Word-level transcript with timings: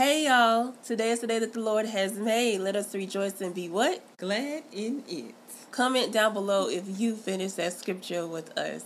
Hey 0.00 0.24
y'all, 0.24 0.72
today 0.82 1.10
is 1.10 1.20
the 1.20 1.26
day 1.26 1.38
that 1.40 1.52
the 1.52 1.60
Lord 1.60 1.84
has 1.84 2.14
made. 2.14 2.60
Let 2.60 2.74
us 2.74 2.94
rejoice 2.94 3.38
and 3.42 3.54
be 3.54 3.68
what? 3.68 4.02
Glad 4.16 4.62
in 4.72 5.04
it. 5.06 5.34
Comment 5.72 6.10
down 6.10 6.32
below 6.32 6.70
if 6.70 6.84
you 6.98 7.14
finished 7.14 7.58
that 7.58 7.74
scripture 7.74 8.26
with 8.26 8.56
us. 8.58 8.82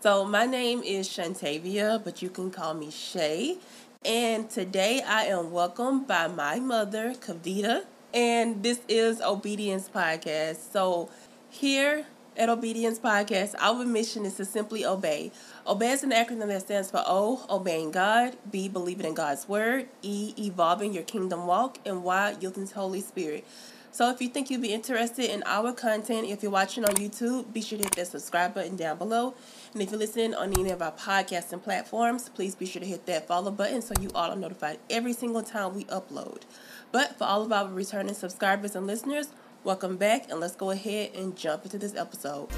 So, 0.00 0.24
my 0.24 0.46
name 0.46 0.82
is 0.82 1.06
Shantavia, 1.06 2.02
but 2.02 2.22
you 2.22 2.30
can 2.30 2.50
call 2.50 2.72
me 2.72 2.90
Shay. 2.90 3.58
And 4.06 4.48
today 4.48 5.02
I 5.06 5.24
am 5.24 5.52
welcomed 5.52 6.06
by 6.06 6.28
my 6.28 6.60
mother, 6.60 7.12
Kavita. 7.12 7.82
And 8.14 8.62
this 8.62 8.80
is 8.88 9.20
Obedience 9.20 9.90
Podcast. 9.94 10.72
So, 10.72 11.10
here 11.50 12.06
at 12.38 12.48
Obedience 12.48 12.98
Podcast, 12.98 13.54
our 13.58 13.84
mission 13.84 14.24
is 14.24 14.36
to 14.36 14.46
simply 14.46 14.84
obey. 14.84 15.30
Obey 15.66 15.92
is 15.92 16.04
an 16.04 16.10
acronym 16.10 16.48
that 16.48 16.60
stands 16.60 16.90
for 16.90 17.02
O, 17.06 17.46
obeying 17.48 17.90
God, 17.90 18.36
B, 18.50 18.68
believing 18.68 19.06
in 19.06 19.14
God's 19.14 19.48
word, 19.48 19.88
E, 20.02 20.34
evolving 20.38 20.92
your 20.92 21.04
kingdom 21.04 21.46
walk, 21.46 21.78
and 21.86 22.04
Y, 22.04 22.36
yielding 22.38 22.68
to 22.68 22.74
Holy 22.74 23.00
Spirit. 23.00 23.46
So 23.90 24.10
if 24.10 24.20
you 24.20 24.28
think 24.28 24.50
you'd 24.50 24.60
be 24.60 24.74
interested 24.74 25.32
in 25.32 25.42
our 25.46 25.72
content, 25.72 26.28
if 26.28 26.42
you're 26.42 26.52
watching 26.52 26.84
on 26.84 26.96
YouTube, 26.96 27.50
be 27.54 27.62
sure 27.62 27.78
to 27.78 27.84
hit 27.84 27.96
that 27.96 28.08
subscribe 28.08 28.52
button 28.52 28.76
down 28.76 28.98
below. 28.98 29.32
And 29.72 29.80
if 29.80 29.90
you're 29.90 29.98
listening 29.98 30.34
on 30.34 30.52
any 30.52 30.70
of 30.70 30.82
our 30.82 30.92
podcasting 30.92 31.62
platforms, 31.62 32.28
please 32.28 32.54
be 32.54 32.66
sure 32.66 32.80
to 32.80 32.86
hit 32.86 33.06
that 33.06 33.26
follow 33.26 33.50
button 33.50 33.80
so 33.80 33.94
you 33.98 34.10
all 34.14 34.32
are 34.32 34.36
notified 34.36 34.80
every 34.90 35.14
single 35.14 35.42
time 35.42 35.74
we 35.74 35.84
upload. 35.84 36.42
But 36.92 37.16
for 37.16 37.24
all 37.24 37.40
of 37.40 37.50
our 37.50 37.68
returning 37.68 38.12
subscribers 38.12 38.76
and 38.76 38.86
listeners, 38.86 39.28
welcome 39.62 39.96
back 39.96 40.30
and 40.30 40.40
let's 40.40 40.56
go 40.56 40.72
ahead 40.72 41.12
and 41.14 41.34
jump 41.34 41.64
into 41.64 41.78
this 41.78 41.94
episode. 41.96 42.50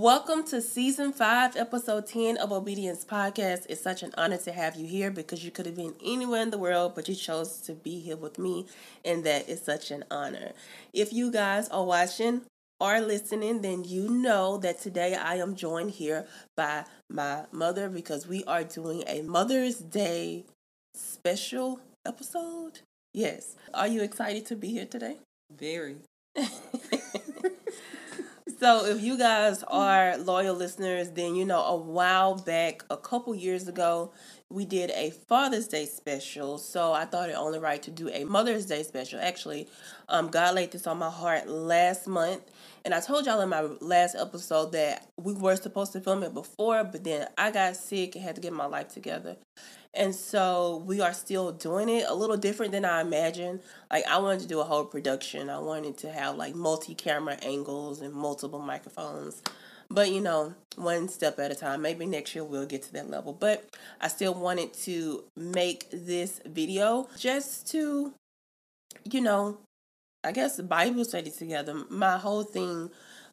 Welcome 0.00 0.44
to 0.44 0.62
season 0.62 1.12
five, 1.12 1.56
episode 1.56 2.06
10 2.06 2.38
of 2.38 2.52
Obedience 2.52 3.04
Podcast. 3.04 3.66
It's 3.68 3.82
such 3.82 4.02
an 4.02 4.14
honor 4.16 4.38
to 4.38 4.50
have 4.50 4.74
you 4.74 4.86
here 4.86 5.10
because 5.10 5.44
you 5.44 5.50
could 5.50 5.66
have 5.66 5.76
been 5.76 5.94
anywhere 6.02 6.40
in 6.40 6.48
the 6.48 6.56
world, 6.56 6.94
but 6.94 7.06
you 7.06 7.14
chose 7.14 7.60
to 7.66 7.74
be 7.74 8.00
here 8.00 8.16
with 8.16 8.38
me, 8.38 8.64
and 9.04 9.24
that 9.24 9.46
is 9.46 9.60
such 9.60 9.90
an 9.90 10.06
honor. 10.10 10.52
If 10.94 11.12
you 11.12 11.30
guys 11.30 11.68
are 11.68 11.84
watching 11.84 12.40
or 12.80 12.98
listening, 12.98 13.60
then 13.60 13.84
you 13.84 14.08
know 14.08 14.56
that 14.56 14.80
today 14.80 15.16
I 15.16 15.34
am 15.34 15.54
joined 15.54 15.90
here 15.90 16.26
by 16.56 16.86
my 17.10 17.44
mother 17.52 17.90
because 17.90 18.26
we 18.26 18.42
are 18.44 18.64
doing 18.64 19.04
a 19.06 19.20
Mother's 19.20 19.76
Day 19.76 20.46
special 20.94 21.78
episode. 22.06 22.80
Yes. 23.12 23.54
Are 23.74 23.86
you 23.86 24.00
excited 24.00 24.46
to 24.46 24.56
be 24.56 24.68
here 24.68 24.86
today? 24.86 25.18
Very. 25.54 25.96
So, 28.60 28.84
if 28.84 29.00
you 29.00 29.16
guys 29.16 29.62
are 29.68 30.18
loyal 30.18 30.54
listeners, 30.54 31.08
then 31.12 31.34
you 31.34 31.46
know 31.46 31.64
a 31.64 31.76
while 31.76 32.34
back, 32.34 32.84
a 32.90 32.96
couple 32.98 33.34
years 33.34 33.68
ago, 33.68 34.12
we 34.50 34.66
did 34.66 34.90
a 34.90 35.12
Father's 35.12 35.66
Day 35.66 35.86
special. 35.86 36.58
So, 36.58 36.92
I 36.92 37.06
thought 37.06 37.30
it 37.30 37.36
only 37.38 37.58
right 37.58 37.82
to 37.82 37.90
do 37.90 38.10
a 38.10 38.24
Mother's 38.24 38.66
Day 38.66 38.82
special. 38.82 39.18
Actually, 39.18 39.66
um, 40.10 40.28
God 40.28 40.56
laid 40.56 40.72
this 40.72 40.86
on 40.86 40.98
my 40.98 41.08
heart 41.08 41.48
last 41.48 42.06
month. 42.06 42.42
And 42.84 42.92
I 42.92 43.00
told 43.00 43.24
y'all 43.24 43.40
in 43.40 43.48
my 43.48 43.62
last 43.80 44.14
episode 44.14 44.72
that 44.72 45.08
we 45.16 45.32
were 45.32 45.56
supposed 45.56 45.92
to 45.92 46.00
film 46.00 46.22
it 46.22 46.34
before, 46.34 46.84
but 46.84 47.02
then 47.02 47.28
I 47.38 47.50
got 47.52 47.76
sick 47.76 48.14
and 48.14 48.22
had 48.22 48.34
to 48.34 48.42
get 48.42 48.52
my 48.52 48.66
life 48.66 48.88
together. 48.88 49.36
And 49.92 50.14
so 50.14 50.82
we 50.86 51.00
are 51.00 51.12
still 51.12 51.50
doing 51.52 51.88
it 51.88 52.06
a 52.08 52.14
little 52.14 52.36
different 52.36 52.72
than 52.72 52.84
I 52.84 53.00
imagined. 53.00 53.60
Like 53.90 54.06
I 54.06 54.18
wanted 54.18 54.40
to 54.40 54.46
do 54.46 54.60
a 54.60 54.64
whole 54.64 54.84
production. 54.84 55.50
I 55.50 55.58
wanted 55.58 55.98
to 55.98 56.12
have 56.12 56.36
like 56.36 56.54
multi-camera 56.54 57.38
angles 57.42 58.00
and 58.00 58.14
multiple 58.14 58.60
microphones. 58.60 59.42
But 59.90 60.12
you 60.12 60.20
know, 60.20 60.54
one 60.76 61.08
step 61.08 61.40
at 61.40 61.50
a 61.50 61.56
time. 61.56 61.82
Maybe 61.82 62.06
next 62.06 62.34
year 62.34 62.44
we'll 62.44 62.66
get 62.66 62.82
to 62.84 62.92
that 62.92 63.10
level. 63.10 63.32
But 63.32 63.68
I 64.00 64.06
still 64.06 64.34
wanted 64.34 64.72
to 64.84 65.24
make 65.36 65.90
this 65.90 66.40
video 66.46 67.08
just 67.18 67.68
to 67.72 68.12
you 69.04 69.20
know, 69.20 69.58
I 70.24 70.32
guess 70.32 70.60
Bible 70.60 71.04
study 71.04 71.30
together. 71.30 71.74
My 71.88 72.18
whole 72.18 72.42
thing 72.42 72.90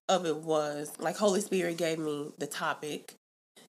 of 0.10 0.26
it 0.26 0.38
was 0.38 0.94
like 1.00 1.18
Holy 1.18 1.42
Spirit 1.42 1.78
gave 1.78 2.00
me 2.00 2.32
the 2.38 2.48
topic 2.48 3.17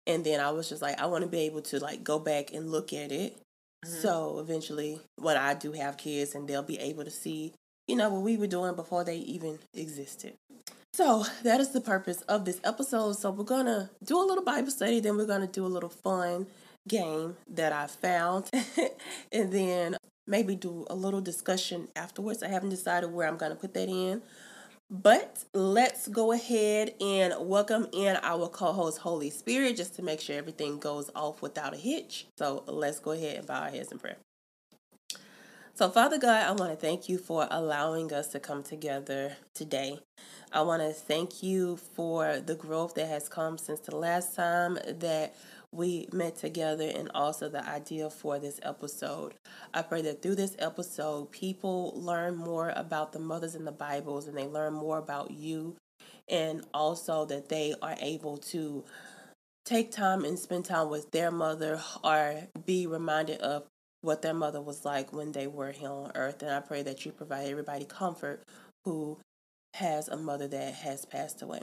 and 0.09 0.25
then 0.25 0.41
I 0.41 0.51
was 0.51 0.69
just 0.69 0.83
like, 0.83 0.99
I 0.99 1.07
want 1.07 1.23
to 1.23 1.29
be 1.29 1.41
able 1.41 1.61
to 1.63 1.79
like 1.79 2.03
go 2.03 2.19
back 2.19 2.53
and 2.53 2.73
look 2.73 2.93
at 2.93 3.13
it. 3.13 3.37
Mm-hmm. 3.85 4.01
So 4.01 4.39
eventually, 4.41 5.01
when 5.17 5.37
I 5.37 5.55
do 5.55 5.73
have 5.73 5.99
kids, 5.99 6.35
and 6.35 6.49
they'll 6.49 6.63
be 6.63 6.79
able 6.79 7.05
to 7.05 7.11
see, 7.11 7.53
you 7.87 7.95
know, 7.95 8.09
what 8.09 8.23
we 8.23 8.37
were 8.37 8.47
doing 8.47 8.75
before 8.75 9.05
they 9.05 9.19
even 9.19 9.59
existed. 9.75 10.35
So 10.95 11.25
that 11.45 11.61
is 11.61 11.71
the 11.71 11.81
purpose 11.81 12.23
of 12.23 12.45
this 12.45 12.61
episode. 12.65 13.13
So 13.13 13.31
we're 13.31 13.45
gonna 13.45 13.91
do 14.03 14.19
a 14.19 14.25
little 14.25 14.43
Bible 14.43 14.71
study, 14.71 14.99
then 14.99 15.17
we're 15.17 15.27
gonna 15.27 15.47
do 15.47 15.65
a 15.65 15.69
little 15.69 15.91
fun 15.91 16.47
game 16.89 17.37
that 17.51 17.73
I 17.73 17.87
found, 17.87 18.51
and 19.33 19.53
then 19.53 19.97
maybe 20.27 20.57
do 20.57 20.87
a 20.89 20.95
little 20.95 21.21
discussion 21.21 21.89
afterwards. 21.95 22.43
I 22.43 22.49
haven't 22.49 22.71
decided 22.71 23.13
where 23.13 23.29
I'm 23.29 23.37
gonna 23.37 23.55
put 23.55 23.75
that 23.75 23.89
in, 23.89 24.23
but 24.91 25.45
let's 25.53 26.09
go 26.09 26.33
ahead 26.33 26.95
and 27.01 27.35
welcome 27.41 27.89
in 27.93 28.17
our 28.23 28.49
co 28.49 28.73
host, 28.73 28.99
Holy 28.99 29.29
Spirit, 29.31 29.77
just 29.77 29.95
to 29.97 30.03
make 30.03 30.21
sure 30.21 30.37
everything 30.37 30.79
goes 30.79 31.11
off 31.15 31.43
without 31.43 31.75
a 31.75 31.77
hitch. 31.77 32.27
So 32.39 32.65
let's 32.67 32.99
go 32.99 33.13
ahead 33.13 33.37
and 33.37 33.47
bow 33.47 33.63
our 33.63 33.71
heads 33.71 33.93
in 33.93 33.99
prayer. 33.99 34.17
So, 35.75 35.91
Father 35.91 36.19
God, 36.19 36.45
I 36.45 36.53
want 36.53 36.73
to 36.73 36.77
thank 36.77 37.09
you 37.09 37.19
for 37.19 37.47
allowing 37.51 38.13
us 38.13 38.29
to 38.29 38.41
come 38.41 38.63
together 38.63 39.37
today. 39.55 40.01
I 40.53 40.63
want 40.63 40.83
to 40.83 40.93
thank 40.93 41.43
you 41.43 41.77
for 41.77 42.41
the 42.41 42.55
growth 42.55 42.95
that 42.95 43.07
has 43.09 43.29
come 43.29 43.59
since 43.59 43.81
the 43.81 43.95
last 43.95 44.35
time 44.35 44.79
that 44.87 45.35
we 45.73 46.09
met 46.13 46.37
together 46.37 46.91
and 46.95 47.11
also 47.15 47.49
the 47.49 47.67
idea 47.69 48.09
for 48.11 48.39
this 48.39 48.59
episode. 48.63 49.35
I 49.75 49.83
pray 49.83 50.03
that 50.03 50.23
through 50.23 50.37
this 50.37 50.57
episode, 50.59 51.31
people 51.31 51.93
learn 51.95 52.37
more 52.37 52.73
about 52.75 53.13
the 53.13 53.19
mothers 53.19 53.55
in 53.55 53.65
the 53.65 53.73
Bibles 53.73 54.27
and 54.27 54.37
they 54.37 54.47
learn 54.47 54.73
more 54.73 54.99
about 54.99 55.31
you, 55.31 55.77
and 56.29 56.65
also 56.73 57.25
that 57.27 57.49
they 57.49 57.75
are 57.83 57.97
able 58.01 58.39
to 58.39 58.85
take 59.65 59.91
time 59.91 60.25
and 60.25 60.39
spend 60.39 60.65
time 60.65 60.89
with 60.89 61.11
their 61.11 61.31
mother 61.31 61.81
or 62.03 62.49
be 62.65 62.87
reminded 62.87 63.41
of 63.41 63.65
what 64.01 64.23
their 64.23 64.35
mother 64.35 64.61
was 64.61 64.85
like 64.85 65.13
when 65.13 65.33
they 65.33 65.47
were 65.47 65.73
here 65.73 65.91
on 65.91 66.13
earth. 66.15 66.43
And 66.43 66.51
I 66.51 66.61
pray 66.61 66.83
that 66.83 67.05
you 67.05 67.13
provide 67.13 67.49
everybody 67.49 67.85
comfort 67.85 68.43
who 68.85 69.19
has 69.75 70.09
a 70.09 70.17
mother 70.17 70.49
that 70.49 70.75
has 70.75 71.05
passed 71.05 71.43
away. 71.43 71.61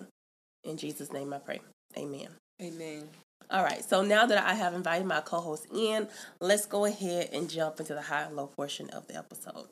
In 0.64 0.78
Jesus' 0.78 1.12
name 1.12 1.34
I 1.34 1.40
pray. 1.40 1.62
Amen. 1.98 2.28
Amen. 2.62 3.08
All 3.52 3.64
right, 3.64 3.88
so 3.88 4.02
now 4.02 4.26
that 4.26 4.44
I 4.44 4.56
have 4.56 4.74
invited 4.74 5.06
my 5.06 5.22
co 5.22 5.40
host 5.40 5.68
in, 5.72 6.08
let's 6.40 6.66
go 6.66 6.86
ahead 6.86 7.30
and 7.32 7.48
jump 7.48 7.80
into 7.80 7.94
the 7.94 8.02
high 8.02 8.24
and 8.24 8.36
low 8.36 8.48
portion 8.48 8.90
of 8.90 9.08
the 9.08 9.16
episode. 9.16 9.68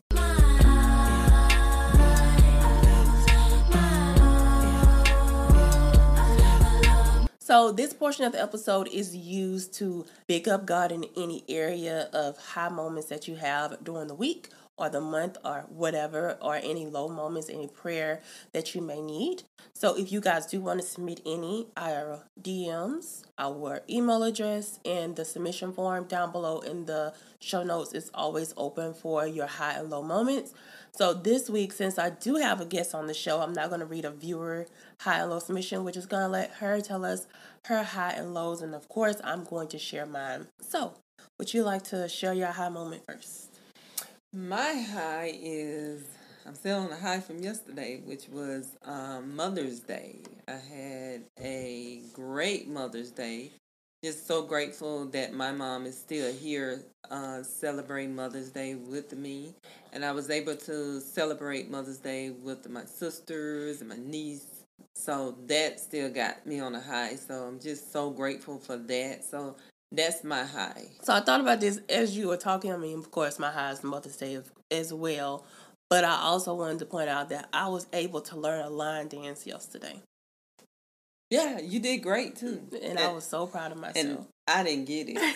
So, 7.40 7.72
this 7.72 7.94
portion 7.94 8.26
of 8.26 8.32
the 8.32 8.42
episode 8.42 8.88
is 8.88 9.16
used 9.16 9.74
to 9.76 10.06
pick 10.28 10.48
up 10.48 10.66
God 10.66 10.92
in 10.92 11.06
any 11.18 11.44
area 11.50 12.10
of 12.14 12.38
high 12.38 12.70
moments 12.70 13.10
that 13.10 13.28
you 13.28 13.36
have 13.36 13.84
during 13.84 14.08
the 14.08 14.16
week 14.16 14.50
or 14.78 14.90
the 14.90 15.02
month 15.02 15.38
or 15.46 15.66
whatever, 15.70 16.38
or 16.42 16.56
any 16.56 16.86
low 16.86 17.08
moments, 17.08 17.50
any 17.50 17.68
prayer 17.68 18.22
that 18.54 18.74
you 18.74 18.82
may 18.82 19.02
need. 19.02 19.44
So 19.74 19.98
if 19.98 20.12
you 20.12 20.20
guys 20.22 20.46
do 20.46 20.62
want 20.62 20.82
to 20.82 20.86
submit 20.86 21.22
any, 21.26 21.68
our 21.78 22.24
DMs, 22.42 23.24
our 23.38 23.82
email 23.90 24.24
address, 24.24 24.80
and 24.86 25.16
the 25.16 25.26
submission 25.26 25.74
form 25.74 26.06
down 26.06 26.32
below 26.32 26.60
in 26.60 26.86
the 26.86 27.14
show 27.40 27.64
notes 27.64 27.94
is 27.94 28.10
always 28.14 28.54
open 28.58 28.94
for 28.94 29.28
your 29.28 29.48
high 29.48 29.74
and 29.74 29.90
low 29.90 30.02
moments. 30.02 30.54
So 30.96 31.14
this 31.14 31.50
week, 31.50 31.74
since 31.74 31.98
I 31.98 32.12
do 32.12 32.36
have 32.36 32.62
a 32.62 32.66
guest 32.66 32.94
on 32.94 33.08
the 33.08 33.14
show, 33.14 33.42
I'm 33.42 33.54
not 33.54 33.70
going 33.70 33.80
to 33.80 33.86
read 33.86 34.06
a 34.06 34.12
viewer 34.12 34.68
high 35.00 35.20
and 35.20 35.30
low 35.30 35.40
submission. 35.40 35.84
which 35.84 35.98
is 35.98 36.06
going 36.06 36.24
to 36.24 36.30
let 36.30 36.52
her 36.56 36.82
tell 36.82 37.04
us 37.04 37.26
her 37.66 37.84
high 37.84 38.12
and 38.12 38.34
lows. 38.34 38.62
And 38.62 38.76
of 38.76 38.88
course, 38.90 39.18
I'm 39.24 39.44
going 39.44 39.68
to 39.70 39.80
share 39.80 40.06
mine. 40.06 40.48
So, 40.62 40.94
would 41.40 41.54
you 41.54 41.64
like 41.64 41.84
to 41.86 42.08
share 42.08 42.34
your 42.34 42.48
high 42.48 42.70
moment 42.70 43.04
first? 43.06 43.53
My 44.36 44.74
high 44.74 45.32
is 45.40 46.02
I'm 46.48 46.56
still 46.56 46.80
on 46.80 46.90
the 46.90 46.96
high 46.96 47.20
from 47.20 47.38
yesterday, 47.38 48.02
which 48.04 48.28
was 48.30 48.76
um, 48.84 49.36
Mother's 49.36 49.82
Day. 49.82 50.22
I 50.48 50.54
had 50.54 51.22
a 51.40 52.02
great 52.14 52.68
Mother's 52.68 53.12
Day. 53.12 53.52
Just 54.04 54.26
so 54.26 54.42
grateful 54.42 55.06
that 55.10 55.34
my 55.34 55.52
mom 55.52 55.86
is 55.86 55.96
still 55.96 56.34
here 56.34 56.82
uh, 57.12 57.44
celebrating 57.44 58.16
Mother's 58.16 58.50
Day 58.50 58.74
with 58.74 59.16
me. 59.16 59.54
And 59.94 60.04
I 60.04 60.12
was 60.14 60.32
able 60.32 60.56
to 60.56 61.00
celebrate 61.00 61.70
Mother's 61.70 62.00
Day 62.00 62.32
with 62.32 62.68
my 62.68 62.86
sisters 62.86 63.82
and 63.82 63.90
my 63.92 63.98
niece. 63.98 64.64
So 64.96 65.38
that 65.46 65.80
still 65.80 66.10
got 66.10 66.48
me 66.48 66.60
on 66.60 66.74
a 66.74 66.82
high. 66.82 67.18
So 67.18 67.44
I'm 67.44 67.60
just 67.60 67.94
so 67.94 68.10
grateful 68.10 68.58
for 68.58 68.78
that. 68.78 69.24
So 69.24 69.58
that's 69.94 70.24
my 70.24 70.44
high. 70.44 70.88
So 71.04 71.14
I 71.14 71.22
thought 71.22 71.40
about 71.40 71.60
this 71.62 71.80
as 71.88 72.18
you 72.18 72.28
were 72.28 72.38
talking. 72.38 72.74
I 72.74 72.78
mean, 72.78 72.98
of 72.98 73.12
course, 73.12 73.40
my 73.40 73.52
high 73.52 73.72
is 73.72 73.84
Mother's 73.84 74.18
Day 74.18 74.40
as 74.72 74.94
well. 74.94 75.46
But 75.90 76.04
I 76.04 76.16
also 76.16 76.56
wanted 76.56 76.80
to 76.80 76.86
point 76.86 77.10
out 77.10 77.30
that 77.30 77.48
I 77.54 77.68
was 77.68 77.86
able 77.94 78.22
to 78.22 78.36
learn 78.36 78.66
a 78.66 78.70
line 78.70 79.08
dance 79.08 79.46
yesterday. 79.46 80.02
Yeah, 81.30 81.60
you 81.60 81.80
did 81.80 81.98
great 81.98 82.36
too. 82.36 82.62
And, 82.74 82.84
and 82.84 83.00
I 83.00 83.12
was 83.12 83.24
so 83.26 83.48
proud 83.48 83.72
of 83.72 83.78
myself. 83.78 83.96
And 84.06 84.26
I 84.48 84.64
didn't 84.64 84.86
get 84.86 85.08
it. 85.10 85.36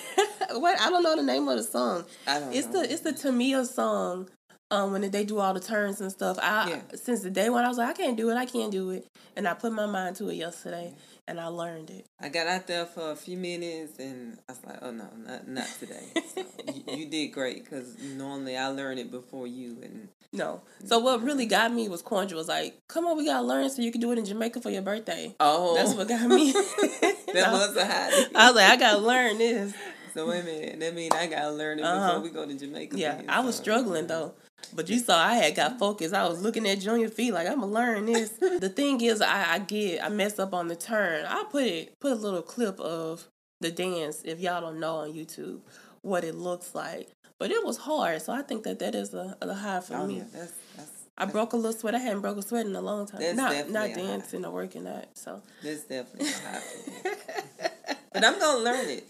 what 0.59 0.79
I 0.79 0.89
don't 0.89 1.03
know 1.03 1.15
the 1.15 1.23
name 1.23 1.47
of 1.47 1.57
the 1.57 1.63
song. 1.63 2.05
I 2.25 2.39
don't 2.39 2.53
it's 2.53 2.67
know. 2.67 2.81
the 2.83 2.91
it's 2.91 3.01
the 3.01 3.13
Tamia 3.13 3.65
song. 3.65 4.29
Um, 4.69 4.91
when 4.91 5.09
they 5.09 5.23
do 5.23 5.39
all 5.39 5.53
the 5.53 5.61
turns 5.61 6.01
and 6.01 6.11
stuff, 6.11 6.37
I 6.41 6.69
Yeah. 6.69 6.81
since 6.95 7.21
the 7.21 7.29
day 7.29 7.49
when 7.49 7.63
I 7.63 7.69
was 7.69 7.77
like, 7.77 7.89
I 7.89 7.93
can't 7.93 8.17
do 8.17 8.29
it, 8.29 8.35
I 8.35 8.45
can't 8.45 8.69
do 8.69 8.89
it, 8.89 9.07
and 9.37 9.47
I 9.47 9.53
put 9.53 9.71
my 9.71 9.85
mind 9.85 10.17
to 10.17 10.27
it 10.27 10.35
yesterday, 10.35 10.93
and 11.27 11.39
I 11.39 11.47
learned 11.47 11.89
it. 11.89 12.05
I 12.19 12.29
got 12.29 12.47
out 12.47 12.67
there 12.67 12.85
for 12.85 13.11
a 13.11 13.15
few 13.15 13.37
minutes 13.37 13.99
and 13.99 14.37
I 14.47 14.51
was 14.53 14.59
like, 14.65 14.77
oh 14.81 14.91
no, 14.91 15.07
not 15.25 15.47
not 15.47 15.67
today. 15.79 16.05
So 16.35 16.43
you, 16.73 16.97
you 16.97 17.05
did 17.05 17.27
great 17.27 17.63
because 17.63 17.97
normally 18.01 18.55
I 18.57 18.67
learn 18.67 18.97
it 18.97 19.11
before 19.11 19.47
you. 19.47 19.77
And 19.83 20.07
No, 20.31 20.61
so 20.85 20.99
what 20.99 21.21
really 21.21 21.45
got 21.45 21.73
me 21.73 21.89
was 21.89 22.01
Quandra 22.01 22.35
was 22.37 22.47
like, 22.47 22.79
"Come 22.87 23.05
on, 23.05 23.17
we 23.17 23.25
gotta 23.25 23.45
learn 23.45 23.69
so 23.69 23.81
you 23.81 23.91
can 23.91 24.01
do 24.01 24.11
it 24.11 24.17
in 24.17 24.25
Jamaica 24.25 24.61
for 24.61 24.69
your 24.69 24.81
birthday." 24.81 25.35
oh, 25.39 25.75
That's 25.75 25.93
what 25.93 26.07
got 26.07 26.27
me. 26.27 26.51
that 27.33 27.51
was 27.51 27.75
a 27.75 27.85
high. 27.85 28.09
I 28.35 28.47
was 28.47 28.55
like, 28.55 28.69
I 28.71 28.75
gotta 28.77 28.99
learn 28.99 29.37
this. 29.37 29.73
So 30.13 30.27
wait 30.27 30.39
a 30.41 30.43
minute, 30.43 30.79
that 30.79 30.95
means 30.95 31.13
I 31.13 31.27
gotta 31.27 31.51
learn 31.51 31.79
it 31.79 31.83
Uh-huh. 31.83 32.07
before 32.19 32.23
we 32.23 32.29
go 32.31 32.45
to 32.47 32.53
Jamaica. 32.57 32.97
Yeah, 32.97 33.21
I 33.29 33.41
was 33.41 33.55
so- 33.55 33.61
struggling 33.63 34.07
though. 34.07 34.33
But 34.73 34.89
you 34.89 34.99
saw 34.99 35.17
I 35.17 35.35
had 35.35 35.55
got 35.55 35.79
focused. 35.79 36.13
I 36.13 36.27
was 36.27 36.41
looking 36.41 36.67
at 36.67 36.79
Junior 36.79 37.09
feet 37.09 37.31
like 37.33 37.47
I'm 37.47 37.59
gonna 37.61 37.71
learn 37.71 38.05
this. 38.05 38.29
the 38.59 38.69
thing 38.69 39.01
is, 39.01 39.21
I, 39.21 39.53
I 39.55 39.59
get 39.59 40.03
I 40.03 40.09
mess 40.09 40.39
up 40.39 40.53
on 40.53 40.67
the 40.67 40.75
turn. 40.75 41.25
I 41.25 41.43
put 41.49 41.63
it 41.63 41.93
put 41.99 42.11
a 42.11 42.15
little 42.15 42.41
clip 42.41 42.79
of 42.79 43.27
the 43.61 43.71
dance 43.71 44.21
if 44.25 44.39
y'all 44.39 44.61
don't 44.61 44.79
know 44.79 44.97
on 44.97 45.13
YouTube 45.13 45.61
what 46.01 46.23
it 46.23 46.35
looks 46.35 46.75
like. 46.75 47.09
But 47.39 47.51
it 47.51 47.63
was 47.65 47.77
hard, 47.77 48.21
so 48.21 48.33
I 48.33 48.41
think 48.41 48.63
that 48.63 48.79
that 48.79 48.95
is 48.95 49.13
a, 49.13 49.37
a 49.41 49.53
high 49.53 49.79
for 49.79 49.95
Oh 49.95 50.07
me. 50.07 50.17
yeah, 50.17 50.23
that's 50.33 50.53
that's 50.75 50.91
I 51.17 51.25
broke 51.25 51.53
a 51.53 51.55
little 51.55 51.73
sweat. 51.73 51.95
I 51.95 51.99
hadn't 51.99 52.21
broke 52.21 52.37
a 52.37 52.41
sweat 52.41 52.65
in 52.65 52.75
a 52.75 52.81
long 52.81 53.07
time. 53.07 53.35
Not 53.35 53.69
not 53.69 53.93
dancing 53.93 54.43
or 54.45 54.51
working 54.51 54.87
out. 54.87 55.05
So 55.15 55.41
that's 55.63 55.83
definitely 55.83 56.29
a 56.29 56.33
high 56.33 56.59
for 56.59 56.89
me. 57.07 57.15
But 58.13 58.23
I'm 58.25 58.39
gonna 58.39 58.63
learn 58.63 58.89
it. 58.89 59.07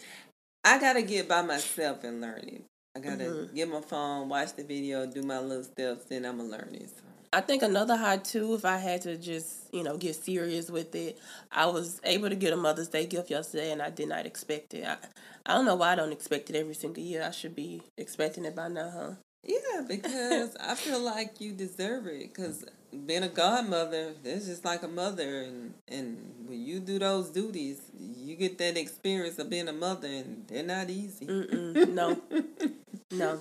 I 0.65 0.79
gotta 0.79 1.01
get 1.01 1.29
by 1.29 1.41
myself 1.41 2.03
and 2.03 2.19
learn 2.19 2.39
it. 2.47 2.63
I 2.97 2.99
gotta 2.99 3.25
Mhm. 3.25 3.53
get 3.53 3.69
my 3.69 3.81
phone, 3.81 4.27
watch 4.27 4.53
the 4.53 4.63
video, 4.63 5.05
do 5.05 5.21
my 5.21 5.39
little 5.39 5.63
steps, 5.63 6.05
then 6.05 6.25
I'm 6.25 6.37
gonna 6.37 6.49
learn 6.49 6.73
it. 6.73 6.89
So. 6.89 7.03
I 7.31 7.41
think 7.41 7.61
another 7.61 7.95
high 7.95 8.17
too, 8.17 8.55
if 8.55 8.65
I 8.65 8.77
had 8.77 9.01
to 9.03 9.17
just, 9.17 9.71
you 9.71 9.83
know, 9.83 9.97
get 9.97 10.15
serious 10.15 10.71
with 10.71 10.95
it, 10.95 11.19
I 11.51 11.67
was 11.67 12.01
able 12.03 12.29
to 12.29 12.35
get 12.35 12.53
a 12.53 12.57
Mother's 12.57 12.87
Day 12.87 13.05
gift 13.05 13.29
yesterday 13.29 13.71
and 13.71 13.83
I 13.83 13.91
did 13.91 14.09
not 14.09 14.25
expect 14.25 14.73
it. 14.73 14.87
I, 14.87 14.97
I 15.45 15.53
don't 15.53 15.65
know 15.65 15.75
why 15.75 15.91
I 15.91 15.95
don't 15.95 16.11
expect 16.11 16.49
it 16.49 16.55
every 16.55 16.73
single 16.73 17.03
year. 17.03 17.21
I 17.23 17.31
should 17.31 17.55
be 17.55 17.83
expecting 17.97 18.45
it 18.45 18.55
by 18.55 18.69
now, 18.69 18.89
huh? 18.89 19.11
Yeah, 19.43 19.81
because 19.87 20.55
I 20.59 20.73
feel 20.73 20.99
like 20.99 21.39
you 21.39 21.51
deserve 21.51 22.07
it. 22.07 22.33
Because 22.33 22.65
being 23.05 23.23
a 23.23 23.27
godmother, 23.27 24.13
that's 24.23 24.45
just 24.45 24.65
like 24.65 24.83
a 24.83 24.87
mother, 24.87 25.41
and 25.41 25.73
and 25.87 26.17
when 26.47 26.65
you 26.65 26.79
do 26.79 26.99
those 26.99 27.29
duties, 27.29 27.81
you 27.97 28.35
get 28.35 28.57
that 28.57 28.77
experience 28.77 29.39
of 29.39 29.49
being 29.49 29.67
a 29.67 29.73
mother, 29.73 30.07
and 30.07 30.47
they're 30.47 30.63
not 30.63 30.89
easy. 30.89 31.25
Mm-mm, 31.25 31.89
no, 31.93 32.21
no. 33.11 33.39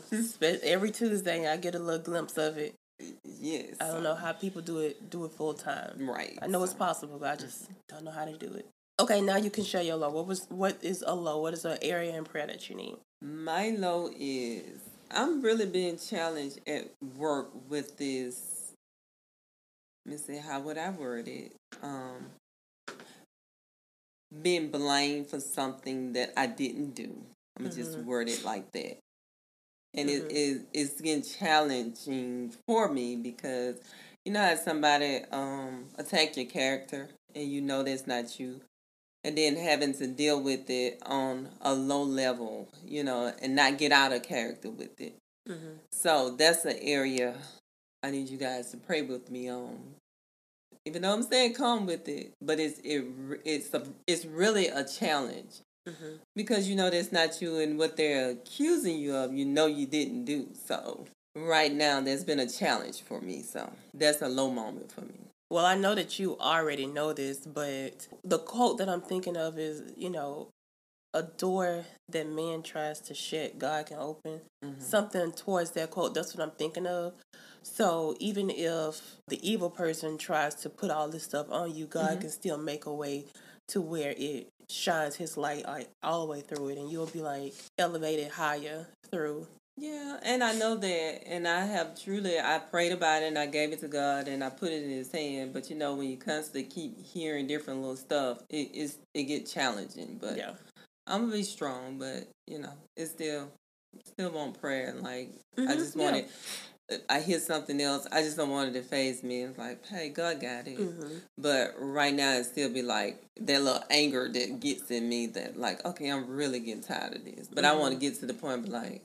Every 0.62 0.90
Tuesday 0.90 1.50
I 1.50 1.56
get 1.56 1.74
a 1.74 1.78
little 1.78 2.02
glimpse 2.02 2.36
of 2.36 2.58
it. 2.58 2.74
Yes, 3.24 3.76
I 3.80 3.88
don't 3.88 4.02
know 4.02 4.14
how 4.14 4.32
people 4.32 4.62
do 4.62 4.78
it 4.78 5.10
do 5.10 5.24
it 5.24 5.32
full 5.32 5.54
time. 5.54 6.08
Right. 6.08 6.38
I 6.40 6.46
know 6.46 6.62
it's 6.62 6.74
possible, 6.74 7.18
but 7.18 7.30
I 7.30 7.36
just 7.36 7.64
mm-hmm. 7.64 7.74
don't 7.88 8.04
know 8.04 8.10
how 8.10 8.24
to 8.24 8.36
do 8.36 8.52
it. 8.54 8.66
Okay, 8.98 9.20
now 9.20 9.36
you 9.36 9.50
can 9.50 9.64
share 9.64 9.82
your 9.82 9.96
low. 9.96 10.10
What 10.10 10.26
was 10.26 10.46
what 10.48 10.82
is 10.82 11.04
a 11.06 11.14
low? 11.14 11.40
What 11.40 11.52
is 11.52 11.64
an 11.64 11.78
area 11.82 12.16
in 12.16 12.24
prayer 12.24 12.46
that 12.46 12.70
you 12.70 12.76
need? 12.76 12.96
My 13.22 13.70
low 13.70 14.10
is 14.18 14.80
I'm 15.10 15.40
really 15.40 15.66
being 15.66 15.98
challenged 15.98 16.60
at 16.66 16.90
work 17.16 17.50
with 17.68 17.96
this. 17.98 18.45
Let 20.06 20.12
me 20.12 20.18
see 20.18 20.36
how 20.36 20.60
would 20.60 20.78
I 20.78 20.90
word 20.90 21.26
it. 21.26 21.52
Um, 21.82 22.26
being 24.40 24.70
blamed 24.70 25.26
for 25.26 25.40
something 25.40 26.12
that 26.12 26.32
I 26.36 26.46
didn't 26.46 26.94
do. 26.94 27.26
I'm 27.56 27.64
gonna 27.64 27.74
just 27.74 27.98
Mhm. 27.98 28.04
word 28.04 28.28
it 28.28 28.44
like 28.44 28.70
that. 28.70 28.98
And 29.94 30.08
Mhm. 30.08 30.12
it 30.12 30.30
is 30.30 30.62
it's 30.72 31.00
getting 31.00 31.24
challenging 31.24 32.54
for 32.68 32.88
me 32.88 33.16
because 33.16 33.80
you 34.24 34.30
know 34.30 34.42
how 34.42 34.54
somebody 34.54 35.24
um 35.32 35.88
attack 35.96 36.36
your 36.36 36.46
character 36.46 37.08
and 37.34 37.50
you 37.50 37.60
know 37.60 37.82
that's 37.82 38.06
not 38.06 38.38
you 38.38 38.60
and 39.24 39.36
then 39.36 39.56
having 39.56 39.92
to 39.94 40.06
deal 40.06 40.40
with 40.40 40.70
it 40.70 41.02
on 41.04 41.48
a 41.62 41.74
low 41.74 42.04
level, 42.04 42.68
you 42.84 43.02
know, 43.02 43.34
and 43.42 43.56
not 43.56 43.76
get 43.76 43.90
out 43.90 44.12
of 44.12 44.22
character 44.22 44.70
with 44.70 45.00
it. 45.00 45.16
Mm-hmm. 45.48 45.78
So 45.90 46.30
that's 46.30 46.64
an 46.64 46.78
area 46.80 47.36
I 48.06 48.10
need 48.12 48.28
you 48.28 48.38
guys 48.38 48.70
to 48.70 48.76
pray 48.76 49.02
with 49.02 49.32
me 49.32 49.50
on. 49.50 49.78
Even 50.84 51.02
though 51.02 51.12
I'm 51.12 51.24
saying 51.24 51.54
calm 51.54 51.86
with 51.86 52.08
it, 52.08 52.32
but 52.40 52.60
it's 52.60 52.78
it 52.84 53.04
it's 53.44 53.74
a, 53.74 53.82
it's 54.06 54.24
really 54.24 54.68
a 54.68 54.84
challenge 54.84 55.60
Mm-hmm. 55.88 56.16
because 56.34 56.68
you 56.68 56.74
know 56.74 56.90
that's 56.90 57.12
not 57.12 57.40
you 57.40 57.60
and 57.60 57.78
what 57.78 57.96
they're 57.96 58.30
accusing 58.30 58.98
you 58.98 59.14
of. 59.14 59.32
You 59.32 59.44
know 59.44 59.66
you 59.66 59.86
didn't 59.86 60.24
do 60.24 60.48
so. 60.66 61.06
Right 61.36 61.72
now, 61.72 62.00
there's 62.00 62.24
been 62.24 62.40
a 62.40 62.48
challenge 62.48 63.02
for 63.02 63.20
me, 63.20 63.42
so 63.42 63.70
that's 63.94 64.20
a 64.20 64.28
low 64.28 64.50
moment 64.50 64.90
for 64.90 65.02
me. 65.02 65.14
Well, 65.48 65.64
I 65.64 65.76
know 65.76 65.94
that 65.94 66.18
you 66.18 66.36
already 66.40 66.86
know 66.86 67.12
this, 67.12 67.38
but 67.38 68.08
the 68.24 68.38
quote 68.40 68.78
that 68.78 68.88
I'm 68.88 69.00
thinking 69.00 69.36
of 69.36 69.60
is, 69.60 69.92
you 69.96 70.10
know, 70.10 70.48
a 71.14 71.22
door 71.22 71.84
that 72.08 72.28
man 72.28 72.64
tries 72.64 73.00
to 73.02 73.14
shut, 73.14 73.56
God 73.56 73.86
can 73.86 73.98
open. 73.98 74.40
Mhm. 74.64 74.82
Something 74.82 75.30
towards 75.30 75.70
that 75.72 75.90
quote. 75.92 76.14
That's 76.14 76.34
what 76.34 76.42
I'm 76.42 76.56
thinking 76.58 76.88
of. 76.88 77.12
So 77.74 78.16
even 78.20 78.48
if 78.48 79.02
the 79.28 79.38
evil 79.48 79.70
person 79.70 80.18
tries 80.18 80.54
to 80.56 80.70
put 80.70 80.90
all 80.90 81.08
this 81.08 81.24
stuff 81.24 81.50
on 81.50 81.74
you, 81.74 81.86
God 81.86 82.18
Mhm. 82.18 82.20
can 82.22 82.30
still 82.30 82.58
make 82.58 82.86
a 82.86 82.94
way 82.94 83.26
to 83.68 83.80
where 83.80 84.14
it 84.16 84.48
shines 84.70 85.16
His 85.16 85.36
light 85.36 85.66
like, 85.66 85.88
all 86.02 86.24
the 86.24 86.30
way 86.32 86.40
through 86.40 86.68
it, 86.70 86.78
and 86.78 86.90
you'll 86.90 87.06
be 87.06 87.20
like 87.20 87.54
elevated 87.76 88.28
higher 88.30 88.86
through. 89.10 89.46
Yeah, 89.76 90.18
and 90.22 90.42
I 90.42 90.54
know 90.54 90.76
that, 90.76 91.22
and 91.28 91.46
I 91.46 91.66
have 91.66 92.00
truly, 92.00 92.38
I 92.40 92.58
prayed 92.60 92.92
about 92.92 93.22
it, 93.22 93.26
and 93.26 93.38
I 93.38 93.44
gave 93.46 93.72
it 93.72 93.80
to 93.80 93.88
God, 93.88 94.26
and 94.26 94.42
I 94.42 94.48
put 94.48 94.72
it 94.72 94.82
in 94.84 94.90
His 94.90 95.12
hand. 95.12 95.52
But 95.52 95.68
you 95.68 95.76
know, 95.76 95.94
when 95.94 96.08
you 96.08 96.16
constantly 96.16 96.64
keep 96.64 97.04
hearing 97.04 97.46
different 97.46 97.80
little 97.80 97.96
stuff, 97.96 98.42
it 98.48 98.74
is 98.74 98.98
it 99.12 99.24
get 99.24 99.44
challenging. 99.46 100.16
But 100.20 100.38
Yeah. 100.38 100.54
I'm 101.06 101.22
gonna 101.22 101.32
be 101.32 101.42
strong. 101.42 101.98
But 101.98 102.28
you 102.46 102.58
know, 102.60 102.72
it's 102.96 103.10
still 103.10 103.50
still 104.04 104.30
want 104.30 104.58
prayer. 104.60 104.88
and 104.88 105.02
Like 105.02 105.30
I 105.58 105.60
Mhm, 105.60 105.78
just 105.78 105.96
yeah. 105.96 106.22
I 107.08 107.20
hear 107.20 107.40
something 107.40 107.80
else. 107.80 108.06
I 108.12 108.22
just 108.22 108.36
don't 108.36 108.50
want 108.50 108.70
it 108.70 108.80
to 108.80 108.82
faze 108.86 109.22
me. 109.22 109.42
It's 109.42 109.58
like, 109.58 109.84
hey, 109.86 110.08
God 110.08 110.40
got 110.40 110.68
it. 110.68 110.78
Mhm. 110.78 111.20
But 111.36 111.74
right 111.78 112.14
now, 112.14 112.34
it 112.34 112.44
still 112.44 112.72
be 112.72 112.82
like 112.82 113.22
that 113.40 113.62
little 113.62 113.82
anger 113.90 114.28
that 114.32 114.60
gets 114.60 114.90
in 114.90 115.08
me. 115.08 115.26
That 115.26 115.56
like, 115.56 115.84
okay, 115.84 116.08
I'm 116.08 116.28
really 116.28 116.60
getting 116.60 116.82
tired 116.82 117.14
of 117.16 117.24
this. 117.24 117.48
But 117.48 117.64
I 117.64 117.74
want 117.74 117.94
to 117.94 118.00
get 118.00 118.18
to 118.20 118.26
the 118.26 118.34
point, 118.34 118.64
be 118.64 118.70
like, 118.70 119.02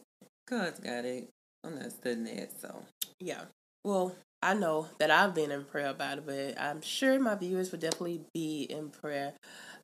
God's 0.47 0.79
got 0.79 1.05
it. 1.05 1.29
I'm 1.63 1.75
not 1.75 1.91
studying 1.91 2.25
that. 2.25 2.59
So 2.59 2.83
Yeah. 3.19 3.41
Well, 3.83 4.15
I 4.43 4.53
know 4.53 4.87
that 4.99 5.09
I've 5.11 5.33
been 5.35 5.51
in 5.51 5.65
prayer 5.65 5.89
about 5.89 6.19
it, 6.19 6.25
but 6.25 6.59
I'm 6.61 6.81
sure 6.81 7.19
my 7.19 7.35
viewers 7.35 7.71
would 7.71 7.81
definitely 7.81 8.21
be 8.33 8.63
in 8.63 8.89
prayer 8.89 9.33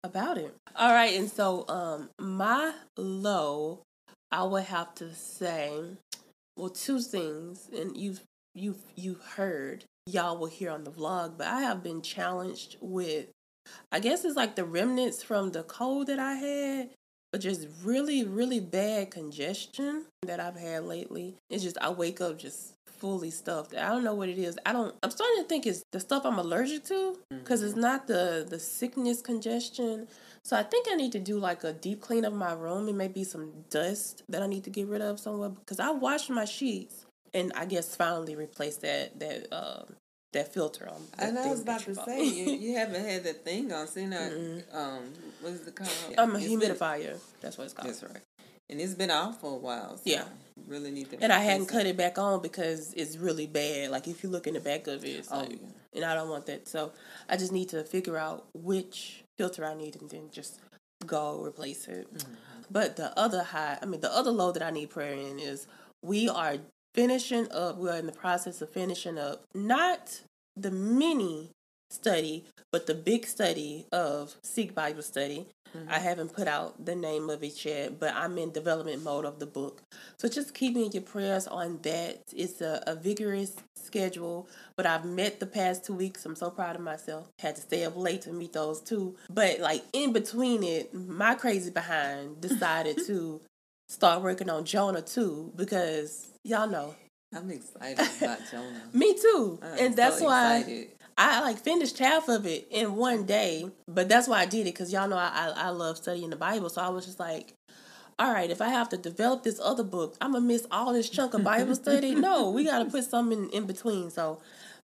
about 0.04 0.38
it. 0.38 0.56
All 0.76 0.92
right, 0.94 1.16
and 1.18 1.30
so 1.30 1.66
um 1.68 2.10
my 2.20 2.74
low, 2.96 3.80
I 4.32 4.44
would 4.44 4.64
have 4.66 4.94
to 4.96 5.14
say, 5.14 5.72
well, 6.58 6.70
two 6.70 7.00
things, 7.00 7.70
and 7.76 7.96
you've 7.96 8.22
you've 8.54 8.82
you've 8.96 9.22
heard 9.22 9.86
y'all 10.08 10.38
will 10.38 10.48
hear 10.48 10.72
on 10.72 10.84
the 10.84 10.92
vlog, 10.92 11.38
but 11.38 11.48
I 11.48 11.62
have 11.62 11.84
been 11.84 12.02
challenged 12.02 12.78
with 12.82 13.28
I 13.92 14.00
guess 14.00 14.26
it's 14.26 14.36
like 14.36 14.56
the 14.56 14.64
remnants 14.66 15.22
from 15.24 15.52
the 15.52 15.64
cold 15.64 16.08
that 16.08 16.20
I 16.20 16.34
had, 16.34 16.90
but 17.32 17.42
just 17.42 17.68
really, 17.84 18.24
really 18.24 18.60
bad 18.60 19.12
congestion 19.12 20.06
that 20.24 20.40
I've 20.40 20.56
had 20.56 20.86
lately. 20.86 21.36
It's 21.50 21.64
just 21.64 21.78
I 21.80 21.90
wake 21.90 22.22
up 22.22 22.40
just 22.40 22.74
fully 22.98 23.30
stuffed. 23.32 23.76
I 23.76 23.90
don't 23.90 24.04
know 24.04 24.14
what 24.14 24.30
it 24.30 24.38
is. 24.38 24.58
I 24.66 24.74
don't. 24.74 24.96
I'm 25.04 25.12
starting 25.12 25.44
to 25.44 25.48
think 25.48 25.66
it's 25.66 25.84
the 25.92 26.00
stuff 26.00 26.26
I'm 26.26 26.40
allergic 26.40 26.84
to 26.86 27.18
because 27.30 27.64
it's 27.64 27.76
not 27.76 28.08
the 28.08 28.46
the 28.48 28.60
sickness 28.60 29.22
congestion. 29.22 30.08
So 30.44 30.56
I 30.56 30.64
think 30.64 30.88
I 30.90 30.96
need 30.96 31.12
to 31.12 31.20
do 31.20 31.40
like 31.40 31.64
a 31.64 31.74
deep 31.74 32.02
clean 32.02 32.24
of 32.24 32.34
my 32.34 32.54
room 32.54 32.88
and 32.88 32.98
maybe 32.98 33.24
some 33.24 33.52
dust 33.70 34.24
that 34.30 34.42
I 34.42 34.48
need 34.48 34.64
to 34.64 34.70
get 34.70 34.88
rid 34.88 35.02
of 35.02 35.20
somewhere 35.20 35.50
because 35.50 35.80
I 35.80 35.92
washed 35.92 36.30
my 36.30 36.46
sheets 36.46 37.06
and 37.34 37.52
I 37.56 37.66
guess 37.66 37.96
finally 37.96 38.36
replaced 38.36 38.82
that 38.82 39.20
that 39.20 39.54
uh, 39.54 39.84
that 40.34 40.54
filter 40.54 40.88
on. 40.90 41.02
that 41.18 41.30
and 41.30 41.40
I 41.40 41.48
was 41.48 41.62
about 41.62 41.82
to 41.82 41.96
say 41.96 42.24
you, 42.24 42.52
you 42.52 42.76
haven't 42.78 43.06
had 43.06 43.24
that 43.24 43.44
thing 43.44 43.72
on. 43.72 43.88
See 43.88 44.02
Mm-mm. 44.02 44.64
um, 44.74 45.14
what 45.42 45.54
is 45.54 45.68
it 45.68 45.76
called? 45.76 45.90
I'm 46.18 46.36
a 46.36 46.40
humidifier. 46.40 47.20
That's 47.42 47.58
what 47.58 47.66
it's 47.66 47.74
called. 47.74 47.90
That's 47.90 48.04
right. 48.04 48.22
And 48.70 48.82
it's 48.82 48.94
been 48.94 49.12
off 49.12 49.40
for 49.42 49.54
a 49.54 49.58
while. 49.58 49.98
So 49.98 50.04
Yeah. 50.06 50.26
really 50.68 50.92
need 50.92 51.10
to. 51.12 51.18
And 51.24 51.32
I 51.32 51.40
hadn't 51.40 51.68
cut 51.68 51.86
it 51.86 51.96
back 51.96 52.18
on 52.18 52.42
because 52.42 52.94
it's 52.94 53.16
really 53.18 53.48
bad. 53.48 53.92
Like 53.92 54.08
if 54.08 54.24
you 54.24 54.30
look 54.30 54.48
in 54.48 54.54
the 54.56 54.60
back 54.60 54.88
of 54.88 55.06
it, 55.06 55.10
it's 55.10 55.30
Oh, 55.32 55.40
like, 55.40 55.52
yeah. 55.52 55.68
and 55.94 56.06
I 56.06 56.14
don't 56.14 56.30
want 56.30 56.46
that. 56.48 56.68
So 56.68 56.92
I 57.30 57.38
just 57.38 57.52
need 57.52 57.70
to 57.70 57.84
figure 57.84 58.18
out 58.18 58.46
which 58.54 59.24
filter 59.38 59.64
I 59.64 59.74
need 59.76 59.96
and 60.02 60.10
then 60.10 60.30
just 60.32 60.60
go 61.06 61.42
replace 61.44 61.88
it. 61.88 62.14
Mm-hmm. 62.14 62.34
But 62.70 62.98
the 62.98 63.18
other 63.18 63.44
high, 63.44 63.78
I 63.82 63.86
mean, 63.86 64.02
the 64.02 64.14
other 64.14 64.32
low 64.32 64.52
that 64.52 64.64
I 64.64 64.72
need 64.72 64.90
prayer 64.90 65.14
in 65.14 65.40
is 65.40 65.68
we 66.04 66.28
are 66.28 66.58
finishing 66.94 67.50
up. 67.52 67.78
We're 67.78 67.96
in 67.96 68.08
the 68.08 68.12
process 68.12 68.62
of 68.62 68.70
finishing 68.70 69.18
up 69.18 69.44
not 69.54 70.22
the 70.58 70.72
mini 70.72 71.52
study, 71.90 72.44
but 72.72 72.88
the 72.88 72.96
big 72.96 73.26
study 73.26 73.86
of 73.94 74.36
Seek 74.44 74.76
Bible 74.76 75.04
Study. 75.04 75.48
Mm-hmm. 75.76 75.90
I 75.90 76.00
haven't 76.00 76.34
put 76.34 76.48
out 76.48 76.86
the 76.86 76.96
name 76.96 77.30
of 77.30 77.44
it 77.44 77.64
yet, 77.66 78.00
but 78.00 78.14
I'm 78.14 78.38
in 78.38 78.52
development 78.52 79.04
mode 79.04 79.26
of 79.26 79.40
the 79.40 79.46
book. 79.46 79.82
So 80.18 80.28
just 80.28 80.54
keep 80.54 80.76
me 80.76 80.86
in 80.86 80.92
your 80.92 81.04
prayers 81.04 81.48
on 81.48 81.80
that. 81.84 82.24
It's 82.36 82.62
a, 82.62 82.84
a 82.88 82.96
vigorous 82.96 83.56
schedule, 83.76 84.48
but 84.76 84.86
I've 84.86 85.06
met 85.06 85.40
the 85.40 85.46
past 85.46 85.86
two 85.86 85.94
weeks. 85.94 86.26
I'm 86.26 86.36
so 86.36 86.50
proud 86.50 86.76
of 86.76 86.82
myself. 86.82 87.30
Had 87.40 87.56
to 87.56 87.62
stay 87.62 87.86
up 87.86 87.96
late 87.96 88.24
to 88.24 88.34
meet 88.34 88.54
those 88.54 88.82
two. 88.82 89.16
But 89.30 89.60
like 89.60 89.84
in 89.94 90.14
between 90.14 90.64
it, 90.64 90.94
my 90.94 91.36
crazy 91.36 91.72
behind 91.72 92.42
decided 92.42 92.98
to 93.08 93.42
start 93.90 94.22
working 94.22 94.50
on 94.50 94.66
Jonah 94.66 95.02
too 95.02 95.52
because 95.56 96.28
y'all 96.44 96.68
know. 96.70 96.96
I'm 97.36 97.52
excited 97.52 98.00
about 98.22 98.40
Jonah. 98.50 98.84
Me 98.94 99.14
too. 99.14 99.60
I'm 99.62 99.86
and 99.86 99.96
that's 99.98 100.20
so 100.20 100.26
why 100.26 100.58
excited. 100.60 100.88
I 101.18 101.42
like 101.42 101.58
finished 101.58 101.98
half 101.98 102.30
of 102.30 102.46
it 102.46 102.68
in 102.70 102.96
one 102.96 103.26
day, 103.26 103.70
but 103.88 104.08
that's 104.08 104.28
why 104.28 104.40
I 104.40 104.46
did 104.46 104.62
it 104.62 104.74
because 104.74 104.94
y'all 104.94 105.08
know 105.08 105.18
I, 105.18 105.32
I, 105.34 105.68
I 105.68 105.70
love 105.70 105.98
studying 105.98 106.30
the 106.30 106.36
Bible. 106.36 106.70
So 106.70 106.82
I 106.82 106.90
was 106.90 107.06
just 107.06 107.20
like, 107.20 107.56
all 108.20 108.32
right, 108.32 108.50
if 108.50 108.62
I 108.62 108.70
have 108.70 108.90
to 108.90 108.98
develop 108.98 109.44
this 109.44 109.60
other 109.60 109.84
book, 109.84 110.16
I'm 110.22 110.34
gonna 110.34 110.46
miss 110.46 110.68
all 110.70 110.94
this 110.94 111.10
chunk 111.10 111.34
of 111.34 111.44
Bible 111.44 111.76
study. 111.84 112.14
No, 112.14 112.52
we 112.52 112.64
gotta 112.64 112.86
put 112.86 113.04
something 113.04 113.50
in, 113.50 113.66
between. 113.66 114.12
So 114.12 114.42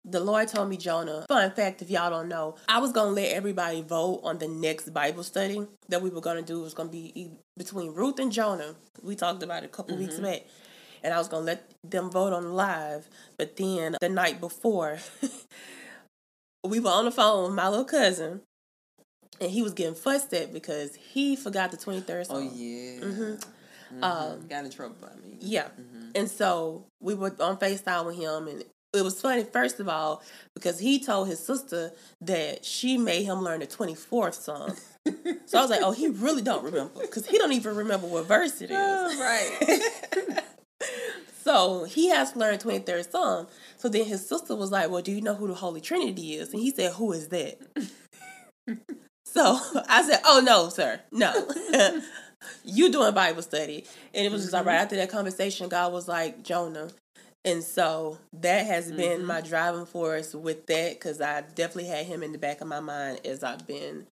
the 0.04 0.20
Lord 0.20 0.48
told 0.48 0.68
me 0.68 0.76
Jonah. 0.76 1.24
Fun 1.28 1.50
fact, 1.52 1.80
if 1.80 1.90
y'all 1.90 2.10
don't 2.10 2.28
know, 2.28 2.56
I 2.68 2.78
was 2.78 2.92
gonna 2.92 3.10
let 3.10 3.32
everybody 3.32 3.80
vote 3.80 4.20
on 4.22 4.38
the 4.38 4.48
next 4.48 4.92
Bible 4.92 5.22
study 5.22 5.66
that 5.88 6.02
we 6.02 6.10
were 6.10 6.20
gonna 6.20 6.42
do. 6.42 6.60
It 6.60 6.64
was 6.64 6.74
gonna 6.74 6.90
be 6.90 7.32
between 7.56 7.94
Ruth 7.94 8.18
and 8.18 8.30
Jonah. 8.30 8.74
We 9.02 9.16
talked 9.16 9.42
about 9.42 9.62
it 9.62 9.66
a 9.66 9.68
couple 9.68 9.94
mm-hmm. 9.94 10.04
weeks 10.04 10.20
back. 10.20 10.42
And 11.02 11.14
I 11.14 11.18
was 11.18 11.28
gonna 11.28 11.46
let 11.46 11.70
them 11.84 12.10
vote 12.10 12.34
on 12.34 12.52
live, 12.54 13.08
but 13.38 13.56
then 13.56 13.96
the 14.00 14.08
night 14.08 14.40
before 14.40 14.98
we 16.64 16.80
were 16.80 16.90
on 16.90 17.04
the 17.04 17.10
phone 17.10 17.44
with 17.44 17.54
my 17.54 17.68
little 17.68 17.84
cousin, 17.84 18.42
and 19.40 19.50
he 19.50 19.62
was 19.62 19.74
getting 19.74 19.94
fussed 19.94 20.32
at 20.32 20.52
because 20.52 20.94
he 20.94 21.36
forgot 21.36 21.70
the 21.70 21.76
23rd 21.76 22.26
song. 22.26 22.36
Oh, 22.36 22.54
yeah. 22.54 23.00
Mm-hmm. 23.00 23.22
Mm-hmm. 23.22 24.04
Um, 24.04 24.46
Got 24.48 24.64
in 24.64 24.70
trouble 24.70 24.96
by 25.00 25.14
me. 25.22 25.36
Yeah. 25.40 25.68
Mm-hmm. 25.80 26.10
And 26.14 26.30
so 26.30 26.84
we 27.00 27.14
were 27.14 27.34
on 27.40 27.56
FaceTime 27.56 28.06
with 28.06 28.16
him, 28.16 28.48
and 28.48 28.64
it 28.94 29.02
was 29.02 29.20
funny, 29.20 29.44
first 29.44 29.80
of 29.80 29.88
all, 29.88 30.22
because 30.54 30.78
he 30.78 30.98
told 30.98 31.28
his 31.28 31.38
sister 31.38 31.92
that 32.22 32.64
she 32.64 32.96
made 32.96 33.24
him 33.24 33.42
learn 33.42 33.60
the 33.60 33.66
24th 33.66 34.34
song. 34.34 34.76
so 35.46 35.58
I 35.58 35.62
was 35.62 35.70
like, 35.70 35.82
oh, 35.82 35.92
he 35.92 36.08
really 36.08 36.42
don't 36.42 36.64
remember 36.64 37.00
because 37.00 37.26
he 37.26 37.38
don't 37.38 37.52
even 37.52 37.76
remember 37.76 38.06
what 38.06 38.26
verse 38.26 38.60
it 38.60 38.70
is. 38.70 38.76
Oh, 38.78 39.20
right. 39.20 40.42
so 41.42 41.84
he 41.84 42.08
has 42.08 42.32
to 42.32 42.38
learn 42.38 42.58
23rd 42.58 43.10
Psalm. 43.10 43.46
So 43.78 43.88
then 43.88 44.04
his 44.04 44.26
sister 44.26 44.54
was 44.54 44.72
like, 44.72 44.90
Well, 44.90 45.02
do 45.02 45.12
you 45.12 45.20
know 45.20 45.34
who 45.34 45.48
the 45.48 45.54
Holy 45.54 45.80
Trinity 45.80 46.34
is? 46.34 46.52
And 46.52 46.60
he 46.60 46.70
said, 46.70 46.92
Who 46.94 47.12
is 47.12 47.28
that? 47.28 47.58
so 49.24 49.58
I 49.88 50.02
said, 50.02 50.20
Oh, 50.24 50.42
no, 50.44 50.68
sir. 50.68 51.00
No. 51.12 51.48
you 52.64 52.90
doing 52.90 53.14
Bible 53.14 53.42
study. 53.42 53.84
And 54.12 54.26
it 54.26 54.32
was 54.32 54.42
just 54.42 54.52
like 54.52 54.66
right 54.66 54.74
mm-hmm. 54.74 54.82
after 54.82 54.96
that 54.96 55.10
conversation, 55.10 55.68
God 55.68 55.92
was 55.92 56.08
like, 56.08 56.42
Jonah. 56.42 56.90
And 57.44 57.62
so 57.62 58.18
that 58.40 58.66
has 58.66 58.90
been 58.90 59.18
mm-hmm. 59.18 59.26
my 59.26 59.40
driving 59.40 59.86
force 59.86 60.34
with 60.34 60.66
that 60.66 60.94
because 60.94 61.20
I 61.20 61.42
definitely 61.42 61.86
had 61.86 62.06
him 62.06 62.22
in 62.22 62.32
the 62.32 62.38
back 62.38 62.60
of 62.60 62.66
my 62.66 62.80
mind 62.80 63.20
as 63.24 63.44
I've 63.44 63.66
been 63.66 64.06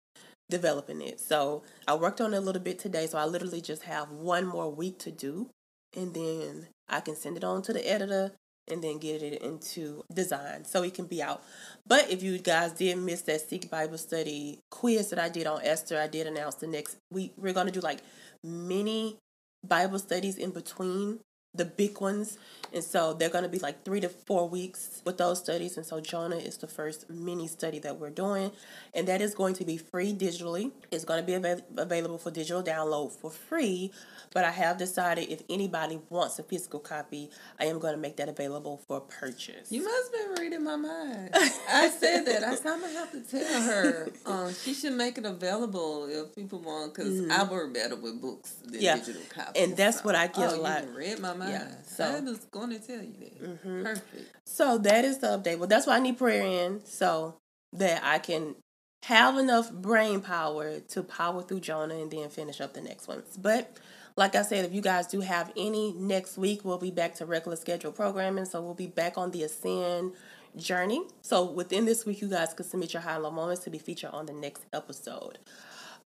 developing 0.49 1.03
it. 1.03 1.21
So 1.21 1.65
I 1.89 1.97
worked 1.97 2.21
on 2.21 2.33
it 2.35 2.37
a 2.37 2.41
little 2.41 2.63
bit 2.63 2.79
today. 2.79 3.07
So 3.09 3.19
I 3.19 3.25
literally 3.25 3.61
just 3.61 3.83
have 3.83 4.11
one 4.11 4.47
more 4.47 4.71
week 4.71 4.99
to 5.01 5.11
do. 5.11 5.51
And 5.97 6.15
then 6.15 6.69
I 6.89 7.01
can 7.01 7.17
send 7.17 7.37
it 7.37 7.45
on 7.45 7.63
to 7.63 7.73
the 7.73 7.89
editor 7.89 8.33
and 8.69 8.83
then 8.83 8.99
get 8.99 9.23
it 9.23 9.43
into 9.43 10.05
design 10.13 10.65
so 10.65 10.83
it 10.83 10.95
can 10.95 11.07
be 11.07 11.23
out. 11.23 11.43
But 11.87 12.11
if 12.11 12.23
you 12.23 12.39
guys 12.39 12.73
did 12.73 12.99
miss 12.99 13.23
that 13.23 13.41
Seek 13.41 13.71
Bible 13.71 13.99
Study 13.99 14.61
quiz 14.71 15.11
that 15.11 15.19
I 15.19 15.29
did 15.29 15.47
on 15.47 15.61
Esther, 15.63 15.99
I 15.99 16.09
did 16.09 16.27
announce 16.27 16.57
the 16.57 16.67
next 16.67 16.97
week. 17.11 17.33
We're 17.37 17.53
going 17.53 17.67
to 17.67 17.73
do 17.73 17.81
like 17.81 18.01
mini 18.43 19.19
Bible 19.67 19.99
studies 19.99 20.37
in 20.37 20.51
between 20.51 21.21
the 21.55 21.65
big 21.65 22.01
ones. 22.01 22.39
And 22.73 22.83
so 22.83 23.13
they're 23.13 23.31
going 23.31 23.45
to 23.45 23.51
be 23.51 23.59
like 23.59 23.85
three 23.85 24.01
to 24.01 24.09
four 24.09 24.49
weeks 24.49 25.03
with 25.05 25.19
those 25.19 25.39
studies. 25.39 25.77
And 25.77 25.87
so 25.87 26.01
Jonah 26.01 26.37
is 26.37 26.57
the 26.57 26.67
first 26.67 27.09
mini 27.09 27.47
study 27.47 27.79
that 27.81 27.99
we're 27.99 28.11
doing. 28.11 28.53
And 28.95 29.07
that 29.09 29.21
is 29.21 29.35
going 29.35 29.55
to 29.55 29.65
be 29.65 29.77
free 29.77 30.13
digitally. 30.13 30.73
It's 30.91 31.05
going 31.05 31.21
to 31.21 31.27
be 31.27 31.35
av- 31.35 31.63
available 31.77 32.19
for 32.19 32.31
digital 32.31 32.63
download 32.63 33.13
for 33.13 33.31
free 33.31 33.93
but 34.37 34.45
I 34.45 34.51
have 34.51 34.77
decided 34.77 35.31
if 35.31 35.43
anybody 35.49 35.99
wants 36.11 36.39
a 36.39 36.43
physical 36.43 36.79
copy, 36.79 37.31
I 37.59 37.65
am 37.65 37.79
going 37.79 37.95
to 37.95 38.01
make 38.01 38.17
that 38.17 38.29
available 38.29 38.83
for 38.87 39.01
purchase. 39.01 39.73
You 39.73 39.83
must 39.83 40.15
have 40.15 40.37
been 40.37 40.45
reading 40.45 40.63
my 40.63 40.77
mind. 40.77 41.31
I 41.35 41.89
said 41.89 42.27
that. 42.27 42.45
I 42.45 42.55
said 42.55 42.67
I'm 42.67 42.81
gonna 42.83 42.93
have 42.93 43.13
to 43.13 43.21
tell 43.21 43.63
her 43.63 44.09
um, 44.27 44.53
she 44.53 44.75
should 44.75 44.93
make 44.93 45.17
it 45.17 45.25
available 45.25 46.07
if 46.11 46.35
people 46.35 46.59
want, 46.59 46.93
because 46.93 47.21
mm-hmm. 47.21 47.33
I 47.33 47.45
work 47.45 47.73
better 47.73 47.97
with 47.97 48.21
books 48.21 48.57
than 48.63 48.83
yeah. 48.83 48.97
digital 48.97 49.23
copies. 49.31 49.63
And 49.63 49.75
that's 49.75 50.01
so. 50.01 50.05
what 50.05 50.15
I 50.15 50.27
get 50.27 50.53
oh, 50.53 50.57
a 50.57 50.61
lot. 50.61 50.85
You 50.85 50.97
read 50.97 51.19
my 51.19 51.33
mind. 51.33 51.53
Yeah, 51.53 51.69
so 51.87 52.05
I 52.05 52.21
was 52.21 52.41
going 52.51 52.66
to 52.73 52.79
tell 52.79 53.03
you 53.03 53.15
that. 53.19 53.43
Mm-hmm. 53.43 53.83
Perfect. 53.85 54.33
So 54.45 54.79
that 54.79 55.05
is 55.05 55.19
the 55.19 55.29
update. 55.29 55.59
Well, 55.59 55.69
that's 55.69 55.87
why 55.87 55.97
I 55.97 56.01
need 56.01 56.19
prayer 56.19 56.45
in 56.45 56.85
so 56.85 57.37
that 57.73 58.03
I 58.05 58.19
can 58.19 58.57
have 59.05 59.37
enough 59.39 59.73
brain 59.73 60.21
power 60.21 60.81
to 60.81 61.03
power 61.03 61.43
through 61.43 61.61
Jonah 61.61 61.97
and 61.97 62.11
then 62.11 62.29
finish 62.29 62.61
up 62.61 62.75
the 62.75 62.81
next 62.81 63.07
ones. 63.07 63.37
But 63.37 63.77
like 64.17 64.35
I 64.35 64.43
said, 64.43 64.65
if 64.65 64.73
you 64.73 64.81
guys 64.81 65.07
do 65.07 65.21
have 65.21 65.53
any 65.57 65.93
next 65.93 66.39
week, 66.39 66.65
we'll 66.65 66.79
be 66.79 66.91
back 66.91 67.15
to 67.17 67.27
regular 67.27 67.57
schedule 67.57 67.93
programming. 67.93 68.47
So 68.47 68.63
we'll 68.63 68.75
be 68.75 68.87
back 68.87 69.19
on 69.19 69.31
the 69.31 69.43
Ascend 69.43 70.13
journey. 70.57 71.03
So 71.23 71.45
within 71.45 71.85
this 71.85 72.07
week, 72.07 72.23
you 72.23 72.29
guys 72.29 72.55
can 72.55 72.65
submit 72.65 72.95
your 72.95 73.03
high 73.03 73.15
and 73.15 73.23
low 73.23 73.31
moments 73.31 73.63
to 73.65 73.71
be 73.71 73.79
featured 73.79 74.11
on 74.11 74.27
the 74.27 74.33
next 74.33 74.65
episode. 74.73 75.39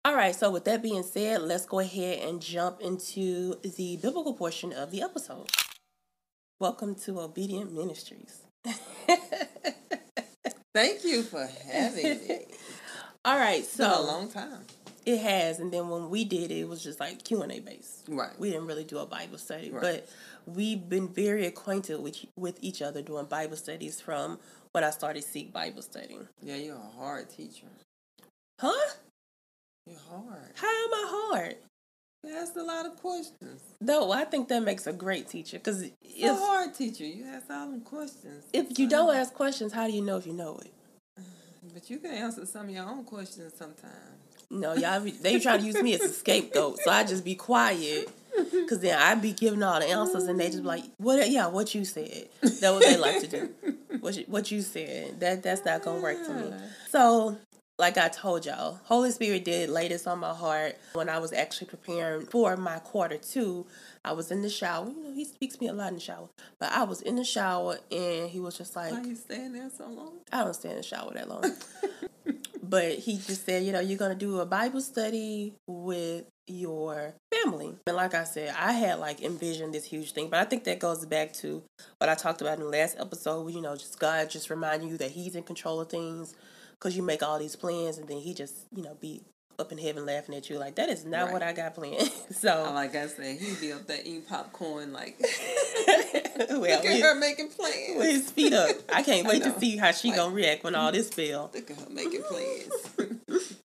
All 0.05 0.15
right, 0.15 0.33
so 0.33 0.49
with 0.49 0.63
that 0.63 0.81
being 0.81 1.03
said, 1.03 1.41
let's 1.41 1.65
go 1.65 1.79
ahead 1.79 2.19
and 2.27 2.41
jump 2.41 2.79
into 2.79 3.55
the 3.61 3.97
biblical 3.97 4.33
portion 4.33 4.71
of 4.71 4.91
the 4.91 5.01
episode. 5.01 5.49
Welcome 6.61 6.95
to 7.05 7.21
Obedient 7.21 7.73
Ministries. 7.73 8.41
Thank 10.75 11.05
you 11.05 11.23
for 11.23 11.47
having 11.71 12.03
me. 12.03 12.41
All 13.25 13.39
right, 13.39 13.63
so 13.63 13.85
a 13.85 14.03
long 14.03 14.29
time. 14.29 14.65
It 15.05 15.19
has, 15.19 15.59
and 15.59 15.71
then 15.71 15.87
when 15.87 16.09
we 16.09 16.25
did 16.25 16.51
it, 16.51 16.57
it 16.57 16.67
was 16.67 16.83
just 16.83 16.99
like 16.99 17.23
Q 17.23 17.43
and 17.43 17.53
A 17.53 17.61
based. 17.61 18.09
Right. 18.09 18.37
We 18.37 18.49
didn't 18.49 18.67
really 18.67 18.83
do 18.83 18.97
a 18.97 19.05
Bible 19.05 19.37
study, 19.37 19.71
right. 19.71 19.81
but 19.81 20.09
we've 20.53 20.89
been 20.89 21.07
very 21.07 21.45
acquainted 21.45 22.01
with 22.01 22.25
with 22.35 22.57
each 22.59 22.81
other 22.81 23.01
doing 23.01 23.23
Bible 23.23 23.55
studies 23.55 24.01
from 24.01 24.37
when 24.73 24.83
I 24.83 24.89
started 24.89 25.23
Seek 25.23 25.53
Bible 25.53 25.81
studying. 25.81 26.27
Yeah, 26.43 26.57
you're 26.57 26.75
a 26.75 26.97
hard 26.97 27.29
teacher. 27.29 27.67
Huh? 28.59 28.89
You're 29.87 29.97
hard. 30.09 30.51
How 30.55 30.67
am 30.67 30.93
I 30.93 31.05
hard? 31.07 31.55
You 32.23 32.35
ask 32.35 32.55
a 32.55 32.61
lot 32.63 32.85
of 32.85 32.97
questions. 32.97 33.61
No, 33.79 34.11
I 34.11 34.25
think 34.25 34.49
that 34.49 34.61
makes 34.61 34.87
a 34.87 34.93
great 34.93 35.29
teacher 35.29 35.57
because 35.57 35.81
it's 35.81 36.23
a 36.23 36.35
hard 36.35 36.73
teacher. 36.73 37.05
You 37.05 37.25
ask 37.25 37.49
all 37.49 37.71
them 37.71 37.81
questions. 37.81 38.43
If 38.51 38.77
you 38.77 38.89
don't 38.89 39.15
ask 39.15 39.33
questions, 39.33 39.71
how 39.71 39.87
do 39.87 39.93
you 39.93 40.01
know 40.01 40.17
if 40.17 40.27
you 40.27 40.33
know 40.33 40.59
it? 40.63 40.73
But 41.73 41.89
you 41.89 41.99
can 41.99 42.11
answer 42.11 42.45
some 42.45 42.65
of 42.65 42.71
your 42.71 42.85
own 42.85 43.03
questions 43.03 43.53
sometimes. 43.55 43.93
No, 44.49 44.73
y'all 44.73 44.99
be, 44.99 45.11
they 45.11 45.39
try 45.39 45.57
to 45.57 45.63
use 45.63 45.81
me 45.81 45.93
as 45.93 46.01
a 46.01 46.09
scapegoat, 46.09 46.79
so 46.79 46.89
I 46.89 47.03
just 47.03 47.23
be 47.23 47.35
quiet. 47.35 48.09
Cause 48.67 48.79
then 48.79 48.97
I'd 48.97 49.21
be 49.21 49.33
giving 49.33 49.61
all 49.61 49.79
the 49.79 49.87
answers, 49.87 50.23
and 50.23 50.39
they 50.39 50.47
just 50.47 50.61
be 50.61 50.67
like, 50.67 50.83
"What? 50.97 51.29
Yeah, 51.29 51.47
what 51.47 51.75
you 51.75 51.83
said." 51.83 52.29
That 52.41 52.71
what 52.71 52.81
they 52.81 52.97
like 52.97 53.21
to 53.21 53.27
do. 53.27 53.49
What 53.99 54.15
you, 54.15 54.23
what 54.27 54.49
you 54.49 54.61
said. 54.61 55.19
That 55.19 55.43
that's 55.43 55.65
not 55.65 55.83
gonna 55.83 55.99
work 55.99 56.25
for 56.25 56.33
me. 56.33 56.53
So, 56.89 57.37
like 57.79 57.97
I 57.97 58.09
told 58.09 58.45
y'all, 58.45 58.79
Holy 58.83 59.09
Spirit 59.09 59.45
did 59.45 59.69
lay 59.69 59.87
this 59.87 60.05
on 60.05 60.19
my 60.19 60.33
heart 60.33 60.77
when 60.93 61.07
I 61.07 61.17
was 61.19 61.31
actually 61.31 61.67
preparing 61.67 62.25
for 62.25 62.57
my 62.57 62.79
quarter 62.79 63.17
two. 63.17 63.65
I 64.03 64.11
was 64.11 64.31
in 64.31 64.41
the 64.41 64.49
shower. 64.49 64.89
You 64.89 65.03
know, 65.03 65.13
he 65.13 65.23
speaks 65.23 65.59
me 65.61 65.69
a 65.69 65.73
lot 65.73 65.87
in 65.87 65.95
the 65.95 66.01
shower. 66.01 66.27
But 66.59 66.73
I 66.73 66.83
was 66.83 67.01
in 67.01 67.15
the 67.15 67.23
shower, 67.23 67.77
and 67.89 68.29
he 68.29 68.39
was 68.41 68.57
just 68.57 68.75
like, 68.75 68.91
"Why 68.91 69.01
you 69.03 69.15
staying 69.15 69.53
there 69.53 69.69
so 69.69 69.87
long?" 69.87 70.19
I 70.31 70.43
don't 70.43 70.53
stay 70.53 70.71
in 70.71 70.75
the 70.75 70.83
shower 70.83 71.13
that 71.13 71.29
long. 71.29 71.53
but 72.63 72.99
he 72.99 73.15
just 73.15 73.45
said, 73.45 73.63
you 73.63 73.71
know, 73.71 73.79
you're 73.79 73.97
going 73.97 74.11
to 74.11 74.25
do 74.25 74.39
a 74.41 74.45
Bible 74.45 74.81
study 74.81 75.53
with 75.65 76.25
your 76.47 77.13
family. 77.33 77.75
And 77.87 77.95
like 77.95 78.13
I 78.13 78.25
said, 78.25 78.53
I 78.57 78.73
had 78.73 78.99
like 78.99 79.21
envisioned 79.21 79.73
this 79.73 79.85
huge 79.85 80.11
thing, 80.11 80.29
but 80.29 80.39
I 80.39 80.43
think 80.43 80.65
that 80.65 80.79
goes 80.79 81.05
back 81.05 81.31
to 81.33 81.63
what 81.99 82.09
I 82.09 82.15
talked 82.15 82.41
about 82.41 82.57
in 82.57 82.63
the 82.65 82.69
last 82.69 82.97
episode, 82.99 83.53
you 83.53 83.61
know, 83.61 83.75
just 83.75 83.99
God 83.99 84.29
just 84.29 84.49
reminding 84.49 84.89
you 84.89 84.97
that 84.97 85.11
He's 85.11 85.35
in 85.35 85.43
control 85.43 85.79
of 85.79 85.89
things 85.89 86.35
because 86.79 86.95
you 86.95 87.03
make 87.03 87.21
all 87.21 87.37
these 87.39 87.55
plans 87.55 87.97
and 87.97 88.07
then 88.07 88.17
He 88.19 88.33
just, 88.33 88.55
you 88.73 88.83
know, 88.83 88.95
be 88.99 89.21
up 89.59 89.73
in 89.73 89.77
heaven 89.77 90.05
laughing 90.05 90.33
at 90.35 90.49
you 90.49 90.57
like 90.57 90.75
that 90.75 90.87
is 90.87 91.03
not 91.03 91.25
right. 91.25 91.33
what 91.33 91.43
I 91.43 91.51
got 91.51 91.75
planned. 91.75 92.09
so 92.31 92.71
like 92.73 92.95
I 92.95 93.07
said, 93.07 93.37
he 93.37 93.53
be 93.59 93.73
up 93.73 93.85
there 93.87 93.99
eating 93.99 94.21
popcorn 94.21 94.93
like 94.93 95.19
well, 96.49 96.61
look 96.61 96.85
at 96.85 97.01
her 97.01 97.15
making 97.15 97.49
plans 97.49 97.97
with 97.97 98.09
his 98.09 98.31
feet 98.31 98.53
up. 98.53 98.69
I 98.93 99.03
can't 99.03 99.27
wait 99.27 99.43
I 99.43 99.51
to 99.51 99.59
see 99.59 99.77
how 99.77 99.91
she 99.91 100.09
like, 100.09 100.17
gonna 100.17 100.33
react 100.33 100.63
when 100.63 100.75
all 100.75 100.91
this 100.91 101.09
fail. 101.09 101.51
Look 101.53 101.69
at 101.69 101.77
her 101.77 101.89
making 101.89 102.23
plans. 102.23 103.57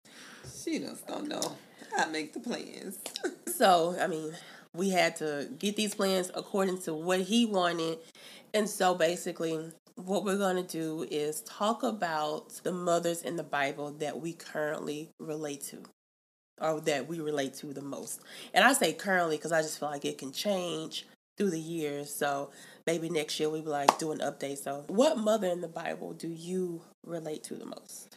she 0.64 0.80
just 0.80 1.08
don't 1.08 1.28
know. 1.28 1.58
I 1.96 2.08
make 2.08 2.34
the 2.34 2.40
plans. 2.40 2.98
so 3.46 3.96
I 4.02 4.08
mean, 4.08 4.34
we 4.74 4.90
had 4.90 5.16
to 5.18 5.48
get 5.60 5.76
these 5.76 5.94
plans 5.94 6.32
according 6.34 6.82
to 6.84 6.94
what 6.94 7.22
he 7.22 7.46
wanted. 7.46 8.00
And 8.56 8.70
so 8.70 8.96
basically, 8.96 9.72
what 9.96 10.24
we're 10.24 10.38
going 10.38 10.56
to 10.56 10.64
do 10.64 11.06
is 11.10 11.42
talk 11.42 11.84
about 11.84 12.50
the 12.64 12.72
mothers 12.72 13.22
in 13.22 13.36
the 13.36 13.44
Bible 13.44 13.92
that 14.00 14.20
we 14.20 14.34
currently 14.34 15.10
relate 15.20 15.62
to 15.62 15.84
or 16.62 16.80
that 16.82 17.08
we 17.08 17.20
relate 17.20 17.54
to 17.56 17.74
the 17.74 17.82
most. 17.82 18.22
And 18.54 18.64
I 18.64 18.74
say 18.74 18.94
currently 18.94 19.38
because 19.38 19.52
I 19.52 19.62
just 19.62 19.80
feel 19.80 19.90
like 19.90 20.06
it 20.06 20.18
can 20.18 20.32
change 20.32 21.06
through 21.38 21.52
the 21.52 21.60
years. 21.60 22.14
So 22.14 22.52
maybe 22.86 23.10
next 23.10 23.40
year 23.40 23.50
we'll 23.50 23.62
be 23.62 23.70
like 23.70 23.98
do 23.98 24.12
an 24.12 24.20
update. 24.20 24.60
So, 24.60 24.84
what 24.88 25.18
mother 25.18 25.48
in 25.48 25.62
the 25.62 25.68
Bible 25.68 26.14
do 26.14 26.28
you 26.28 26.82
relate 27.06 27.44
to 27.46 27.56
the 27.56 27.66
most? 27.66 28.16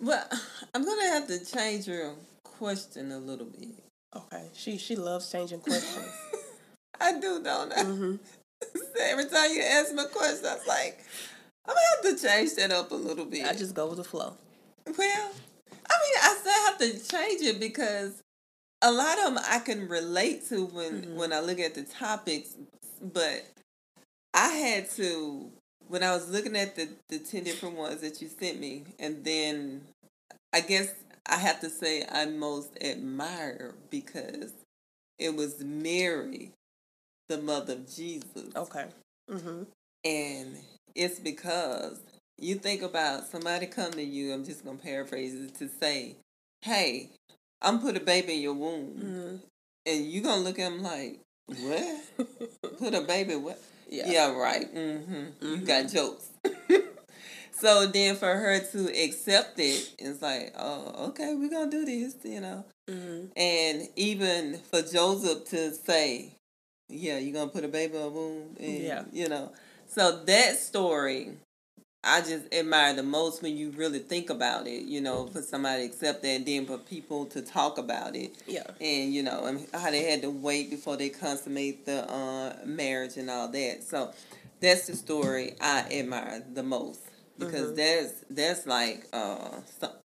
Well, 0.00 0.26
I'm 0.74 0.84
going 0.84 1.00
to 1.00 1.12
have 1.12 1.26
to 1.28 1.44
change 1.44 1.86
your 1.86 2.14
question 2.44 3.12
a 3.12 3.18
little 3.18 3.46
bit. 3.46 3.68
Okay. 4.14 4.48
She 4.54 4.78
she 4.78 4.96
loves 4.96 5.30
changing 5.30 5.60
questions. 5.60 6.10
I 7.00 7.18
do, 7.20 7.42
don't 7.42 7.72
I? 7.72 7.82
Mm-hmm. 7.82 8.16
Every 9.00 9.26
time 9.26 9.52
you 9.52 9.62
ask 9.62 9.94
me 9.94 10.02
a 10.02 10.06
question, 10.06 10.46
I 10.46 10.54
was 10.54 10.66
like, 10.66 11.04
I'm 11.66 11.74
gonna 11.74 12.10
have 12.10 12.18
to 12.18 12.26
change 12.26 12.54
that 12.56 12.70
up 12.70 12.90
a 12.90 12.94
little 12.94 13.24
bit. 13.24 13.46
I 13.46 13.52
just 13.52 13.74
go 13.74 13.88
with 13.88 13.98
the 13.98 14.04
flow. 14.04 14.34
Well, 14.86 15.30
I 15.88 15.94
mean, 16.02 16.14
I 16.22 16.36
still 16.40 16.64
have 16.66 16.78
to 16.78 17.12
change 17.12 17.42
it 17.42 17.60
because 17.60 18.22
a 18.82 18.92
lot 18.92 19.18
of 19.18 19.34
them 19.34 19.44
I 19.48 19.58
can 19.58 19.88
relate 19.88 20.48
to 20.48 20.64
when 20.66 21.02
mm-hmm. 21.02 21.16
when 21.16 21.32
I 21.32 21.40
look 21.40 21.58
at 21.58 21.74
the 21.74 21.82
topics, 21.82 22.54
but 23.00 23.44
I 24.34 24.48
had 24.48 24.90
to 24.92 25.50
when 25.88 26.02
I 26.02 26.14
was 26.14 26.30
looking 26.30 26.56
at 26.56 26.76
the 26.76 26.88
the 27.08 27.18
ten 27.18 27.44
different 27.44 27.76
ones 27.76 28.00
that 28.00 28.20
you 28.20 28.28
sent 28.28 28.60
me, 28.60 28.84
and 28.98 29.24
then 29.24 29.82
I 30.52 30.60
guess 30.60 30.92
I 31.26 31.36
have 31.36 31.60
to 31.60 31.70
say 31.70 32.04
I 32.10 32.26
most 32.26 32.70
admire 32.80 33.74
because 33.90 34.52
it 35.18 35.34
was 35.34 35.62
Mary, 35.64 36.52
the 37.28 37.38
mother 37.38 37.74
of 37.74 37.94
Jesus. 37.94 38.54
Okay. 38.54 38.86
Mm-hmm. 39.30 39.62
And 40.04 40.56
it's 40.94 41.18
because 41.18 42.00
you 42.38 42.56
think 42.56 42.82
about 42.82 43.26
somebody 43.26 43.66
come 43.66 43.92
to 43.92 44.02
you, 44.02 44.32
I'm 44.32 44.44
just 44.44 44.64
gonna 44.64 44.78
paraphrase 44.78 45.34
it 45.34 45.54
to 45.56 45.68
say, 45.68 46.16
Hey, 46.62 47.10
I'm 47.62 47.80
put 47.80 47.96
a 47.96 48.00
baby 48.00 48.34
in 48.34 48.42
your 48.42 48.54
womb 48.54 48.94
mm-hmm. 48.94 49.36
and 49.86 50.06
you 50.06 50.22
gonna 50.22 50.42
look 50.42 50.58
at 50.58 50.72
him 50.72 50.82
like, 50.82 51.20
What? 51.46 52.04
put 52.78 52.94
a 52.94 53.00
baby 53.00 53.36
what? 53.36 53.60
Yeah, 53.88 54.10
yeah 54.10 54.32
right. 54.32 54.72
Mm-hmm. 54.72 55.14
Mm-hmm. 55.14 55.46
You 55.46 55.66
got 55.66 55.88
jokes. 55.88 56.30
so 57.52 57.86
then 57.86 58.16
for 58.16 58.34
her 58.34 58.58
to 58.58 59.04
accept 59.04 59.58
it, 59.58 59.92
it's 59.98 60.20
like, 60.22 60.54
oh, 60.58 61.08
okay, 61.08 61.34
we're 61.34 61.50
gonna 61.50 61.70
do 61.70 61.84
this, 61.84 62.16
you 62.24 62.40
know. 62.40 62.64
Mm-hmm. 62.88 63.26
And 63.36 63.88
even 63.96 64.58
for 64.70 64.82
Joseph 64.82 65.48
to 65.50 65.72
say, 65.72 66.32
yeah, 66.88 67.18
you're 67.18 67.34
gonna 67.34 67.50
put 67.50 67.64
a 67.64 67.68
baby 67.68 67.96
in 67.96 68.02
a 68.02 68.08
womb, 68.08 68.56
and 68.58 68.78
yeah, 68.78 69.04
you 69.12 69.28
know. 69.28 69.52
So 69.88 70.24
that 70.24 70.56
story 70.58 71.32
I 72.06 72.20
just 72.20 72.52
admire 72.54 72.94
the 72.94 73.02
most 73.02 73.42
when 73.42 73.56
you 73.56 73.70
really 73.70 73.98
think 73.98 74.30
about 74.30 74.68
it, 74.68 74.84
you 74.84 75.00
know, 75.00 75.26
for 75.26 75.42
somebody 75.42 75.82
to 75.82 75.92
accept 75.92 76.22
that 76.22 76.28
and 76.28 76.46
then 76.46 76.64
for 76.64 76.78
people 76.78 77.26
to 77.26 77.42
talk 77.42 77.78
about 77.78 78.14
it. 78.14 78.36
Yeah. 78.46 78.62
And, 78.80 79.12
you 79.12 79.24
know, 79.24 79.46
and 79.46 79.66
how 79.74 79.90
they 79.90 80.04
had 80.04 80.22
to 80.22 80.30
wait 80.30 80.70
before 80.70 80.96
they 80.96 81.08
consummate 81.08 81.84
the 81.84 82.08
uh, 82.08 82.58
marriage 82.64 83.16
and 83.16 83.28
all 83.28 83.48
that. 83.48 83.82
So 83.82 84.12
that's 84.60 84.86
the 84.86 84.94
story 84.94 85.56
I 85.60 85.80
admire 85.90 86.44
the 86.54 86.62
most 86.62 87.00
because 87.38 87.72
mm-hmm. 87.72 87.76
that's 87.76 88.24
that's 88.30 88.66
like 88.66 89.06
uh 89.12 89.60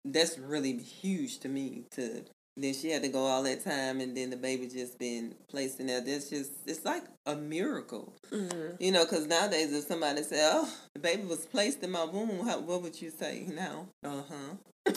that's 0.06 0.38
really 0.40 0.78
huge 0.78 1.40
to 1.40 1.50
me 1.50 1.84
to 1.92 2.24
then 2.58 2.74
she 2.74 2.90
had 2.90 3.04
to 3.04 3.08
go 3.08 3.20
all 3.20 3.44
that 3.44 3.64
time, 3.64 4.02
and 4.02 4.18
then 4.18 4.32
the 4.32 4.36
baby 4.36 4.68
just 4.68 4.98
been 4.98 5.36
placed 5.48 5.80
in 5.80 5.86
there. 5.88 6.02
That's 6.02 6.30
just 6.30 6.52
it's 6.66 6.84
like 6.84 7.04
a 7.26 7.36
miracle, 7.36 8.14
mm-hmm. 8.32 8.76
you 8.80 8.92
know. 8.92 9.06
Because 9.06 9.28
nowadays, 9.28 9.72
if 9.74 9.86
somebody 9.86 10.24
said 10.24 10.50
"Oh, 10.54 10.74
the 10.94 11.00
baby 11.00 11.24
was 11.24 11.46
placed 11.46 11.84
in 11.84 11.92
my 11.92 12.04
womb," 12.04 12.46
how, 12.46 12.60
what 12.60 12.82
would 12.82 13.00
you 13.00 13.12
say 13.12 13.46
now? 13.48 13.88
Uh 14.04 14.24
huh. 14.28 14.56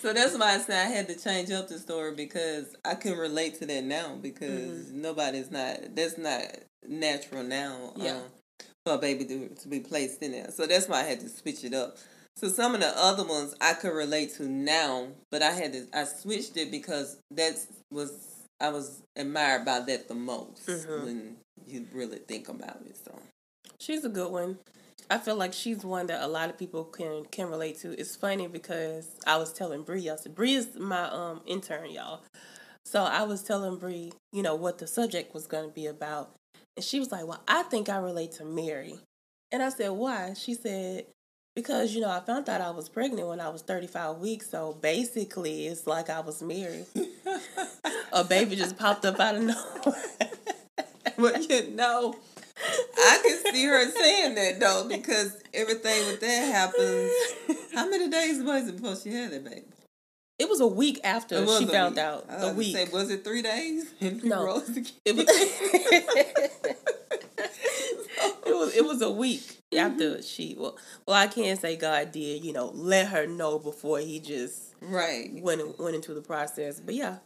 so 0.00 0.12
that's 0.12 0.36
why 0.36 0.54
I 0.54 0.58
said 0.58 0.86
I 0.86 0.90
had 0.90 1.08
to 1.08 1.14
change 1.14 1.50
up 1.50 1.68
the 1.68 1.78
story 1.78 2.12
because 2.14 2.74
I 2.84 2.94
can 2.96 3.16
relate 3.16 3.60
to 3.60 3.66
that 3.66 3.84
now 3.84 4.16
because 4.20 4.86
mm-hmm. 4.86 5.02
nobody's 5.02 5.50
not 5.50 5.94
that's 5.94 6.18
not 6.18 6.42
natural 6.86 7.44
now. 7.44 7.92
Yeah. 7.96 8.16
Um, 8.16 8.22
for 8.84 8.94
a 8.94 8.98
baby 8.98 9.24
to, 9.26 9.48
to 9.48 9.68
be 9.68 9.80
placed 9.80 10.22
in 10.22 10.32
there. 10.32 10.50
So 10.50 10.66
that's 10.66 10.88
why 10.88 11.00
I 11.00 11.04
had 11.04 11.20
to 11.20 11.28
switch 11.28 11.64
it 11.64 11.74
up. 11.74 11.98
So 12.40 12.48
some 12.48 12.74
of 12.74 12.80
the 12.80 12.98
other 12.98 13.22
ones 13.22 13.54
I 13.60 13.74
could 13.74 13.92
relate 13.92 14.34
to 14.36 14.48
now, 14.48 15.08
but 15.30 15.42
I 15.42 15.50
had 15.50 15.74
to 15.74 15.86
I 15.92 16.04
switched 16.04 16.56
it 16.56 16.70
because 16.70 17.18
that 17.32 17.58
was 17.90 18.46
I 18.58 18.70
was 18.70 19.02
admired 19.14 19.66
by 19.66 19.80
that 19.80 20.08
the 20.08 20.14
most 20.14 20.66
mm-hmm. 20.66 21.04
when 21.04 21.36
you 21.66 21.86
really 21.92 22.16
think 22.16 22.48
about 22.48 22.80
it. 22.86 22.96
So 23.04 23.18
she's 23.78 24.06
a 24.06 24.08
good 24.08 24.32
one. 24.32 24.58
I 25.10 25.18
feel 25.18 25.36
like 25.36 25.52
she's 25.52 25.84
one 25.84 26.06
that 26.06 26.22
a 26.22 26.28
lot 26.28 26.48
of 26.48 26.56
people 26.56 26.84
can 26.84 27.26
can 27.30 27.50
relate 27.50 27.78
to. 27.80 27.92
It's 28.00 28.16
funny 28.16 28.48
because 28.48 29.10
I 29.26 29.36
was 29.36 29.52
telling 29.52 29.82
Bree 29.82 30.00
yesterday. 30.00 30.34
Bree 30.34 30.54
is 30.54 30.76
my 30.76 31.10
um 31.10 31.42
intern, 31.44 31.90
y'all. 31.90 32.22
So 32.86 33.02
I 33.04 33.24
was 33.24 33.42
telling 33.42 33.76
Bree, 33.76 34.12
you 34.32 34.42
know, 34.42 34.54
what 34.54 34.78
the 34.78 34.86
subject 34.86 35.34
was 35.34 35.46
going 35.46 35.68
to 35.68 35.74
be 35.74 35.84
about, 35.84 36.34
and 36.74 36.84
she 36.84 37.00
was 37.00 37.12
like, 37.12 37.26
"Well, 37.26 37.42
I 37.46 37.64
think 37.64 37.90
I 37.90 37.98
relate 37.98 38.32
to 38.32 38.46
Mary." 38.46 38.98
And 39.52 39.62
I 39.62 39.68
said, 39.68 39.90
"Why?" 39.90 40.32
She 40.34 40.54
said, 40.54 41.04
because, 41.54 41.94
you 41.94 42.00
know, 42.00 42.10
I 42.10 42.20
found 42.20 42.48
out 42.48 42.60
I 42.60 42.70
was 42.70 42.88
pregnant 42.88 43.26
when 43.28 43.40
I 43.40 43.48
was 43.48 43.62
35 43.62 44.18
weeks. 44.18 44.48
So 44.50 44.76
basically, 44.80 45.66
it's 45.66 45.86
like 45.86 46.08
I 46.10 46.20
was 46.20 46.42
married. 46.42 46.86
a 48.12 48.24
baby 48.24 48.56
just 48.56 48.78
popped 48.78 49.04
up 49.04 49.18
out 49.18 49.36
of 49.36 49.42
nowhere. 49.42 50.30
but 51.18 51.48
you 51.48 51.70
know, 51.72 52.14
I 52.96 53.20
can 53.22 53.52
see 53.52 53.64
her 53.66 53.90
saying 53.90 54.34
that 54.36 54.60
though, 54.60 54.86
because 54.88 55.42
everything 55.52 56.06
with 56.06 56.20
that 56.20 56.52
happens. 56.52 57.12
How 57.74 57.88
many 57.88 58.08
days 58.08 58.42
was 58.42 58.68
it 58.68 58.76
before 58.80 58.96
she 58.96 59.12
had 59.12 59.30
that 59.32 59.44
baby? 59.44 59.62
It 60.38 60.48
was 60.48 60.60
a 60.60 60.66
week 60.66 61.00
after 61.04 61.46
she 61.58 61.66
found 61.66 61.96
week. 61.96 62.04
out. 62.04 62.24
a 62.30 62.54
week. 62.54 62.74
Say, 62.74 62.88
was 62.90 63.10
it 63.10 63.24
three 63.24 63.42
days? 63.42 63.92
no, 64.00 64.46
it 64.46 64.54
was. 64.54 64.92
it 65.04 65.16
was. 68.46 68.74
It 68.74 68.84
was 68.86 69.02
a 69.02 69.10
week 69.10 69.59
after 69.78 70.10
mm-hmm. 70.10 70.22
she 70.22 70.56
well 70.58 70.76
well 71.06 71.16
I 71.16 71.26
can't 71.26 71.60
say 71.60 71.76
God 71.76 72.12
did 72.12 72.44
you 72.44 72.52
know 72.52 72.70
let 72.74 73.08
her 73.08 73.26
know 73.26 73.58
before 73.58 73.98
he 73.98 74.20
just 74.20 74.74
right 74.80 75.30
went 75.34 75.78
went 75.78 75.94
into 75.94 76.14
the 76.14 76.22
process 76.22 76.80
but 76.80 76.94
yeah 76.94 77.18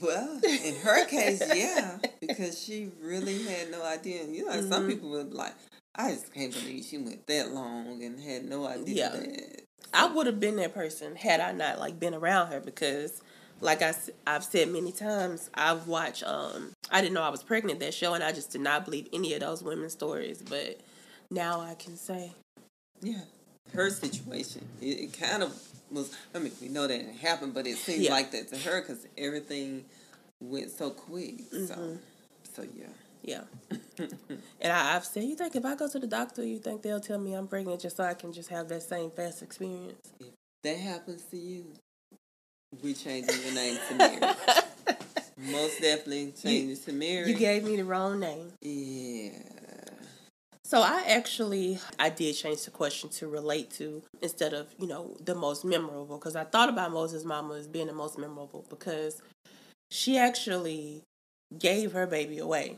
well 0.00 0.40
in 0.44 0.76
her 0.82 1.06
case 1.06 1.42
yeah 1.54 1.98
because 2.20 2.62
she 2.62 2.90
really 3.00 3.42
had 3.44 3.70
no 3.70 3.84
idea 3.84 4.24
you 4.24 4.44
know 4.44 4.52
mm-hmm. 4.52 4.70
some 4.70 4.86
people 4.86 5.10
would 5.10 5.32
like 5.32 5.54
I 5.94 6.12
just 6.12 6.32
can't 6.32 6.52
believe 6.52 6.84
she 6.84 6.98
went 6.98 7.26
that 7.26 7.52
long 7.52 8.04
and 8.04 8.20
had 8.20 8.44
no 8.44 8.66
idea 8.66 8.94
yeah. 8.94 9.08
that 9.08 9.62
I 9.92 10.06
would 10.06 10.26
have 10.26 10.38
been 10.38 10.56
that 10.56 10.74
person 10.74 11.16
had 11.16 11.40
I 11.40 11.52
not 11.52 11.78
like 11.78 11.98
been 11.98 12.14
around 12.14 12.52
her 12.52 12.60
because 12.60 13.22
like 13.60 13.82
I, 13.82 13.94
I've 14.26 14.44
said 14.44 14.68
many 14.68 14.92
times, 14.92 15.50
I've 15.54 15.86
watched, 15.86 16.22
um, 16.22 16.72
I 16.90 17.00
didn't 17.00 17.14
know 17.14 17.22
I 17.22 17.28
was 17.30 17.42
pregnant 17.42 17.80
that 17.80 17.94
show, 17.94 18.14
and 18.14 18.22
I 18.22 18.32
just 18.32 18.52
did 18.52 18.60
not 18.60 18.84
believe 18.84 19.08
any 19.12 19.34
of 19.34 19.40
those 19.40 19.62
women's 19.62 19.92
stories. 19.92 20.42
But 20.42 20.80
now 21.30 21.60
I 21.60 21.74
can 21.74 21.96
say. 21.96 22.32
Yeah, 23.00 23.20
her 23.74 23.90
situation, 23.90 24.66
it, 24.80 24.98
it 24.98 25.12
kind 25.18 25.42
of 25.42 25.56
was. 25.90 26.16
I 26.34 26.38
mean, 26.38 26.52
we 26.60 26.68
know 26.68 26.86
that 26.86 27.00
it 27.00 27.14
happened, 27.16 27.54
but 27.54 27.66
it 27.66 27.76
seemed 27.76 28.02
yeah. 28.02 28.10
like 28.10 28.32
that 28.32 28.48
to 28.48 28.58
her 28.58 28.80
because 28.80 29.06
everything 29.16 29.84
went 30.40 30.70
so 30.70 30.90
quick. 30.90 31.38
Mm-hmm. 31.50 31.66
So, 31.66 31.98
so 32.54 32.62
yeah. 32.76 32.86
Yeah. 33.22 33.42
and 33.98 34.72
I, 34.72 34.92
have 34.92 35.04
said, 35.04 35.24
you 35.24 35.34
think 35.34 35.54
if 35.54 35.64
I 35.64 35.74
go 35.74 35.88
to 35.88 35.98
the 35.98 36.06
doctor, 36.06 36.44
you 36.44 36.58
think 36.58 36.82
they'll 36.82 37.00
tell 37.00 37.18
me 37.18 37.34
I'm 37.34 37.46
pregnant 37.46 37.80
just 37.80 37.96
so 37.96 38.04
I 38.04 38.14
can 38.14 38.32
just 38.32 38.48
have 38.48 38.68
that 38.68 38.82
same 38.82 39.10
fast 39.10 39.42
experience? 39.42 39.98
If 40.20 40.28
that 40.62 40.78
happens 40.78 41.24
to 41.24 41.36
you, 41.36 41.66
we 42.82 42.94
changing 42.94 43.34
your 43.44 43.54
name 43.54 43.78
to 43.88 43.94
Mary. 43.96 44.18
Most 45.52 45.80
definitely 45.80 46.32
change 46.40 46.72
it 46.72 46.84
to 46.86 46.92
Mary. 46.92 47.28
You 47.28 47.36
gave 47.36 47.64
me 47.64 47.76
the 47.76 47.84
wrong 47.84 48.18
name. 48.18 48.52
Yeah. 48.62 49.30
So 50.68 50.82
I 50.82 51.02
actually 51.08 51.78
I 51.98 52.10
did 52.10 52.34
change 52.34 52.66
the 52.66 52.70
question 52.70 53.08
to 53.08 53.26
relate 53.26 53.70
to 53.78 54.02
instead 54.20 54.52
of 54.52 54.66
you 54.78 54.86
know 54.86 55.16
the 55.24 55.34
most 55.34 55.64
memorable 55.64 56.18
because 56.18 56.36
I 56.36 56.44
thought 56.44 56.68
about 56.68 56.92
Moses' 56.92 57.24
mama 57.24 57.54
as 57.54 57.66
being 57.66 57.86
the 57.86 57.94
most 57.94 58.18
memorable 58.18 58.66
because 58.68 59.22
she 59.90 60.18
actually 60.18 61.04
gave 61.58 61.92
her 61.92 62.06
baby 62.06 62.36
away 62.36 62.76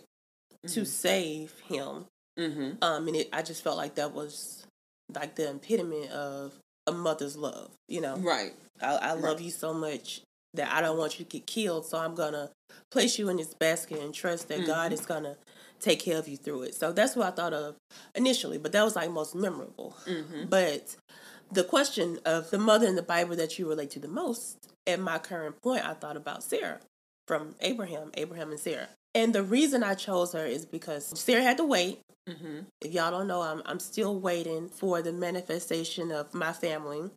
mm-hmm. 0.65 0.73
to 0.73 0.87
save 0.87 1.53
him. 1.67 2.07
Mm-hmm. 2.39 2.75
Um, 2.81 3.09
and 3.09 3.17
it, 3.17 3.29
I 3.33 3.43
just 3.43 3.65
felt 3.65 3.77
like 3.77 3.97
that 3.97 4.15
was 4.15 4.65
like 5.13 5.35
the 5.35 5.51
epitome 5.51 6.09
of 6.11 6.53
a 6.87 6.93
mother's 6.93 7.37
love. 7.37 7.73
You 7.89 8.03
know, 8.03 8.19
right? 8.19 8.53
I, 8.81 8.95
I 8.95 9.13
love 9.15 9.39
right. 9.39 9.41
you 9.41 9.51
so 9.51 9.75
much. 9.75 10.21
That 10.55 10.73
I 10.73 10.81
don't 10.81 10.99
want 10.99 11.19
you 11.19 11.25
to 11.25 11.31
get 11.31 11.47
killed, 11.47 11.87
so 11.87 11.99
I'm 11.99 12.15
gonna 12.15 12.51
place 12.91 13.19
you 13.19 13.29
in 13.29 13.37
this 13.37 13.55
basket 13.55 14.01
and 14.01 14.13
trust 14.15 14.49
that 14.49 14.67
God 14.67 14.93
is 14.93 15.07
gonna 15.07 15.37
take 15.81 16.01
care 16.01 16.19
of 16.19 16.29
you 16.29 16.37
through 16.37 16.63
it. 16.63 16.75
So 16.75 16.93
that's 16.93 17.17
what 17.17 17.27
I 17.29 17.31
thought 17.31 17.53
of 17.55 17.77
initially, 18.15 18.59
but 18.59 18.73
that 18.73 18.85
was 18.85 18.97
like 18.97 19.11
most 19.11 19.35
memorable. 19.35 19.97
But 20.49 20.97
the 21.53 21.65
question 21.65 22.19
of 22.25 22.51
the 22.51 22.59
mother 22.59 22.87
in 22.87 22.97
the 22.97 23.03
Bible 23.03 23.37
that 23.37 23.59
you 23.59 23.69
relate 23.69 23.91
to 23.93 23.99
the 24.01 24.09
most, 24.09 24.59
at 24.87 25.01
my 25.01 25.19
current 25.19 25.61
point, 25.63 25.85
I 25.87 25.95
thought 25.95 26.17
about 26.17 26.43
Sarah 26.43 26.81
from 27.27 27.55
Abraham, 27.61 28.11
Abraham 28.15 28.51
and 28.51 28.61
Sarah. 28.61 28.89
And 29.15 29.33
the 29.33 29.43
reason 29.43 29.83
I 29.83 29.95
chose 29.95 30.33
her 30.33 30.45
is 30.45 30.65
because 30.67 31.19
Sarah 31.19 31.43
had 31.43 31.57
to 31.57 31.65
wait. 31.65 32.01
Mm-hmm. 32.29 32.61
If 32.81 32.93
y'all 32.93 33.11
don't 33.11 33.27
know, 33.27 33.41
I'm 33.43 33.63
I'm 33.67 33.81
still 33.81 34.21
waiting 34.21 34.69
for 34.69 35.03
the 35.03 35.13
manifestation 35.13 36.13
of 36.13 36.33
my 36.35 36.53
family. 36.53 37.11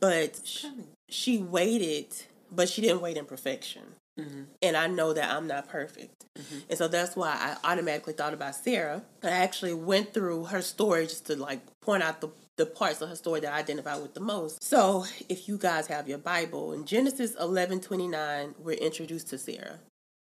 But 0.00 0.40
sh- 0.44 0.62
Coming. 0.62 0.88
she 1.08 1.38
waited, 1.38 2.08
but 2.50 2.68
she 2.68 2.80
didn't 2.80 3.00
wait 3.00 3.16
in 3.16 3.24
perfection. 3.24 3.82
Mm-hmm. 4.18 4.42
And 4.62 4.76
I 4.76 4.88
know 4.88 5.12
that 5.12 5.30
I'm 5.30 5.46
not 5.46 5.68
perfect. 5.68 6.24
And 6.68 6.78
so 6.78 6.88
that's 6.88 7.16
why 7.16 7.30
I 7.30 7.72
automatically 7.72 8.12
thought 8.12 8.34
about 8.34 8.54
Sarah. 8.54 9.02
I 9.22 9.30
actually 9.30 9.74
went 9.74 10.14
through 10.14 10.44
her 10.46 10.62
story 10.62 11.06
just 11.06 11.26
to 11.26 11.36
like 11.36 11.60
point 11.80 12.02
out 12.02 12.20
the, 12.20 12.28
the 12.56 12.66
parts 12.66 13.00
of 13.00 13.08
her 13.08 13.16
story 13.16 13.40
that 13.40 13.52
I 13.52 13.58
identify 13.58 13.96
with 13.96 14.14
the 14.14 14.20
most. 14.20 14.62
So 14.62 15.04
if 15.28 15.48
you 15.48 15.58
guys 15.58 15.86
have 15.88 16.08
your 16.08 16.18
Bible, 16.18 16.72
in 16.72 16.84
Genesis 16.84 17.34
11 17.38 17.80
29, 17.80 18.54
we're 18.58 18.72
introduced 18.72 19.28
to 19.30 19.38
Sarah 19.38 19.78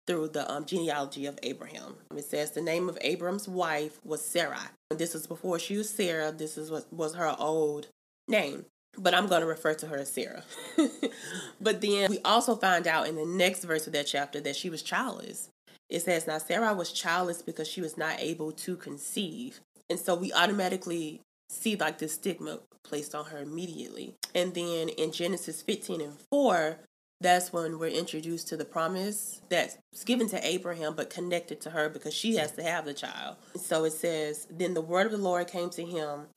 through 0.08 0.30
the 0.30 0.52
um, 0.52 0.66
genealogy 0.66 1.26
of 1.26 1.38
Abraham. 1.44 1.96
It 2.16 2.26
says 2.26 2.52
the 2.52 2.62
name 2.62 2.90
of 2.90 2.98
Abram's 3.02 3.48
wife 3.48 4.00
was 4.04 4.24
Sarai. 4.24 4.68
And 4.90 5.00
this 5.00 5.16
is 5.16 5.28
before 5.28 5.60
she 5.60 5.78
was 5.78 5.90
Sarah. 5.90 6.32
This 6.32 6.58
is 6.58 6.72
what 6.72 6.92
was 6.92 7.16
her 7.16 7.36
old 7.38 7.88
name. 8.28 8.66
But 8.98 9.14
I'm 9.14 9.28
going 9.28 9.42
to 9.42 9.48
refer 9.48 9.74
to 9.76 9.88
her 9.88 9.98
as 9.98 10.12
Sarah. 10.12 10.44
but 11.62 11.82
then 11.82 12.10
we 12.10 12.20
also 12.26 12.56
find 12.56 12.88
out 12.88 13.08
in 13.08 13.16
the 13.16 13.26
next 13.26 13.64
verse 13.64 13.88
of 13.88 13.94
that 13.94 14.08
chapter 14.08 14.42
that 14.42 14.56
she 14.56 14.70
was 14.70 14.84
childless. 14.84 15.50
It 15.90 16.02
says, 16.02 16.28
Now 16.28 16.38
Sarah 16.38 16.74
was 16.74 16.92
childless 16.92 17.42
because 17.42 17.68
she 17.68 17.82
was 17.82 17.98
not 17.98 18.20
able 18.20 18.52
to 18.54 18.76
conceive. 18.76 19.60
And 19.90 20.00
so 20.00 20.16
we 20.16 20.34
automatically 20.34 21.22
see 21.50 21.76
like 21.76 22.00
this 22.00 22.14
stigma 22.14 22.60
placed 22.84 23.14
on 23.14 23.26
her 23.26 23.40
immediately. 23.40 24.16
And 24.34 24.54
then 24.54 24.90
in 24.90 25.12
Genesis 25.12 25.62
15 25.62 26.02
and 26.02 26.18
4, 26.32 26.78
that's 27.20 27.54
when 27.54 27.78
we're 27.78 27.88
introduced 27.88 28.48
to 28.48 28.58
the 28.58 28.66
promise 28.66 29.42
that's 29.50 29.78
given 30.06 30.28
to 30.30 30.46
Abraham 30.46 30.96
but 30.96 31.12
connected 31.12 31.62
to 31.62 31.70
her 31.70 31.88
because 31.88 32.14
she 32.16 32.36
has 32.38 32.54
to 32.54 32.64
have 32.64 32.86
the 32.86 32.96
child. 32.96 33.36
So 33.56 33.84
it 33.84 33.94
says, 33.94 34.48
Then 34.50 34.74
the 34.74 34.82
word 34.82 35.06
of 35.06 35.12
the 35.12 35.18
Lord 35.20 35.48
came 35.48 35.70
to 35.72 35.86
him 35.86 36.28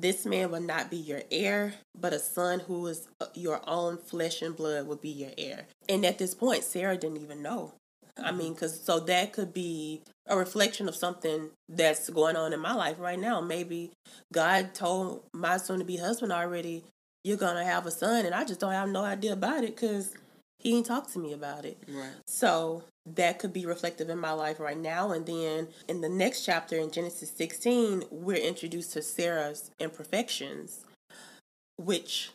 this 0.00 0.26
man 0.26 0.50
will 0.50 0.60
not 0.60 0.90
be 0.90 0.96
your 0.96 1.22
heir, 1.30 1.74
but 1.98 2.12
a 2.12 2.18
son 2.18 2.60
who 2.60 2.86
is 2.86 3.08
uh, 3.20 3.26
your 3.34 3.60
own 3.66 3.98
flesh 3.98 4.42
and 4.42 4.56
blood 4.56 4.86
will 4.86 4.96
be 4.96 5.08
your 5.08 5.30
heir. 5.38 5.66
And 5.88 6.04
at 6.04 6.18
this 6.18 6.34
point, 6.34 6.64
Sarah 6.64 6.96
didn't 6.96 7.22
even 7.22 7.42
know. 7.42 7.72
I 8.18 8.32
mean, 8.32 8.54
because 8.54 8.80
so 8.80 8.98
that 9.00 9.32
could 9.32 9.52
be 9.52 10.02
a 10.26 10.36
reflection 10.36 10.88
of 10.88 10.96
something 10.96 11.50
that's 11.68 12.08
going 12.08 12.36
on 12.36 12.52
in 12.52 12.60
my 12.60 12.72
life 12.72 12.96
right 12.98 13.18
now. 13.18 13.40
Maybe 13.40 13.90
God 14.32 14.74
told 14.74 15.24
my 15.32 15.58
soon 15.58 15.80
to 15.80 15.84
be 15.84 15.98
husband 15.98 16.32
already, 16.32 16.84
you're 17.24 17.36
going 17.36 17.56
to 17.56 17.64
have 17.64 17.86
a 17.86 17.90
son, 17.90 18.24
and 18.24 18.34
I 18.34 18.44
just 18.44 18.60
don't 18.60 18.72
have 18.72 18.88
no 18.88 19.02
idea 19.04 19.32
about 19.32 19.64
it 19.64 19.76
because 19.76 20.14
he 20.66 20.76
ain't 20.76 20.86
talked 20.86 21.12
to 21.12 21.20
me 21.20 21.32
about 21.32 21.64
it. 21.64 21.78
Right. 21.88 22.10
So 22.26 22.82
that 23.14 23.38
could 23.38 23.52
be 23.52 23.64
reflective 23.64 24.10
in 24.10 24.18
my 24.18 24.32
life 24.32 24.58
right 24.58 24.76
now. 24.76 25.12
And 25.12 25.24
then 25.24 25.68
in 25.88 26.00
the 26.00 26.08
next 26.08 26.44
chapter 26.44 26.76
in 26.76 26.90
Genesis 26.90 27.30
16, 27.30 28.02
we're 28.10 28.36
introduced 28.36 28.92
to 28.94 29.02
Sarah's 29.02 29.70
imperfections, 29.78 30.80
which 31.76 32.30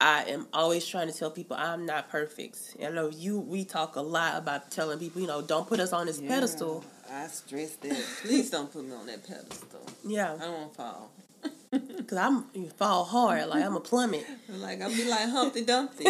I 0.00 0.24
am 0.24 0.46
always 0.54 0.86
trying 0.86 1.12
to 1.12 1.12
tell 1.12 1.30
people 1.30 1.54
I'm 1.58 1.84
not 1.84 2.08
perfect. 2.08 2.76
I 2.82 2.88
know 2.88 3.10
you, 3.10 3.38
we 3.38 3.66
talk 3.66 3.96
a 3.96 4.00
lot 4.00 4.38
about 4.38 4.70
telling 4.70 4.98
people, 4.98 5.20
you 5.20 5.26
know, 5.26 5.42
don't 5.42 5.68
put 5.68 5.78
us 5.78 5.92
on 5.92 6.06
this 6.06 6.20
pedestal. 6.20 6.82
I 7.12 7.26
stress 7.26 7.76
that. 7.76 8.02
Please 8.22 8.48
don't 8.48 8.72
put 8.72 8.86
me 8.86 8.94
on 8.94 9.06
that 9.06 9.26
pedestal. 9.26 9.86
Yeah, 10.02 10.34
I 10.34 10.38
don't 10.38 10.52
want 10.54 10.72
to 10.72 10.76
fall. 10.78 11.10
because 11.96 12.18
I'm 12.18 12.44
you 12.54 12.68
fall 12.70 13.04
hard, 13.04 13.48
like 13.48 13.64
I'm 13.64 13.76
a 13.76 13.80
plummet. 13.80 14.24
Like 14.48 14.80
I'll 14.80 14.90
be 14.90 15.04
like 15.08 15.28
Humpty 15.28 15.64
Dumpty. 15.64 16.04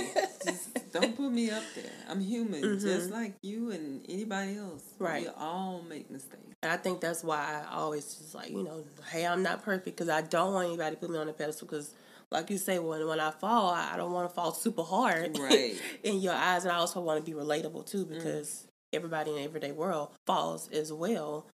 Just 0.44 0.92
don't 0.92 1.16
put 1.16 1.30
me 1.32 1.50
up 1.50 1.62
there. 1.74 1.90
I'm 2.08 2.20
human, 2.20 2.78
just 2.78 3.10
like 3.10 3.34
you 3.42 3.70
and 3.72 4.04
anybody 4.08 4.56
else. 4.56 4.82
Mm-hmm. 4.94 5.04
Right. 5.04 5.22
We 5.24 5.28
all 5.36 5.82
make 5.88 6.10
mistakes. 6.10 6.42
And 6.62 6.70
I 6.72 6.76
think 6.76 7.00
that's 7.00 7.22
why 7.24 7.64
I 7.68 7.74
always 7.74 8.04
just 8.14 8.34
like, 8.34 8.50
you 8.50 8.62
know, 8.62 8.84
hey, 9.10 9.26
I'm 9.26 9.42
not 9.42 9.62
perfect 9.62 9.84
because 9.96 10.08
I 10.08 10.22
don't 10.22 10.52
want 10.54 10.68
anybody 10.68 10.96
to 10.96 11.00
put 11.00 11.10
me 11.10 11.18
on 11.18 11.28
a 11.28 11.32
pedestal 11.32 11.66
because, 11.66 11.92
like 12.30 12.50
you 12.50 12.58
say, 12.58 12.78
when 12.78 13.06
when 13.06 13.20
I 13.20 13.30
fall, 13.30 13.70
I 13.70 13.94
I 13.94 13.96
don't 13.96 14.12
want 14.12 14.28
to 14.28 14.34
fall 14.34 14.52
super 14.52 14.82
hard 14.82 15.38
Right. 15.38 15.74
in 16.02 16.20
your 16.20 16.34
eyes. 16.34 16.64
And 16.64 16.72
I 16.72 16.76
also 16.76 17.00
want 17.00 17.24
to 17.24 17.30
be 17.30 17.36
relatable 17.36 17.86
too 17.90 18.04
because 18.06 18.66
everybody 18.92 19.30
in 19.30 19.36
the 19.36 19.42
everyday 19.42 19.72
world 19.72 20.10
falls 20.26 20.68
as 20.70 20.92
well. 20.92 21.46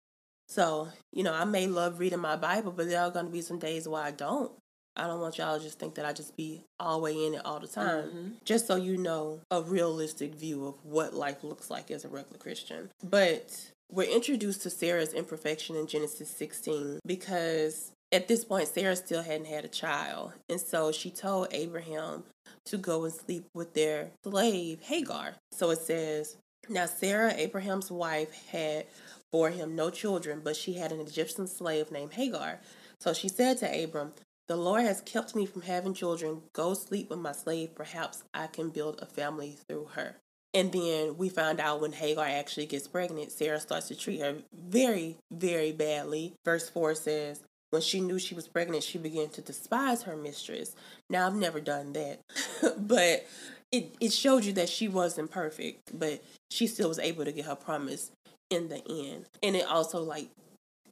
So, 0.52 0.88
you 1.14 1.22
know, 1.22 1.32
I 1.32 1.46
may 1.46 1.66
love 1.66 1.98
reading 1.98 2.18
my 2.18 2.36
Bible, 2.36 2.72
but 2.72 2.86
there 2.86 3.00
are 3.00 3.10
going 3.10 3.24
to 3.24 3.32
be 3.32 3.40
some 3.40 3.58
days 3.58 3.88
where 3.88 4.02
I 4.02 4.10
don't. 4.10 4.52
I 4.94 5.06
don't 5.06 5.20
want 5.20 5.38
y'all 5.38 5.56
to 5.56 5.64
just 5.64 5.78
think 5.78 5.94
that 5.94 6.04
I 6.04 6.12
just 6.12 6.36
be 6.36 6.64
all 6.78 7.00
way 7.00 7.24
in 7.24 7.32
it 7.32 7.40
all 7.46 7.58
the 7.58 7.66
time. 7.66 8.04
Mm-hmm. 8.04 8.28
Just 8.44 8.66
so 8.66 8.76
you 8.76 8.98
know 8.98 9.40
a 9.50 9.62
realistic 9.62 10.34
view 10.34 10.66
of 10.66 10.74
what 10.82 11.14
life 11.14 11.42
looks 11.42 11.70
like 11.70 11.90
as 11.90 12.04
a 12.04 12.08
regular 12.08 12.36
Christian. 12.36 12.90
But 13.02 13.70
we're 13.90 14.14
introduced 14.14 14.62
to 14.64 14.70
Sarah's 14.70 15.14
imperfection 15.14 15.74
in 15.74 15.86
Genesis 15.86 16.28
16 16.28 17.00
because 17.06 17.92
at 18.12 18.28
this 18.28 18.44
point, 18.44 18.68
Sarah 18.68 18.96
still 18.96 19.22
hadn't 19.22 19.46
had 19.46 19.64
a 19.64 19.68
child. 19.68 20.34
And 20.50 20.60
so 20.60 20.92
she 20.92 21.10
told 21.10 21.48
Abraham 21.52 22.24
to 22.66 22.76
go 22.76 23.04
and 23.04 23.14
sleep 23.14 23.46
with 23.54 23.72
their 23.72 24.10
slave, 24.22 24.80
Hagar. 24.82 25.36
So 25.52 25.70
it 25.70 25.78
says, 25.78 26.36
Now 26.68 26.84
Sarah, 26.84 27.32
Abraham's 27.34 27.90
wife, 27.90 28.48
had 28.48 28.84
bore 29.32 29.50
him 29.50 29.74
no 29.74 29.90
children, 29.90 30.42
but 30.44 30.56
she 30.56 30.74
had 30.74 30.92
an 30.92 31.00
Egyptian 31.00 31.46
slave 31.46 31.90
named 31.90 32.12
Hagar. 32.12 32.60
So 33.00 33.12
she 33.12 33.28
said 33.28 33.58
to 33.58 33.84
Abram, 33.84 34.12
The 34.46 34.56
Lord 34.56 34.82
has 34.82 35.00
kept 35.00 35.34
me 35.34 35.46
from 35.46 35.62
having 35.62 35.94
children. 35.94 36.42
Go 36.52 36.74
sleep 36.74 37.10
with 37.10 37.18
my 37.18 37.32
slave. 37.32 37.74
Perhaps 37.74 38.22
I 38.32 38.46
can 38.46 38.68
build 38.68 39.00
a 39.00 39.06
family 39.06 39.56
through 39.66 39.88
her. 39.94 40.16
And 40.54 40.70
then 40.70 41.16
we 41.16 41.30
find 41.30 41.60
out 41.60 41.80
when 41.80 41.92
Hagar 41.92 42.26
actually 42.26 42.66
gets 42.66 42.86
pregnant, 42.86 43.32
Sarah 43.32 43.58
starts 43.58 43.88
to 43.88 43.96
treat 43.96 44.20
her 44.20 44.36
very, 44.54 45.16
very 45.32 45.72
badly. 45.72 46.34
Verse 46.44 46.68
4 46.68 46.94
says, 46.94 47.40
When 47.70 47.80
she 47.80 48.00
knew 48.00 48.18
she 48.18 48.34
was 48.34 48.48
pregnant, 48.48 48.84
she 48.84 48.98
began 48.98 49.30
to 49.30 49.40
despise 49.40 50.02
her 50.02 50.14
mistress. 50.14 50.76
Now, 51.08 51.26
I've 51.26 51.34
never 51.34 51.58
done 51.58 51.94
that, 51.94 52.20
but 52.78 53.26
it, 53.72 53.94
it 53.98 54.12
showed 54.12 54.44
you 54.44 54.52
that 54.52 54.68
she 54.68 54.88
wasn't 54.88 55.30
perfect, 55.30 55.98
but 55.98 56.22
she 56.50 56.66
still 56.66 56.88
was 56.88 56.98
able 56.98 57.24
to 57.24 57.32
get 57.32 57.46
her 57.46 57.56
promise 57.56 58.10
in 58.52 58.68
the 58.68 58.82
end. 58.88 59.26
And 59.42 59.56
it 59.56 59.66
also, 59.66 60.02
like, 60.02 60.28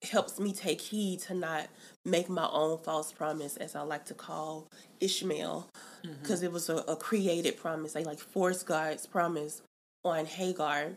helps 0.02 0.40
me 0.40 0.52
take 0.52 0.80
heed 0.80 1.20
to 1.20 1.34
not 1.34 1.68
make 2.04 2.28
my 2.28 2.48
own 2.50 2.78
false 2.78 3.12
promise, 3.12 3.56
as 3.56 3.76
I 3.76 3.82
like 3.82 4.06
to 4.06 4.14
call 4.14 4.66
Ishmael, 5.00 5.68
mm-hmm. 6.04 6.22
because 6.22 6.42
it 6.42 6.52
was 6.52 6.68
a, 6.68 6.76
a 6.76 6.96
created 6.96 7.58
promise. 7.58 7.92
They 7.92 8.04
like 8.04 8.18
forced 8.18 8.66
God's 8.66 9.06
promise 9.06 9.62
on 10.04 10.26
Hagar. 10.26 10.92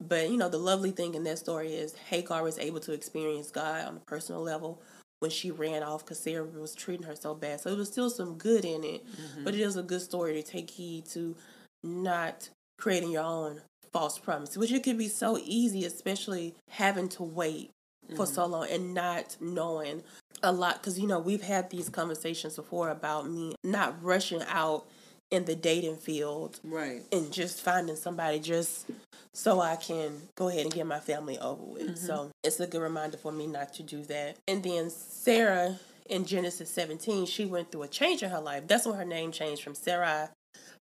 But 0.00 0.30
you 0.30 0.38
know, 0.38 0.48
the 0.48 0.58
lovely 0.58 0.92
thing 0.92 1.14
in 1.14 1.24
that 1.24 1.38
story 1.38 1.74
is 1.74 1.94
Hagar 1.94 2.42
was 2.42 2.58
able 2.58 2.80
to 2.80 2.92
experience 2.92 3.50
God 3.50 3.86
on 3.86 3.96
a 3.96 4.00
personal 4.06 4.40
level 4.40 4.80
when 5.18 5.30
she 5.30 5.50
ran 5.50 5.82
off 5.82 6.04
because 6.04 6.18
Sarah 6.18 6.44
was 6.44 6.74
treating 6.74 7.06
her 7.06 7.14
so 7.14 7.34
bad. 7.34 7.60
So 7.60 7.70
it 7.70 7.76
was 7.76 7.88
still 7.88 8.08
some 8.08 8.38
good 8.38 8.64
in 8.64 8.82
it, 8.84 9.04
but 9.44 9.52
mm-hmm. 9.52 9.60
it 9.60 9.66
is 9.66 9.76
a 9.76 9.82
good 9.82 10.00
story 10.00 10.32
to 10.32 10.42
take 10.42 10.70
heed 10.70 11.04
to 11.10 11.36
not 11.84 12.48
creating 12.78 13.10
your 13.10 13.24
own 13.24 13.60
false 13.92 14.18
promise, 14.18 14.56
which 14.56 14.72
it 14.72 14.82
could 14.82 14.98
be 14.98 15.08
so 15.08 15.38
easy, 15.44 15.84
especially 15.84 16.54
having 16.68 17.08
to 17.10 17.22
wait 17.22 17.70
for 18.16 18.26
so 18.26 18.42
mm-hmm. 18.42 18.52
long 18.52 18.68
and 18.70 18.94
not 18.94 19.36
knowing 19.40 20.02
a 20.42 20.52
lot. 20.52 20.74
Because, 20.74 20.98
you 20.98 21.06
know, 21.06 21.18
we've 21.18 21.42
had 21.42 21.70
these 21.70 21.88
conversations 21.88 22.56
before 22.56 22.88
about 22.88 23.28
me 23.28 23.54
not 23.62 24.02
rushing 24.02 24.42
out 24.48 24.86
in 25.30 25.44
the 25.44 25.54
dating 25.54 25.96
field 25.96 26.58
Right. 26.64 27.02
and 27.12 27.32
just 27.32 27.62
finding 27.62 27.96
somebody 27.96 28.40
just 28.40 28.90
so 29.32 29.60
I 29.60 29.76
can 29.76 30.22
go 30.34 30.48
ahead 30.48 30.64
and 30.64 30.74
get 30.74 30.86
my 30.86 30.98
family 30.98 31.38
over 31.38 31.62
with. 31.62 31.82
Mm-hmm. 31.82 32.06
So 32.06 32.30
it's 32.42 32.58
a 32.58 32.66
good 32.66 32.82
reminder 32.82 33.16
for 33.16 33.30
me 33.30 33.46
not 33.46 33.72
to 33.74 33.82
do 33.82 34.02
that. 34.04 34.38
And 34.48 34.62
then 34.62 34.90
Sarah 34.90 35.78
in 36.08 36.24
Genesis 36.24 36.68
17, 36.70 37.26
she 37.26 37.44
went 37.44 37.70
through 37.70 37.84
a 37.84 37.88
change 37.88 38.22
in 38.22 38.30
her 38.30 38.40
life. 38.40 38.66
That's 38.66 38.86
when 38.86 38.96
her 38.96 39.04
name 39.04 39.30
changed 39.30 39.62
from 39.62 39.76
Sarai 39.76 40.28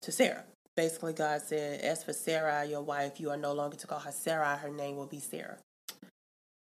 to 0.00 0.12
Sarah. 0.12 0.44
Basically, 0.78 1.12
God 1.12 1.42
said, 1.42 1.80
As 1.80 2.04
for 2.04 2.12
Sarai, 2.12 2.70
your 2.70 2.82
wife, 2.82 3.18
you 3.18 3.30
are 3.30 3.36
no 3.36 3.52
longer 3.52 3.76
to 3.78 3.86
call 3.88 3.98
her 3.98 4.12
Sarai, 4.12 4.58
her 4.58 4.70
name 4.70 4.94
will 4.94 5.08
be 5.08 5.18
Sarah. 5.18 5.58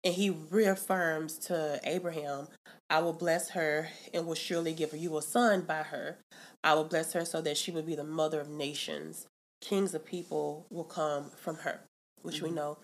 And 0.04 0.16
he 0.16 0.32
reaffirms 0.32 1.38
to 1.46 1.80
Abraham, 1.84 2.48
I 2.90 3.02
will 3.02 3.14
bless 3.14 3.52
her 3.52 3.90
and 4.12 4.26
will 4.26 4.34
surely 4.34 4.74
give 4.74 4.96
you 4.96 5.16
a 5.20 5.22
son 5.22 5.62
by 5.62 5.84
her. 5.84 6.18
I 6.64 6.74
will 6.74 6.86
bless 6.86 7.14
her 7.14 7.24
so 7.24 7.40
that 7.42 7.56
she 7.56 7.70
will 7.70 7.84
be 7.84 7.94
the 7.94 8.04
mother 8.04 8.42
of 8.42 8.50
nations. 8.50 9.28
Kings 9.62 9.94
of 9.94 10.04
people 10.04 10.66
will 10.72 10.86
come 10.86 11.26
from 11.30 11.58
her, 11.58 11.82
which 12.24 12.42
we 12.42 12.48
mm-hmm. 12.48 12.56
know. 12.56 12.78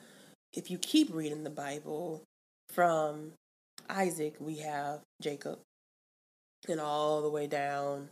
If 0.53 0.69
you 0.69 0.77
keep 0.77 1.11
reading 1.11 1.43
the 1.43 1.49
Bible, 1.49 2.21
from 2.69 3.31
Isaac, 3.89 4.35
we 4.39 4.57
have 4.57 4.99
Jacob, 5.23 5.57
and 6.69 6.79
all 6.79 7.23
the 7.23 7.31
way 7.31 7.47
down 7.47 8.09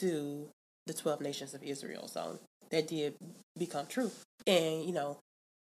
to 0.00 0.48
the 0.86 0.94
12 0.94 1.20
nations 1.20 1.54
of 1.54 1.62
Israel. 1.62 2.08
So 2.08 2.38
that 2.70 2.88
did 2.88 3.14
become 3.58 3.86
true. 3.86 4.10
And, 4.46 4.84
you 4.84 4.92
know, 4.92 5.18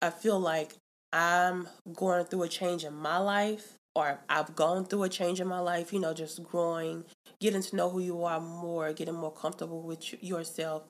I 0.02 0.10
feel 0.10 0.39
like 0.39 0.76
I'm 1.12 1.67
going 1.93 2.26
through 2.26 2.43
a 2.43 2.49
change 2.49 2.84
in 2.84 2.95
my 2.95 3.17
life, 3.17 3.73
or 3.95 4.19
I've 4.28 4.56
gone 4.56 4.86
through 4.86 5.04
a 5.04 5.10
change 5.10 5.39
in 5.39 5.47
my 5.47 5.60
life, 5.60 5.93
you 5.93 5.99
know, 5.99 6.13
just 6.13 6.41
growing, 6.43 7.06
getting 7.39 7.62
to 7.62 7.76
know 7.76 7.89
who 7.89 7.99
you 7.99 8.23
are 8.23 8.39
more, 8.39 8.91
getting 8.93 9.13
more 9.13 9.32
comfortable 9.32 9.84
with 9.84 10.23
yourself. 10.23 10.84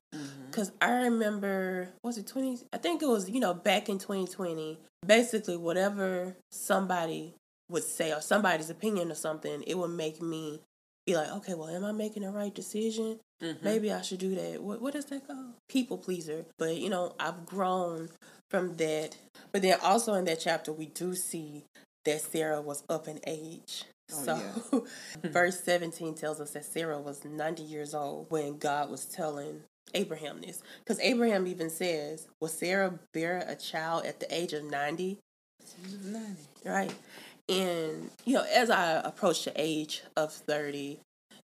Because 0.50 0.70
mm-hmm. 0.70 0.90
I 0.90 1.04
remember, 1.04 1.90
was 2.04 2.18
it 2.18 2.28
20? 2.28 2.60
I 2.72 2.78
think 2.78 3.02
it 3.02 3.08
was, 3.08 3.30
you 3.30 3.42
know, 3.42 3.54
back 3.54 3.90
in 3.90 4.00
2020, 4.00 4.80
basically, 5.06 5.58
whatever 5.58 6.38
somebody 6.52 7.34
would 7.70 7.84
say 7.84 8.14
or 8.14 8.22
somebody's 8.22 8.70
opinion 8.70 9.12
or 9.12 9.16
something, 9.16 9.64
it 9.68 9.78
would 9.78 9.92
make 9.92 10.22
me 10.22 10.62
be 11.06 11.16
like, 11.16 11.30
okay, 11.30 11.56
well, 11.56 11.68
am 11.68 11.84
I 11.84 11.92
making 11.92 12.24
the 12.24 12.32
right 12.32 12.54
decision? 12.54 13.20
Mm-hmm. 13.44 13.66
Maybe 13.66 13.92
I 13.92 14.02
should 14.02 14.20
do 14.20 14.36
that. 14.36 14.64
What 14.64 14.82
what 14.82 14.96
is 14.96 15.06
that 15.06 15.28
called? 15.28 15.54
People 15.68 15.98
pleaser. 15.98 16.46
But 16.58 16.78
you 16.78 16.90
know, 16.90 17.14
I've 17.20 17.46
grown 17.46 18.10
from 18.50 18.78
that. 18.78 19.18
But 19.52 19.62
then 19.62 19.78
also 19.82 20.14
in 20.14 20.26
that 20.26 20.40
chapter, 20.40 20.72
we 20.72 20.86
do 20.86 21.14
see 21.14 21.66
that 22.06 22.22
Sarah 22.22 22.62
was 22.62 22.84
up 22.90 23.08
in 23.08 23.20
age. 23.28 23.86
Oh, 24.12 24.24
so, 24.24 24.42
yeah. 24.74 24.80
verse 25.30 25.60
17 25.64 26.16
tells 26.16 26.40
us 26.40 26.52
that 26.52 26.66
Sarah 26.66 27.00
was 27.00 27.24
90 27.24 27.64
years 27.64 27.94
old 27.94 28.28
when 28.30 28.58
God 28.58 28.90
was 28.90 29.06
telling 29.06 29.62
Abraham 29.94 30.42
this. 30.42 30.62
Because 30.80 31.00
Abraham 31.00 31.48
even 31.48 31.70
says, 31.70 32.28
Will 32.40 32.48
Sarah 32.48 33.00
bear 33.14 33.44
a 33.48 33.56
child 33.56 34.06
at 34.06 34.20
the 34.20 34.34
age 34.34 34.54
of 34.54 34.64
90? 34.64 35.20
90. 36.06 36.42
Right. 36.66 36.94
And, 37.50 38.10
you 38.26 38.36
know, 38.36 38.46
as 38.54 38.70
I 38.70 39.02
approach 39.04 39.46
the 39.46 39.54
age 39.56 40.04
of 40.16 40.32
30, 40.32 41.00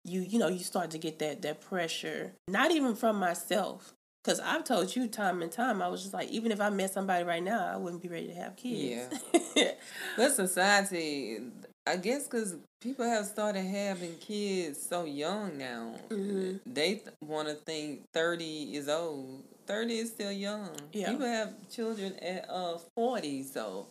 you 0.07 0.21
you 0.21 0.39
know 0.39 0.49
you 0.49 0.61
start 0.61 0.91
to 0.91 0.99
get 0.99 1.19
that 1.19 1.43
that 1.43 1.61
pressure 1.61 2.33
not 2.49 2.71
even 2.71 2.95
from 2.95 3.17
myself 3.17 3.95
because 4.23 4.41
i've 4.41 4.65
told 4.65 4.95
you 4.95 5.07
time 5.09 5.43
and 5.43 5.51
time 5.53 5.83
i 5.83 5.89
was 5.89 6.03
just 6.03 6.15
like 6.15 6.29
even 6.31 6.53
if 6.53 6.61
i 6.61 6.71
met 6.71 6.93
somebody 6.93 7.25
right 7.25 7.43
now 7.43 7.71
i 7.73 7.77
wouldn't 7.77 8.03
be 8.03 8.09
ready 8.09 8.29
to 8.29 8.35
have 8.35 8.57
kids. 8.57 9.21
Yeah. 9.55 9.73
But 10.17 10.33
society 10.33 11.39
i 11.87 11.97
guess 11.97 12.25
because 12.25 12.57
people 12.81 13.05
have 13.05 13.27
started 13.27 13.65
having 13.65 14.15
kids 14.19 14.81
so 14.89 15.05
young 15.05 15.59
now. 15.59 15.95
Mm-hmm. 16.11 16.57
they 16.67 16.95
th- 16.95 17.09
want 17.23 17.49
to 17.49 17.55
think 17.55 18.03
30 18.13 18.77
is 18.77 18.89
old. 18.89 19.43
30 19.67 19.99
is 19.99 20.11
still 20.11 20.33
young. 20.33 20.71
Yeah. 20.93 21.11
people 21.11 21.27
have 21.27 21.55
children 21.71 22.15
at 22.21 22.49
uh 22.49 22.79
40 22.95 23.43
so 23.45 23.89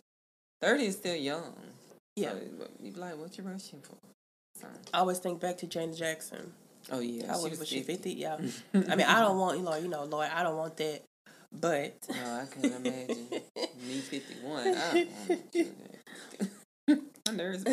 30 0.62 0.86
is 0.86 0.96
still 0.96 1.14
young. 1.16 1.54
Yeah. 2.16 2.30
So, 2.30 2.68
you 2.80 2.92
like 2.92 3.18
what 3.18 3.36
you 3.36 3.44
rushing 3.44 3.80
for 3.80 3.96
I 4.92 4.98
always 4.98 5.18
think 5.18 5.40
back 5.40 5.58
to 5.58 5.66
Janet 5.66 5.96
Jackson. 5.96 6.52
Oh 6.90 7.00
yeah, 7.00 7.32
I 7.32 7.36
was, 7.36 7.58
was 7.58 7.68
she 7.68 7.82
fifty? 7.82 8.12
Yeah. 8.12 8.34
I 8.74 8.96
mean, 8.96 9.06
I 9.06 9.20
don't 9.20 9.38
want 9.38 9.58
you 9.58 9.64
know, 9.64 9.76
you 9.76 9.88
know, 9.88 10.04
Lord, 10.04 10.28
I 10.32 10.42
don't 10.42 10.56
want 10.56 10.76
that. 10.76 11.02
But 11.52 11.96
no, 12.08 12.14
I 12.16 12.46
can't 12.52 12.86
imagine 12.86 13.28
me 13.30 13.98
fifty 14.00 14.34
one. 14.42 14.68
I 14.68 15.08
don't 15.28 15.74
want 16.88 17.02
My 17.26 17.32
nerves. 17.32 17.64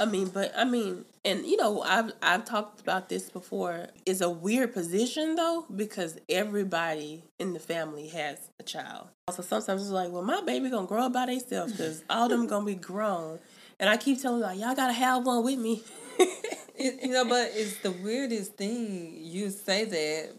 I 0.00 0.06
mean, 0.06 0.28
but 0.28 0.52
I 0.56 0.64
mean, 0.64 1.04
and 1.24 1.46
you 1.46 1.56
know, 1.56 1.80
I've 1.82 2.12
I've 2.20 2.44
talked 2.44 2.80
about 2.80 3.08
this 3.08 3.30
before. 3.30 3.86
It's 4.04 4.20
a 4.20 4.28
weird 4.30 4.74
position 4.74 5.36
though 5.36 5.66
because 5.74 6.18
everybody 6.28 7.22
in 7.38 7.52
the 7.52 7.60
family 7.60 8.08
has 8.08 8.50
a 8.58 8.64
child. 8.64 9.08
So 9.30 9.42
sometimes 9.42 9.82
it's 9.82 9.90
like, 9.90 10.10
well, 10.10 10.22
my 10.22 10.42
baby 10.42 10.68
gonna 10.68 10.86
grow 10.86 11.04
up 11.04 11.12
by 11.12 11.26
themselves 11.26 11.72
because 11.72 12.04
all 12.10 12.28
them 12.28 12.46
gonna 12.46 12.66
be 12.66 12.74
grown, 12.74 13.38
and 13.78 13.88
I 13.88 13.96
keep 13.96 14.20
telling 14.20 14.40
like, 14.40 14.58
y'all 14.58 14.74
gotta 14.74 14.92
have 14.92 15.26
one 15.26 15.44
with 15.44 15.58
me. 15.58 15.82
it, 16.76 17.02
you 17.02 17.10
know, 17.10 17.24
but 17.24 17.50
it's 17.54 17.78
the 17.78 17.90
weirdest 17.90 18.54
thing. 18.54 19.18
You 19.20 19.50
say 19.50 19.84
that, 19.84 20.34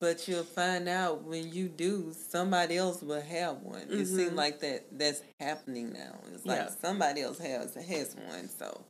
but 0.00 0.28
you'll 0.28 0.44
find 0.44 0.88
out 0.88 1.24
when 1.24 1.52
you 1.52 1.68
do, 1.68 2.14
somebody 2.28 2.76
else 2.76 3.02
will 3.02 3.20
have 3.20 3.56
one. 3.62 3.82
Mm-hmm. 3.82 4.00
It 4.00 4.06
seems 4.06 4.32
like 4.32 4.60
that 4.60 4.86
that's 4.92 5.22
happening 5.40 5.92
now. 5.92 6.16
It's 6.32 6.44
like 6.46 6.58
yeah. 6.58 6.70
somebody 6.80 7.22
else 7.22 7.38
has 7.38 7.74
has 7.74 8.14
one. 8.14 8.48
So 8.48 8.82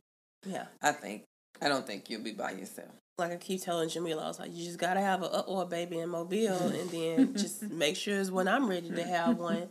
yeah, 0.45 0.65
I 0.81 0.91
think 0.91 1.23
I 1.61 1.69
don't 1.69 1.85
think 1.85 2.09
you'll 2.09 2.23
be 2.23 2.31
by 2.31 2.51
yourself. 2.51 2.89
Like 3.17 3.31
I 3.31 3.37
keep 3.37 3.63
telling 3.63 3.89
Jamila, 3.89 4.25
I 4.25 4.27
was 4.27 4.39
like, 4.39 4.51
you 4.53 4.63
just 4.63 4.77
gotta 4.77 4.99
have 4.99 5.23
a 5.23 5.41
or 5.41 5.63
a 5.63 5.65
baby 5.65 5.99
in 5.99 6.09
Mobile, 6.09 6.55
and 6.67 6.89
then 6.89 7.35
just 7.35 7.63
make 7.63 7.95
sure 7.95 8.19
it's 8.19 8.29
when 8.29 8.47
I'm 8.47 8.69
ready 8.69 8.89
to 8.89 9.03
have 9.03 9.37
one. 9.37 9.69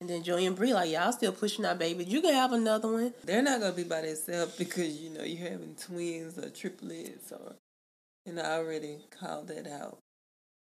And 0.00 0.10
then 0.10 0.22
Joey 0.22 0.44
and 0.46 0.54
Bree 0.54 0.74
like, 0.74 0.90
y'all 0.90 1.12
still 1.12 1.32
pushing 1.32 1.64
our 1.64 1.74
baby. 1.74 2.04
You 2.04 2.20
can 2.20 2.34
have 2.34 2.52
another 2.52 2.88
one. 2.88 3.14
They're 3.24 3.42
not 3.42 3.60
gonna 3.60 3.72
be 3.72 3.84
by 3.84 4.02
themselves 4.02 4.56
because 4.56 5.00
you 5.00 5.10
know 5.10 5.22
you're 5.22 5.48
having 5.48 5.74
twins 5.74 6.38
or 6.38 6.50
triplets 6.50 7.32
or, 7.32 7.54
and 8.26 8.38
I 8.38 8.56
already 8.56 8.98
called 9.18 9.48
that 9.48 9.66
out 9.66 9.98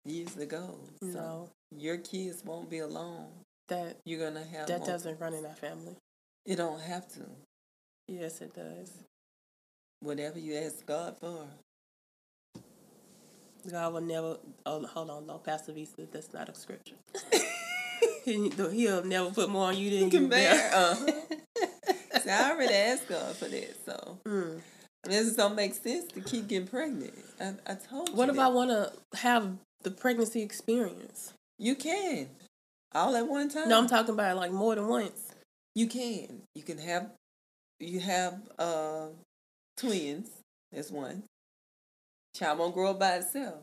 years 0.05 0.37
ago. 0.37 0.77
So 1.01 1.07
no. 1.07 1.49
your 1.75 1.97
kids 1.97 2.43
won't 2.45 2.69
be 2.69 2.79
alone. 2.79 3.27
That 3.69 3.97
you're 4.05 4.19
gonna 4.19 4.45
have. 4.45 4.67
That 4.67 4.85
doesn't 4.85 5.19
run 5.19 5.33
in 5.33 5.45
our 5.45 5.55
family. 5.55 5.95
It 6.45 6.57
don't 6.57 6.81
have 6.81 7.07
to. 7.13 7.21
Yes, 8.07 8.41
it 8.41 8.53
does. 8.53 8.91
Whatever 10.01 10.37
you 10.37 10.55
ask 10.55 10.85
God 10.85 11.17
for. 11.17 11.47
God 13.71 13.93
will 13.93 14.01
never. 14.01 14.37
Oh, 14.65 14.85
hold 14.85 15.09
on, 15.09 15.25
no, 15.25 15.37
Pastor 15.37 15.71
V 15.71 15.85
said 15.85 16.11
that's 16.11 16.33
not 16.33 16.49
a 16.49 16.53
scripture. 16.53 16.95
he'll 18.23 19.03
never 19.03 19.31
put 19.31 19.49
more 19.49 19.67
on 19.67 19.77
you 19.77 19.89
than 19.89 19.99
you 20.05 20.09
can 20.09 20.29
bear. 20.29 20.71
Uh, 20.73 20.95
See, 22.21 22.29
I 22.29 22.51
already 22.51 22.73
asked 22.73 23.09
God 23.09 23.35
for 23.35 23.45
that, 23.45 23.75
so 23.85 24.17
mm. 24.25 24.61
This 25.03 25.35
don't 25.35 25.55
make 25.55 25.73
sense 25.73 26.11
to 26.13 26.21
keep 26.21 26.47
getting 26.47 26.67
pregnant. 26.67 27.13
I, 27.39 27.53
I 27.67 27.75
told 27.75 28.09
you. 28.09 28.15
What 28.15 28.29
if 28.29 28.37
that. 28.37 28.45
I 28.45 28.47
want 28.47 28.69
to 28.69 29.17
have 29.17 29.57
the 29.83 29.91
pregnancy 29.91 30.41
experience? 30.41 31.33
You 31.59 31.75
can, 31.75 32.29
all 32.95 33.15
at 33.15 33.27
one 33.27 33.49
time. 33.49 33.67
No, 33.67 33.77
I'm 33.77 33.87
talking 33.87 34.13
about 34.13 34.37
like 34.37 34.51
more 34.51 34.75
than 34.75 34.87
once. 34.87 35.33
You 35.75 35.87
can. 35.87 36.43
You 36.55 36.63
can 36.63 36.77
have. 36.77 37.09
You 37.79 37.99
have 37.99 38.39
uh 38.57 39.07
twins. 39.75 40.29
That's 40.71 40.89
one. 40.89 41.23
Child 42.35 42.59
won't 42.59 42.73
grow 42.73 42.91
up 42.91 42.99
by 42.99 43.17
itself. 43.17 43.55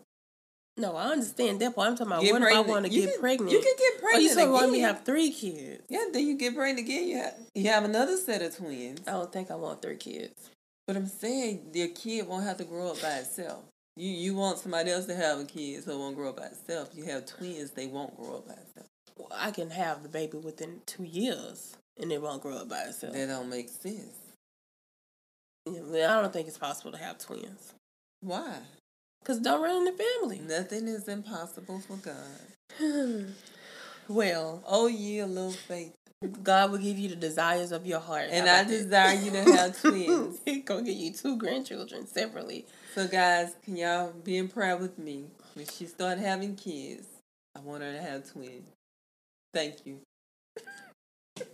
No, 0.77 0.97
I 0.97 1.09
understand 1.09 1.61
that 1.61 1.75
part. 1.75 1.89
I'm 1.89 1.97
talking 1.97 2.13
about 2.13 2.23
get 2.23 2.33
what 2.33 2.43
pregnant. 2.43 2.67
if 2.67 2.71
I 2.71 2.73
want 2.73 2.85
to 2.87 2.91
get 2.91 3.11
can, 3.11 3.21
pregnant? 3.21 3.53
You 3.53 3.61
can 3.61 3.75
get 3.77 4.01
pregnant. 4.01 4.17
Oh, 4.17 4.19
you 4.19 4.29
still 4.31 4.53
want 4.53 4.73
me 4.73 4.81
to 4.81 4.87
have 4.87 5.05
three 5.05 5.31
kids? 5.31 5.83
Yeah, 5.89 6.05
then 6.13 6.27
you 6.27 6.39
get 6.39 6.55
pregnant 6.55 6.87
again. 6.87 7.09
You 7.09 7.17
have 7.19 7.35
you 7.55 7.71
have 7.71 7.85
another 7.85 8.17
set 8.17 8.43
of 8.43 8.57
twins. 8.57 9.07
I 9.07 9.13
don't 9.13 9.33
think 9.33 9.51
I 9.51 9.57
want 9.57 9.83
three 9.83 9.97
kids. 9.97 10.51
But 10.87 10.97
I'm 10.97 11.07
saying 11.07 11.71
your 11.75 11.89
kid 11.89 12.27
won't 12.27 12.45
have 12.45 12.57
to 12.59 12.65
grow 12.65 12.93
up 12.93 13.03
by 13.03 13.17
itself. 13.17 13.65
You 13.97 14.09
you 14.09 14.35
want 14.35 14.59
somebody 14.59 14.91
else 14.91 15.07
to 15.07 15.15
have 15.15 15.39
a 15.39 15.45
kid 15.45 15.85
so 15.85 15.93
it 15.93 15.99
won't 15.99 16.17
grow 16.17 16.31
up 16.31 16.37
by 16.39 16.47
itself. 16.47 16.91
You 16.95 17.05
have 17.05 17.27
twins, 17.27 17.73
they 17.73 17.87
won't 17.87 18.17
grow 18.17 18.37
up 18.37 18.49
by 18.49 18.55
itself. 18.55 18.87
Well, 19.17 19.29
I 19.35 19.51
can 19.51 19.71
have 19.71 20.03
the 20.03 20.09
baby 20.09 20.39
within 20.39 20.81
two 20.87 21.05
years 21.05 21.77
and 22.01 22.11
it 22.11 22.23
won't 22.23 22.43
grow 22.43 22.57
up 22.57 22.69
by 22.69 22.83
itself. 22.85 23.13
That 23.13 23.29
don't 23.29 23.51
make 23.51 23.69
sense. 23.69 24.17
Yeah, 25.67 26.17
I 26.17 26.23
don't 26.23 26.33
think 26.33 26.49
it's 26.49 26.59
possible 26.59 26.93
to 26.93 26.99
have 26.99 27.19
twins. 27.19 27.75
Why? 28.21 28.59
Because 29.21 29.39
don't 29.39 29.63
run 29.63 29.77
in 29.77 29.85
the 29.85 29.93
family. 29.93 30.41
Nothing 30.41 30.89
is 30.89 31.09
impossible 31.09 31.81
for 31.81 31.97
God. 31.97 32.15
well. 34.09 34.63
Oh, 34.67 34.87
yeah, 34.87 35.25
little 35.25 35.53
faith. 35.53 35.95
God 36.43 36.71
will 36.71 36.79
give 36.79 36.99
you 36.99 37.09
the 37.09 37.17
desires 37.17 37.73
of 37.73 37.87
your 37.87 38.01
heart. 38.01 38.29
And 38.31 38.49
I 38.49 38.65
desire 38.65 39.15
you 39.15 39.31
to 39.31 39.43
have 39.43 39.81
twins. 39.83 40.39
He's 40.45 40.65
going 40.65 40.85
to 40.85 40.91
give 40.91 41.01
you 41.01 41.13
two 41.13 41.39
grandchildren 41.39 42.07
separately. 42.07 42.67
So, 42.95 43.09
guys, 43.09 43.55
can 43.65 43.77
y'all 43.77 44.13
be 44.13 44.37
in 44.37 44.49
prayer 44.49 44.77
with 44.77 44.99
me? 44.99 45.25
When 45.55 45.67
she 45.67 45.87
start 45.87 46.19
having 46.19 46.57
kids, 46.57 47.07
I 47.57 47.61
want 47.61 47.83
her 47.83 47.93
to 47.93 48.03
have 48.03 48.31
twins. 48.31 48.69
Thank 49.55 49.87
you. 49.87 50.01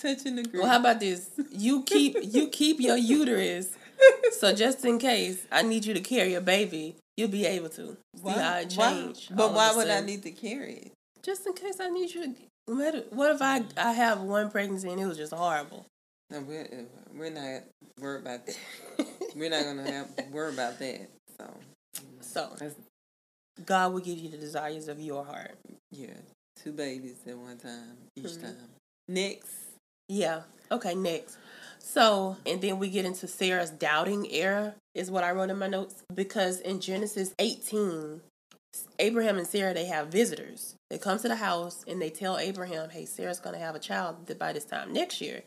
Touching 0.00 0.36
the 0.36 0.42
group. 0.42 0.62
Well, 0.62 0.70
how 0.70 0.80
about 0.80 0.98
this? 1.00 1.30
You 1.50 1.82
keep 1.84 2.16
you 2.22 2.48
keep 2.48 2.80
your 2.80 2.96
uterus 2.96 3.68
so 4.32 4.54
just 4.54 4.84
in 4.84 4.98
case 4.98 5.46
I 5.50 5.62
need 5.62 5.84
you 5.84 5.94
to 5.94 6.00
carry 6.00 6.34
a 6.34 6.40
baby, 6.40 6.96
you'll 7.16 7.28
be 7.28 7.46
able 7.46 7.68
to. 7.70 7.96
Why? 8.20 8.34
See 8.34 8.40
how 8.40 8.58
it 8.58 8.70
change. 8.70 9.28
But 9.30 9.52
why 9.52 9.74
would 9.74 9.88
I 9.88 10.00
need 10.00 10.22
to 10.22 10.30
carry 10.30 10.74
it? 10.74 10.92
Just 11.22 11.46
in 11.46 11.52
case 11.52 11.80
I 11.80 11.88
need 11.88 12.12
you 12.14 12.34
to. 12.34 13.04
What 13.10 13.30
if 13.30 13.42
I 13.42 13.62
I 13.76 13.92
have 13.92 14.20
one 14.20 14.50
pregnancy 14.50 14.88
and 14.88 15.00
it 15.00 15.06
was 15.06 15.16
just 15.16 15.32
horrible? 15.32 15.86
No, 16.30 16.40
we're 16.40 16.66
we're 17.14 17.30
not 17.30 17.64
worried 18.00 18.22
about 18.22 18.46
that. 18.46 18.56
we're 19.36 19.50
not 19.50 19.64
gonna 19.64 19.90
have 19.90 20.08
worry 20.30 20.52
about 20.52 20.78
that. 20.78 21.10
So, 21.38 21.50
so 22.20 22.70
God 23.66 23.92
will 23.92 24.00
give 24.00 24.18
you 24.18 24.30
the 24.30 24.38
desires 24.38 24.88
of 24.88 25.00
your 25.00 25.24
heart. 25.24 25.58
Yeah, 25.90 26.14
two 26.56 26.72
babies 26.72 27.16
at 27.26 27.36
one 27.36 27.58
time 27.58 27.96
each 28.16 28.24
mm-hmm. 28.24 28.46
time. 28.46 28.56
Next. 29.08 29.50
Yeah. 30.08 30.42
Okay. 30.70 30.94
Next. 30.94 31.36
So, 31.84 32.36
and 32.46 32.60
then 32.60 32.78
we 32.78 32.88
get 32.88 33.04
into 33.04 33.26
Sarah's 33.26 33.70
doubting 33.70 34.30
era, 34.30 34.74
is 34.94 35.10
what 35.10 35.24
I 35.24 35.32
wrote 35.32 35.50
in 35.50 35.58
my 35.58 35.66
notes. 35.66 36.02
Because 36.14 36.60
in 36.60 36.80
Genesis 36.80 37.34
18, 37.38 38.20
Abraham 39.00 39.36
and 39.36 39.46
Sarah, 39.46 39.74
they 39.74 39.86
have 39.86 40.08
visitors. 40.08 40.76
They 40.90 40.98
come 40.98 41.18
to 41.18 41.28
the 41.28 41.36
house 41.36 41.84
and 41.88 42.00
they 42.00 42.08
tell 42.08 42.38
Abraham, 42.38 42.88
hey, 42.90 43.04
Sarah's 43.04 43.40
going 43.40 43.54
to 43.54 43.60
have 43.60 43.74
a 43.74 43.80
child 43.80 44.38
by 44.38 44.52
this 44.52 44.64
time 44.64 44.92
next 44.92 45.20
year. 45.20 45.42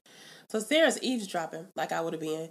So 0.50 0.60
Sarah's 0.60 1.02
eavesdropping, 1.02 1.68
like 1.76 1.92
I 1.92 2.02
would 2.02 2.14
have 2.14 2.22
been. 2.22 2.50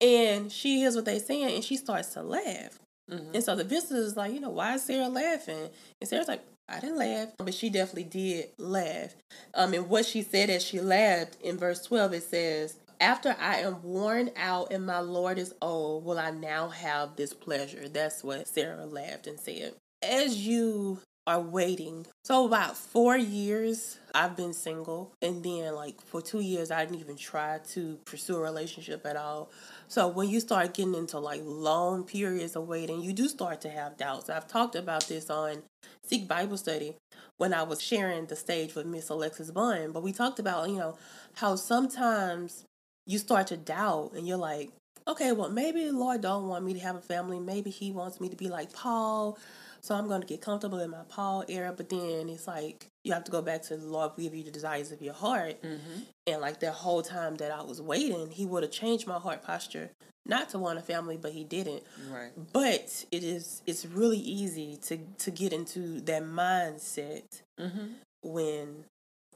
And 0.00 0.52
she 0.52 0.76
hears 0.76 0.94
what 0.94 1.06
they're 1.06 1.18
saying 1.18 1.54
and 1.54 1.64
she 1.64 1.76
starts 1.76 2.08
to 2.14 2.22
laugh. 2.22 2.78
Mm-hmm. 3.10 3.34
And 3.34 3.42
so 3.42 3.56
the 3.56 3.64
visitor 3.64 3.96
is 3.96 4.16
like, 4.16 4.32
you 4.32 4.40
know, 4.40 4.50
why 4.50 4.74
is 4.74 4.84
Sarah 4.84 5.08
laughing? 5.08 5.70
And 6.00 6.08
Sarah's 6.08 6.28
like, 6.28 6.44
I 6.68 6.80
didn't 6.80 6.98
laugh, 6.98 7.28
but 7.38 7.54
she 7.54 7.70
definitely 7.70 8.04
did 8.04 8.50
laugh. 8.58 9.14
Um, 9.54 9.74
and 9.74 9.88
what 9.88 10.06
she 10.06 10.22
said 10.22 10.50
as 10.50 10.62
she 10.62 10.80
laughed 10.80 11.36
in 11.42 11.58
verse 11.58 11.82
12, 11.82 12.14
it 12.14 12.22
says, 12.22 12.76
After 13.02 13.34
I 13.40 13.56
am 13.56 13.82
worn 13.82 14.30
out 14.36 14.70
and 14.70 14.86
my 14.86 15.00
Lord 15.00 15.36
is 15.36 15.52
old, 15.60 16.04
will 16.04 16.20
I 16.20 16.30
now 16.30 16.68
have 16.68 17.16
this 17.16 17.34
pleasure? 17.34 17.88
That's 17.88 18.22
what 18.22 18.46
Sarah 18.46 18.86
laughed 18.86 19.26
and 19.26 19.40
said. 19.40 19.74
As 20.00 20.46
you 20.46 21.00
are 21.26 21.40
waiting. 21.40 22.06
So 22.22 22.46
about 22.46 22.76
four 22.76 23.16
years 23.16 23.98
I've 24.14 24.36
been 24.36 24.52
single 24.52 25.14
and 25.20 25.42
then 25.42 25.74
like 25.74 26.00
for 26.00 26.22
two 26.22 26.40
years 26.40 26.70
I 26.70 26.84
didn't 26.84 27.00
even 27.00 27.16
try 27.16 27.58
to 27.70 27.98
pursue 28.04 28.36
a 28.36 28.40
relationship 28.40 29.04
at 29.04 29.16
all. 29.16 29.50
So 29.88 30.06
when 30.06 30.28
you 30.28 30.38
start 30.38 30.74
getting 30.74 30.94
into 30.94 31.18
like 31.18 31.40
long 31.44 32.04
periods 32.04 32.54
of 32.54 32.68
waiting, 32.68 33.02
you 33.02 33.12
do 33.12 33.26
start 33.26 33.60
to 33.62 33.68
have 33.68 33.96
doubts. 33.96 34.30
I've 34.30 34.46
talked 34.46 34.76
about 34.76 35.08
this 35.08 35.28
on 35.28 35.64
Seek 36.04 36.28
Bible 36.28 36.56
Study 36.56 36.94
when 37.36 37.52
I 37.52 37.64
was 37.64 37.82
sharing 37.82 38.26
the 38.26 38.36
stage 38.36 38.76
with 38.76 38.86
Miss 38.86 39.08
Alexis 39.08 39.50
Bunn, 39.50 39.90
but 39.90 40.04
we 40.04 40.12
talked 40.12 40.38
about, 40.38 40.70
you 40.70 40.76
know, 40.76 40.96
how 41.34 41.56
sometimes 41.56 42.64
you 43.06 43.18
start 43.18 43.48
to 43.48 43.56
doubt 43.56 44.12
and 44.16 44.26
you're 44.26 44.36
like, 44.36 44.70
okay, 45.06 45.32
well 45.32 45.50
maybe 45.50 45.84
the 45.84 45.92
Lord 45.92 46.20
don't 46.20 46.48
want 46.48 46.64
me 46.64 46.74
to 46.74 46.80
have 46.80 46.96
a 46.96 47.00
family. 47.00 47.40
Maybe 47.40 47.70
he 47.70 47.92
wants 47.92 48.20
me 48.20 48.28
to 48.28 48.36
be 48.36 48.48
like 48.48 48.72
Paul 48.72 49.38
so 49.82 49.96
I'm 49.96 50.06
going 50.06 50.20
to 50.20 50.26
get 50.26 50.40
comfortable 50.40 50.78
in 50.78 50.90
my 50.90 51.02
Paul 51.08 51.44
era. 51.48 51.74
But 51.76 51.88
then 51.88 52.28
it's 52.28 52.46
like 52.46 52.86
you 53.04 53.12
have 53.12 53.24
to 53.24 53.32
go 53.32 53.42
back 53.42 53.62
to 53.62 53.76
the 53.76 53.86
Lord 53.86 54.12
give 54.16 54.34
you 54.34 54.44
the 54.44 54.50
desires 54.50 54.92
of 54.92 55.02
your 55.02 55.14
heart. 55.14 55.60
Mm-hmm. 55.62 56.00
And 56.28 56.40
like 56.40 56.60
that 56.60 56.72
whole 56.72 57.02
time 57.02 57.36
that 57.36 57.50
I 57.50 57.62
was 57.62 57.82
waiting, 57.82 58.30
He 58.30 58.46
would 58.46 58.62
have 58.62 58.72
changed 58.72 59.06
my 59.06 59.18
heart 59.18 59.42
posture 59.42 59.90
not 60.24 60.50
to 60.50 60.58
want 60.58 60.78
a 60.78 60.82
family, 60.82 61.16
but 61.16 61.32
He 61.32 61.42
didn't. 61.42 61.82
Right. 62.10 62.30
But 62.52 63.04
it 63.10 63.24
is 63.24 63.62
it's 63.66 63.84
really 63.84 64.18
easy 64.18 64.78
to 64.84 64.98
to 65.18 65.30
get 65.32 65.52
into 65.52 66.00
that 66.02 66.22
mindset 66.22 67.42
mm-hmm. 67.58 67.86
when 68.22 68.84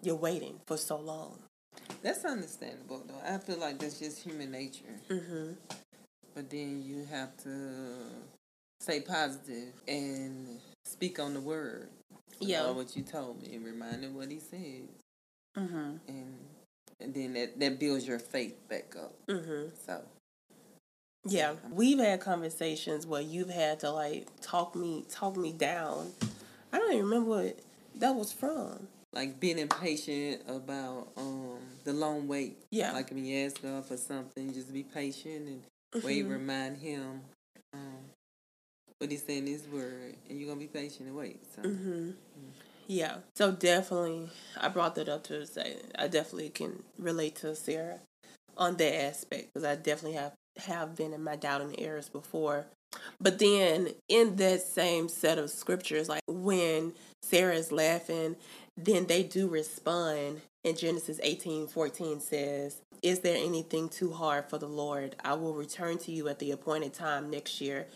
you're 0.01 0.15
waiting 0.15 0.61
for 0.65 0.77
so 0.77 0.97
long. 0.97 1.41
That's 2.03 2.25
understandable, 2.25 3.03
though. 3.07 3.35
I 3.35 3.39
feel 3.39 3.59
like 3.59 3.79
that's 3.79 3.99
just 3.99 4.23
human 4.23 4.51
nature. 4.51 4.85
Mm-hmm. 5.11 5.53
But 6.35 6.51
then 6.51 6.83
you 6.83 7.07
have 7.11 7.37
to 7.45 7.95
stay 8.81 9.01
positive 9.01 9.73
and 9.89 10.61
speak 10.85 11.19
on 11.19 11.35
the 11.35 11.41
word. 11.41 11.89
Yeah, 12.39 12.71
what 12.71 12.95
you 12.97 13.03
told 13.03 13.43
me 13.43 13.55
and 13.55 13.65
remind 13.65 14.05
him 14.05 14.15
what 14.15 14.31
he 14.31 14.39
said. 14.39 14.89
Mm-hmm. 15.57 15.97
And 16.07 16.35
and 17.01 17.15
then 17.15 17.33
that 17.35 17.59
that 17.59 17.79
builds 17.81 18.07
your 18.07 18.19
faith 18.19 18.57
back 18.69 18.95
up. 18.97 19.15
Mm-hmm. 19.29 19.71
So. 19.87 20.03
Yeah, 21.29 21.55
we've 21.73 21.99
had 21.99 22.21
conversations 22.21 23.05
where 23.05 23.21
you've 23.21 23.51
had 23.51 23.81
to 23.81 23.91
like 23.91 24.29
talk 24.43 24.77
me 24.77 25.05
talk 25.11 25.37
me 25.37 25.51
down. 25.53 26.13
I 26.73 26.79
don't 26.79 26.93
even 26.93 27.05
remember 27.07 27.31
what 27.31 27.59
that 27.97 28.15
was 28.15 28.33
from. 28.33 28.87
Like 29.17 29.41
being 29.41 29.59
impatient 29.59 30.43
about 30.47 31.09
um 31.17 31.59
the 31.85 31.93
long 31.93 32.29
wait. 32.29 32.59
Yeah. 32.71 32.93
Like 32.93 33.11
when 33.11 33.25
you 33.25 33.47
ask 33.47 33.63
God 33.63 33.85
for 33.87 33.97
something, 33.97 34.53
just 34.53 34.73
be 34.73 34.83
patient 34.83 35.49
and 35.49 35.63
mm-hmm. 35.95 36.07
wait. 36.07 36.23
Remind 36.25 36.77
Him 36.77 37.23
um, 37.73 37.97
what 38.99 39.11
he 39.11 39.17
said 39.17 39.39
in 39.39 39.47
his 39.47 39.67
word, 39.69 40.17
and 40.29 40.39
you're 40.39 40.49
gonna 40.49 40.61
be 40.61 40.67
patient 40.67 41.09
and 41.09 41.17
wait. 41.17 41.41
So. 41.55 41.63
Mm-hmm. 41.63 41.91
Mm-hmm. 41.91 42.51
Yeah. 42.89 43.17
So 43.35 43.53
definitely, 43.53 44.31
I 44.61 44.69
brought 44.69 44.95
that 44.95 45.09
up 45.09 45.25
to 45.25 45.47
say 45.47 45.77
I 45.99 46.09
definitely 46.09 46.51
can 46.51 46.83
relate 46.99 47.37
to 47.37 47.55
Sarah 47.55 47.99
on 48.57 48.77
that 48.77 48.95
aspect 49.07 49.49
because 49.53 49.67
I 49.67 49.75
definitely 49.77 50.19
have 50.19 50.33
have 50.59 50.97
been 50.97 51.13
in 51.13 51.23
my 51.23 51.37
doubt 51.37 51.61
and 51.61 51.75
errors 51.79 52.09
before. 52.09 52.67
But 53.21 53.39
then 53.39 53.89
in 54.09 54.37
that 54.37 54.63
same 54.63 55.09
set 55.09 55.39
of 55.39 55.51
scriptures, 55.51 56.09
like 56.09 56.23
when 56.27 56.95
Sarah 57.23 57.55
is 57.55 57.73
laughing, 57.73 58.37
then 58.77 59.07
they 59.07 59.23
do 59.23 59.49
respond. 59.49 60.43
In 60.65 60.77
Genesis 60.77 61.21
eighteen 61.23 61.69
fourteen 61.69 62.19
says, 62.19 62.81
Is 63.03 63.21
there 63.21 63.37
anything 63.37 63.89
too 63.89 64.13
hard 64.13 64.51
for 64.51 64.59
the 64.59 64.69
Lord? 64.69 65.15
I 65.25 65.35
will 65.35 65.55
return 65.55 65.99
to 65.99 66.13
you 66.13 66.29
at 66.29 66.41
the 66.41 66.51
appointed 66.51 66.93
time 66.93 67.31
next 67.31 67.61
year, 67.61 67.87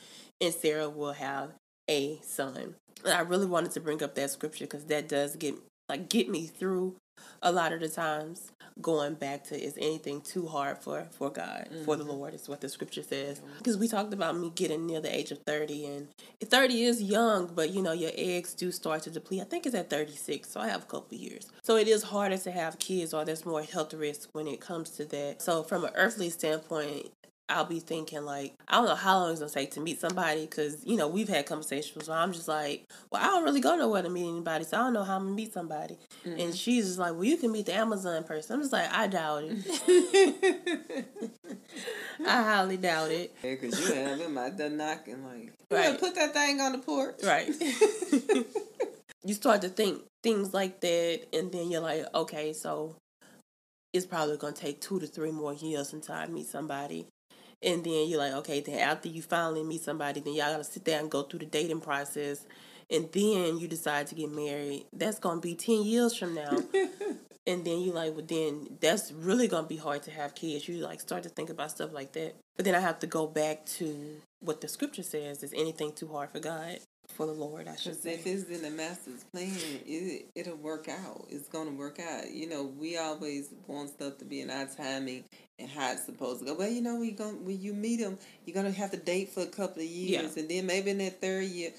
and 0.41 0.55
Sarah 0.55 0.89
will 0.89 1.13
have 1.13 1.51
a 1.89 2.21
son. 2.23 2.77
And 3.05 3.13
I 3.13 3.21
really 3.21 3.47
wanted 3.47 3.73
to 3.73 3.81
bring 3.81 4.03
up 4.03 4.15
that 4.15 4.31
scripture 4.31 4.67
because 4.67 4.85
that 4.87 5.09
does 5.09 5.35
get 5.35 5.55
like 5.89 6.09
get 6.09 6.29
me 6.29 6.47
through 6.47 6.95
a 7.43 7.53
lot 7.53 7.73
of 7.73 7.81
the 7.81 7.89
times 7.89 8.53
going 8.81 9.15
back 9.15 9.45
to 9.45 9.61
is 9.61 9.77
anything 9.79 10.21
too 10.21 10.47
hard 10.47 10.79
for 10.79 11.07
for 11.11 11.31
god 11.31 11.69
mm-hmm. 11.71 11.85
for 11.85 11.97
the 11.97 12.05
mm-hmm. 12.05 12.13
lord 12.13 12.35
is 12.35 12.49
what 12.49 12.61
the 12.61 12.69
scripture 12.69 13.03
says 13.03 13.41
because 13.59 13.77
we 13.77 13.87
talked 13.87 14.13
about 14.13 14.37
me 14.37 14.51
getting 14.55 14.87
near 14.87 15.01
the 15.01 15.15
age 15.15 15.31
of 15.31 15.39
30 15.41 15.87
and 15.87 16.09
30 16.43 16.85
is 16.85 17.03
young 17.03 17.51
but 17.55 17.71
you 17.71 17.83
know 17.83 17.93
your 17.93 18.13
eggs 18.15 18.55
do 18.55 18.71
start 18.71 19.03
to 19.03 19.11
deplete 19.11 19.41
i 19.43 19.45
think 19.45 19.67
it's 19.67 19.75
at 19.75 19.91
36 19.91 20.49
so 20.49 20.61
i 20.61 20.69
have 20.69 20.83
a 20.83 20.87
couple 20.87 21.17
years 21.17 21.49
so 21.63 21.77
it 21.77 21.89
is 21.89 22.05
harder 22.05 22.39
to 22.39 22.51
have 22.51 22.79
kids 22.79 23.13
or 23.13 23.25
there's 23.25 23.45
more 23.45 23.63
health 23.63 23.93
risk 23.93 24.29
when 24.33 24.47
it 24.47 24.61
comes 24.61 24.91
to 24.91 25.05
that 25.05 25.43
so 25.43 25.63
from 25.63 25.85
an 25.85 25.91
earthly 25.95 26.31
standpoint 26.31 27.11
I'll 27.51 27.65
be 27.65 27.81
thinking 27.81 28.25
like 28.25 28.55
I 28.69 28.77
don't 28.77 28.87
know 28.87 28.95
how 28.95 29.19
long 29.19 29.33
it's 29.33 29.41
gonna 29.41 29.51
take 29.51 29.73
to 29.73 29.81
meet 29.81 30.01
somebody 30.01 30.43
because 30.43 30.87
you 30.87 30.97
know 30.97 31.09
we've 31.09 31.29
had 31.29 31.47
conversations 31.47 32.09
where 32.09 32.17
I'm 32.17 32.33
just 32.33 32.47
like, 32.47 32.85
well, 33.11 33.21
I 33.21 33.27
don't 33.27 33.43
really 33.43 33.61
go 33.61 33.75
nowhere 33.77 34.03
to 34.03 34.09
meet 34.09 34.29
anybody, 34.29 34.65
so 34.65 34.77
I 34.77 34.81
don't 34.81 34.93
know 34.93 35.03
how 35.03 35.17
I'm 35.17 35.25
gonna 35.25 35.35
meet 35.35 35.53
somebody. 35.53 35.99
Mm-hmm. 36.25 36.41
And 36.41 36.55
she's 36.55 36.87
just 36.87 36.99
like, 36.99 37.13
well, 37.13 37.25
you 37.25 37.37
can 37.37 37.51
meet 37.51 37.67
the 37.67 37.75
Amazon 37.75 38.23
person. 38.23 38.55
I'm 38.55 38.61
just 38.63 38.73
like, 38.73 38.89
I 38.93 39.09
doubt 39.09 39.43
it. 39.47 41.07
I 42.27 42.43
highly 42.43 42.77
doubt 42.77 43.11
it. 43.11 43.35
Yeah, 43.43 43.57
because 43.61 43.81
you 43.81 43.95
have 43.95 44.21
him 44.21 44.39
out 44.39 44.57
there 44.57 44.71
knocking 44.71 45.25
like, 45.25 45.53
right. 45.71 45.99
put 45.99 46.15
that 46.15 46.33
thing 46.33 46.61
on 46.61 46.73
the 46.73 46.79
porch. 46.79 47.21
Right. 47.25 47.49
you 49.25 49.35
start 49.35 49.63
to 49.63 49.69
think 49.69 50.03
things 50.23 50.55
like 50.55 50.81
that, 50.83 51.23
and 51.33 51.51
then 51.51 51.69
you're 51.69 51.81
like, 51.81 52.07
okay, 52.15 52.53
so 52.53 52.95
it's 53.93 54.07
probably 54.07 54.37
gonna 54.37 54.53
take 54.53 54.81
two 54.81 55.01
to 55.01 55.09
three 55.09 55.33
more 55.33 55.53
years 55.53 55.93
until 55.93 56.15
I 56.15 56.29
meet 56.29 56.47
somebody 56.47 57.09
and 57.63 57.85
then 57.85 58.09
you're 58.09 58.19
like, 58.19 58.33
okay, 58.33 58.61
then 58.61 58.79
after 58.79 59.09
you 59.09 59.23
finally 59.23 59.63
meet 59.63 59.83
somebody, 59.83 60.21
then 60.21 60.35
y'all 60.35 60.53
gotta 60.53 60.65
sit 60.65 60.85
there 60.85 61.01
and 61.01 61.11
go 61.11 61.23
through 61.23 61.41
the 61.41 61.47
dating 61.47 61.81
process, 61.81 62.47
and 62.91 63.11
then 63.13 63.59
you 63.59 63.69
decide 63.69 64.07
to 64.09 64.15
get 64.15 64.31
married. 64.31 64.87
That's 64.93 65.19
gonna 65.19 65.41
be 65.41 65.55
ten 65.55 65.83
years 65.83 66.17
from 66.17 66.35
now. 66.35 66.51
and 67.47 67.65
then 67.65 67.81
you 67.81 67.93
like, 67.93 68.15
well, 68.15 68.25
then 68.27 68.79
that's 68.81 69.13
really 69.13 69.49
gonna 69.49 69.67
be 69.67 69.77
hard 69.77 70.03
to 70.05 70.11
have 70.11 70.35
kids. 70.35 70.69
You 70.69 70.79
like 70.79 71.01
start 71.01 71.23
to 71.25 71.29
think 71.29 71.51
about 71.51 71.71
stuff 71.71 71.93
like 71.93 72.13
that. 72.13 72.35
But 72.57 72.65
then 72.65 72.75
I 72.75 72.81
have 72.81 72.99
to 73.01 73.07
go 73.07 73.27
back 73.27 73.67
to 73.67 74.21
what 74.41 74.61
the 74.61 74.69
scripture 74.69 75.03
says: 75.03 75.43
is 75.43 75.53
anything 75.55 75.93
too 75.93 76.09
hard 76.09 76.31
for 76.31 76.41
God? 76.41 76.79
for 77.21 77.27
the 77.27 77.33
Lord, 77.33 77.69
I 77.69 77.77
should 77.77 78.01
say. 78.01 78.15
If 78.15 78.27
it's 78.27 78.49
in 78.49 78.63
the 78.63 78.71
Master's 78.71 79.25
plan, 79.25 79.53
it 79.87 80.27
it'll 80.35 80.57
work 80.57 80.89
out. 80.89 81.27
It's 81.29 81.49
gonna 81.49 81.73
work 81.73 82.01
out. 82.01 82.31
You 82.31 82.49
know, 82.49 82.63
we 82.63 82.97
always 82.97 83.51
want 83.67 83.91
stuff 83.91 84.19
to 84.19 84.25
be 84.25 84.41
in 84.41 84.51
our 84.51 84.67
timing 84.67 85.25
and 85.61 85.71
how 85.71 85.93
it's 85.93 86.05
supposed 86.05 86.41
to 86.41 86.47
go. 86.47 86.55
Well, 86.55 86.69
you 86.69 86.81
know, 86.81 86.97
we 86.97 87.11
going 87.13 87.45
when 87.45 87.61
you 87.61 87.75
meet 87.75 88.01
them, 88.01 88.19
you're 88.45 88.55
gonna 88.55 88.73
have 88.73 88.91
to 88.93 88.97
date 88.97 89.31
for 89.31 89.43
a 89.43 89.47
couple 89.47 89.83
of 89.83 89.89
years, 89.89 90.35
yeah. 90.37 90.43
and 90.43 90.51
then 90.51 90.67
maybe 90.67 90.91
in 90.91 90.99
that 90.99 91.21
third 91.21 91.45
year. 91.45 91.71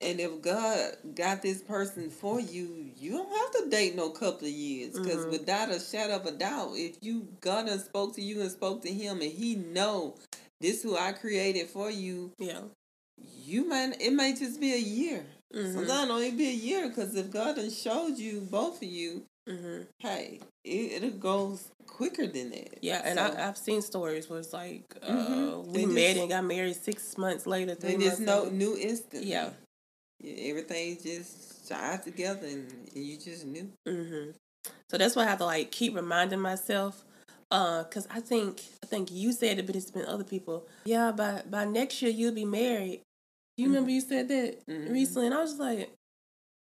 And 0.00 0.20
if 0.20 0.40
God 0.42 0.92
got 1.16 1.42
this 1.42 1.60
person 1.60 2.08
for 2.08 2.38
you, 2.38 2.92
you 2.96 3.10
don't 3.10 3.36
have 3.36 3.64
to 3.64 3.70
date 3.70 3.96
no 3.96 4.10
couple 4.10 4.46
of 4.46 4.52
years. 4.54 4.92
Because 4.92 5.22
mm-hmm. 5.22 5.32
without 5.32 5.70
a 5.70 5.80
shadow 5.80 6.16
of 6.16 6.26
a 6.26 6.30
doubt, 6.30 6.70
if 6.74 6.98
you 7.00 7.26
God 7.40 7.66
done 7.66 7.80
spoke 7.80 8.14
to 8.14 8.22
you 8.22 8.40
and 8.40 8.50
spoke 8.50 8.82
to 8.82 8.92
him, 8.92 9.20
and 9.20 9.32
he 9.32 9.56
know 9.56 10.14
this 10.60 10.82
who 10.82 10.96
I 10.96 11.12
created 11.12 11.68
for 11.68 11.90
you, 11.90 12.32
yeah, 12.38 12.60
you 13.44 13.68
might 13.68 14.00
it 14.00 14.12
might 14.12 14.38
just 14.38 14.60
be 14.60 14.72
a 14.72 14.78
year. 14.78 15.26
Mm-hmm. 15.54 15.72
Sometimes 15.72 16.10
only 16.10 16.30
be 16.30 16.48
a 16.48 16.52
year 16.52 16.88
because 16.88 17.14
if 17.14 17.30
God 17.30 17.56
has 17.56 17.76
showed 17.76 18.18
you 18.18 18.46
both 18.50 18.76
of 18.76 18.88
you, 18.88 19.24
mm-hmm. 19.48 19.82
hey, 19.98 20.40
it, 20.68 21.02
it 21.02 21.20
goes 21.20 21.70
quicker 21.86 22.26
than 22.26 22.50
that. 22.50 22.78
Yeah, 22.82 23.02
and 23.04 23.18
so, 23.18 23.24
I, 23.24 23.40
have 23.40 23.56
seen 23.56 23.82
stories 23.82 24.28
where 24.28 24.38
it's 24.38 24.52
like 24.52 24.84
uh, 25.02 25.12
mm-hmm. 25.12 25.72
we 25.72 25.86
met 25.86 26.16
and 26.16 26.30
got 26.30 26.44
married 26.44 26.76
six 26.76 27.16
months 27.18 27.46
later. 27.46 27.74
Three 27.74 27.96
they 27.96 28.04
just 28.04 28.20
know 28.20 28.48
new 28.48 28.76
instant. 28.76 29.24
Yeah. 29.24 29.50
yeah, 30.20 30.50
everything 30.50 30.98
just 31.02 31.68
shot 31.68 32.02
together 32.02 32.46
and, 32.46 32.70
and 32.94 33.04
you 33.04 33.16
just 33.18 33.46
knew. 33.46 33.70
Mm-hmm. 33.86 34.30
So 34.90 34.98
that's 34.98 35.16
why 35.16 35.22
I 35.22 35.26
have 35.26 35.38
to 35.38 35.46
like 35.46 35.70
keep 35.70 35.94
reminding 35.94 36.40
myself 36.40 37.04
uh, 37.50 37.84
cause 37.84 38.06
I 38.10 38.20
think 38.20 38.62
I 38.82 38.86
think 38.86 39.10
you 39.10 39.32
said 39.32 39.58
it, 39.58 39.66
but 39.66 39.74
it's 39.74 39.90
been 39.90 40.04
other 40.04 40.24
people. 40.24 40.66
Yeah, 40.84 41.12
by 41.12 41.42
by 41.48 41.64
next 41.64 42.02
year 42.02 42.10
you'll 42.10 42.34
be 42.34 42.44
married. 42.44 43.00
You 43.56 43.64
mm-hmm. 43.64 43.74
remember 43.74 43.90
you 43.90 44.00
said 44.00 44.28
that 44.28 44.66
mm-hmm. 44.66 44.92
recently, 44.92 45.26
and 45.26 45.34
I 45.34 45.40
was 45.40 45.58
like, 45.58 45.90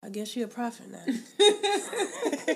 I 0.03 0.10
guess 0.10 0.36
you're 0.36 0.47
a 0.47 0.49
prophet 0.49 0.88
now. 0.91 1.05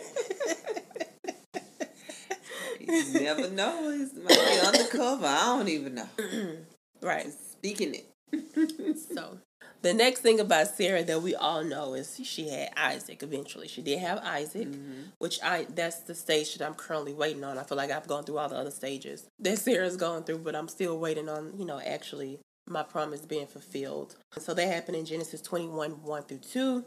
never 3.14 3.50
know. 3.50 3.90
It 3.90 4.24
might 4.24 4.28
be 4.28 4.68
undercover. 4.68 5.26
I 5.26 5.46
don't 5.46 5.70
even 5.70 5.96
know. 5.96 6.10
right. 7.02 7.26
Just 7.26 7.52
speaking 7.54 7.96
it. 7.96 8.98
so 9.16 9.40
the 9.82 9.94
next 9.94 10.20
thing 10.20 10.40
about 10.40 10.68
Sarah 10.68 11.04
that 11.04 11.22
we 11.22 11.36
all 11.36 11.64
know 11.64 11.94
is 11.94 12.20
she 12.24 12.50
had 12.50 12.70
Isaac 12.76 13.24
eventually. 13.24 13.68
She 13.68 13.82
did 13.82 14.00
have 14.00 14.20
Isaac, 14.20 14.68
mm-hmm. 14.68 15.04
which 15.20 15.40
I 15.42 15.68
that's 15.74 16.02
the 16.02 16.16
stage 16.16 16.56
that 16.56 16.66
I'm 16.66 16.74
currently 16.74 17.14
waiting 17.14 17.44
on. 17.44 17.58
I 17.58 17.64
feel 17.64 17.78
like 17.78 17.92
I've 17.92 18.08
gone 18.08 18.24
through 18.24 18.40
all 18.40 18.50
the 18.50 18.58
other 18.58 18.72
stages 18.72 19.28
that 19.40 19.58
Sarah's 19.60 19.96
going 19.96 20.24
through, 20.24 20.40
but 20.40 20.56
I'm 20.56 20.68
still 20.68 20.98
waiting 20.98 21.30
on, 21.30 21.54
you 21.58 21.66
know, 21.66 21.80
actually 21.80 22.40
my 22.68 22.84
promise 22.84 23.22
being 23.22 23.48
fulfilled. 23.48 24.16
So 24.38 24.54
that 24.54 24.68
happened 24.68 24.98
in 24.98 25.06
Genesis 25.06 25.42
21 25.42 26.04
1 26.04 26.24
through 26.24 26.38
2. 26.40 26.84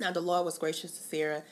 Now 0.00 0.10
the 0.10 0.20
Lord 0.20 0.46
was 0.46 0.58
gracious 0.58 0.92
to 0.92 1.02
Sarah 1.02 1.42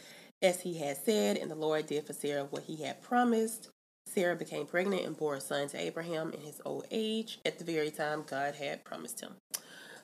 as 0.42 0.60
he 0.62 0.78
had 0.78 0.96
said, 0.96 1.36
and 1.36 1.50
the 1.50 1.56
Lord 1.56 1.86
did 1.86 2.06
for 2.06 2.12
Sarah 2.12 2.44
what 2.44 2.64
he 2.64 2.82
had 2.82 3.02
promised. 3.02 3.68
Sarah 4.06 4.36
became 4.36 4.66
pregnant 4.66 5.04
and 5.04 5.16
bore 5.16 5.34
a 5.34 5.40
son 5.40 5.68
to 5.68 5.80
Abraham 5.80 6.32
in 6.32 6.40
his 6.40 6.60
old 6.64 6.86
age 6.90 7.38
at 7.44 7.58
the 7.58 7.64
very 7.64 7.90
time 7.90 8.24
God 8.26 8.54
had 8.54 8.84
promised 8.84 9.20
him. 9.20 9.34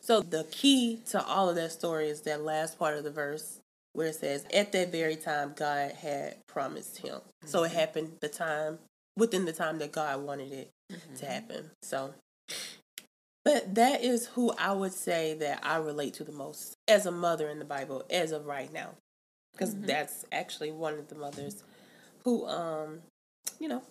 So 0.00 0.20
the 0.20 0.44
key 0.50 1.00
to 1.06 1.24
all 1.24 1.48
of 1.48 1.56
that 1.56 1.72
story 1.72 2.08
is 2.08 2.20
that 2.22 2.42
last 2.42 2.78
part 2.78 2.98
of 2.98 3.04
the 3.04 3.10
verse 3.10 3.60
where 3.94 4.08
it 4.08 4.16
says, 4.16 4.44
At 4.52 4.72
that 4.72 4.92
very 4.92 5.16
time 5.16 5.54
God 5.56 5.92
had 5.92 6.36
promised 6.46 6.98
him. 6.98 7.14
Mm-hmm. 7.14 7.48
So 7.48 7.64
it 7.64 7.68
mm-hmm. 7.68 7.78
happened 7.78 8.12
the 8.20 8.28
time 8.28 8.78
within 9.16 9.46
the 9.46 9.52
time 9.52 9.78
that 9.78 9.92
God 9.92 10.22
wanted 10.22 10.52
it 10.52 10.70
mm-hmm. 10.92 11.14
to 11.14 11.26
happen. 11.26 11.70
So 11.82 12.12
but 13.44 13.74
that 13.74 14.02
is 14.02 14.26
who 14.28 14.52
I 14.58 14.72
would 14.72 14.94
say 14.94 15.34
that 15.34 15.60
I 15.62 15.76
relate 15.76 16.14
to 16.14 16.24
the 16.24 16.32
most 16.32 16.76
as 16.88 17.04
a 17.04 17.10
mother 17.10 17.48
in 17.50 17.58
the 17.58 17.64
Bible 17.64 18.02
as 18.10 18.32
of 18.32 18.46
right 18.46 18.72
now. 18.72 18.92
Because 19.54 19.74
mm-hmm. 19.74 19.86
that's 19.86 20.24
actually 20.32 20.72
one 20.72 20.94
of 20.94 21.08
the 21.08 21.14
mothers 21.14 21.62
who 22.24 22.46
um, 22.46 23.00
you 23.58 23.68
know, 23.68 23.82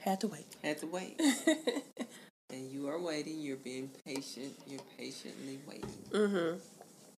had 0.00 0.20
to 0.20 0.28
wait. 0.28 0.46
Had 0.62 0.78
to 0.78 0.86
wait. 0.86 1.20
and 2.50 2.70
you 2.70 2.88
are 2.88 3.00
waiting, 3.00 3.40
you're 3.40 3.56
being 3.56 3.90
patient, 4.04 4.54
you're 4.66 4.80
patiently 4.96 5.58
waiting. 5.66 6.04
Mhm. 6.10 6.60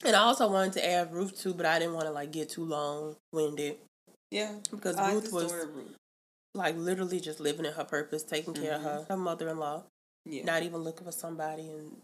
And 0.04 0.14
I 0.14 0.20
also 0.20 0.50
wanted 0.50 0.74
to 0.74 0.88
add 0.88 1.12
Ruth 1.12 1.40
too, 1.40 1.54
but 1.54 1.66
I 1.66 1.78
didn't 1.78 1.94
want 1.94 2.06
to 2.06 2.12
like 2.12 2.30
get 2.30 2.50
too 2.50 2.64
long 2.64 3.16
winded. 3.32 3.76
Yeah. 4.30 4.54
Because 4.70 4.96
Ruth 4.96 5.32
was 5.32 5.52
Ruth. 5.52 5.96
like 6.54 6.76
literally 6.76 7.20
just 7.20 7.40
living 7.40 7.64
in 7.64 7.72
her 7.72 7.84
purpose, 7.84 8.22
taking 8.22 8.54
mm-hmm. 8.54 8.62
care 8.62 8.74
of 8.74 8.82
her, 8.82 8.98
mm-hmm. 9.00 9.12
her 9.12 9.16
mother 9.16 9.48
in 9.48 9.58
law. 9.58 9.82
Yeah. 10.24 10.44
Not 10.44 10.62
even 10.62 10.80
looking 10.80 11.06
for 11.06 11.12
somebody 11.12 11.70
and 11.70 11.96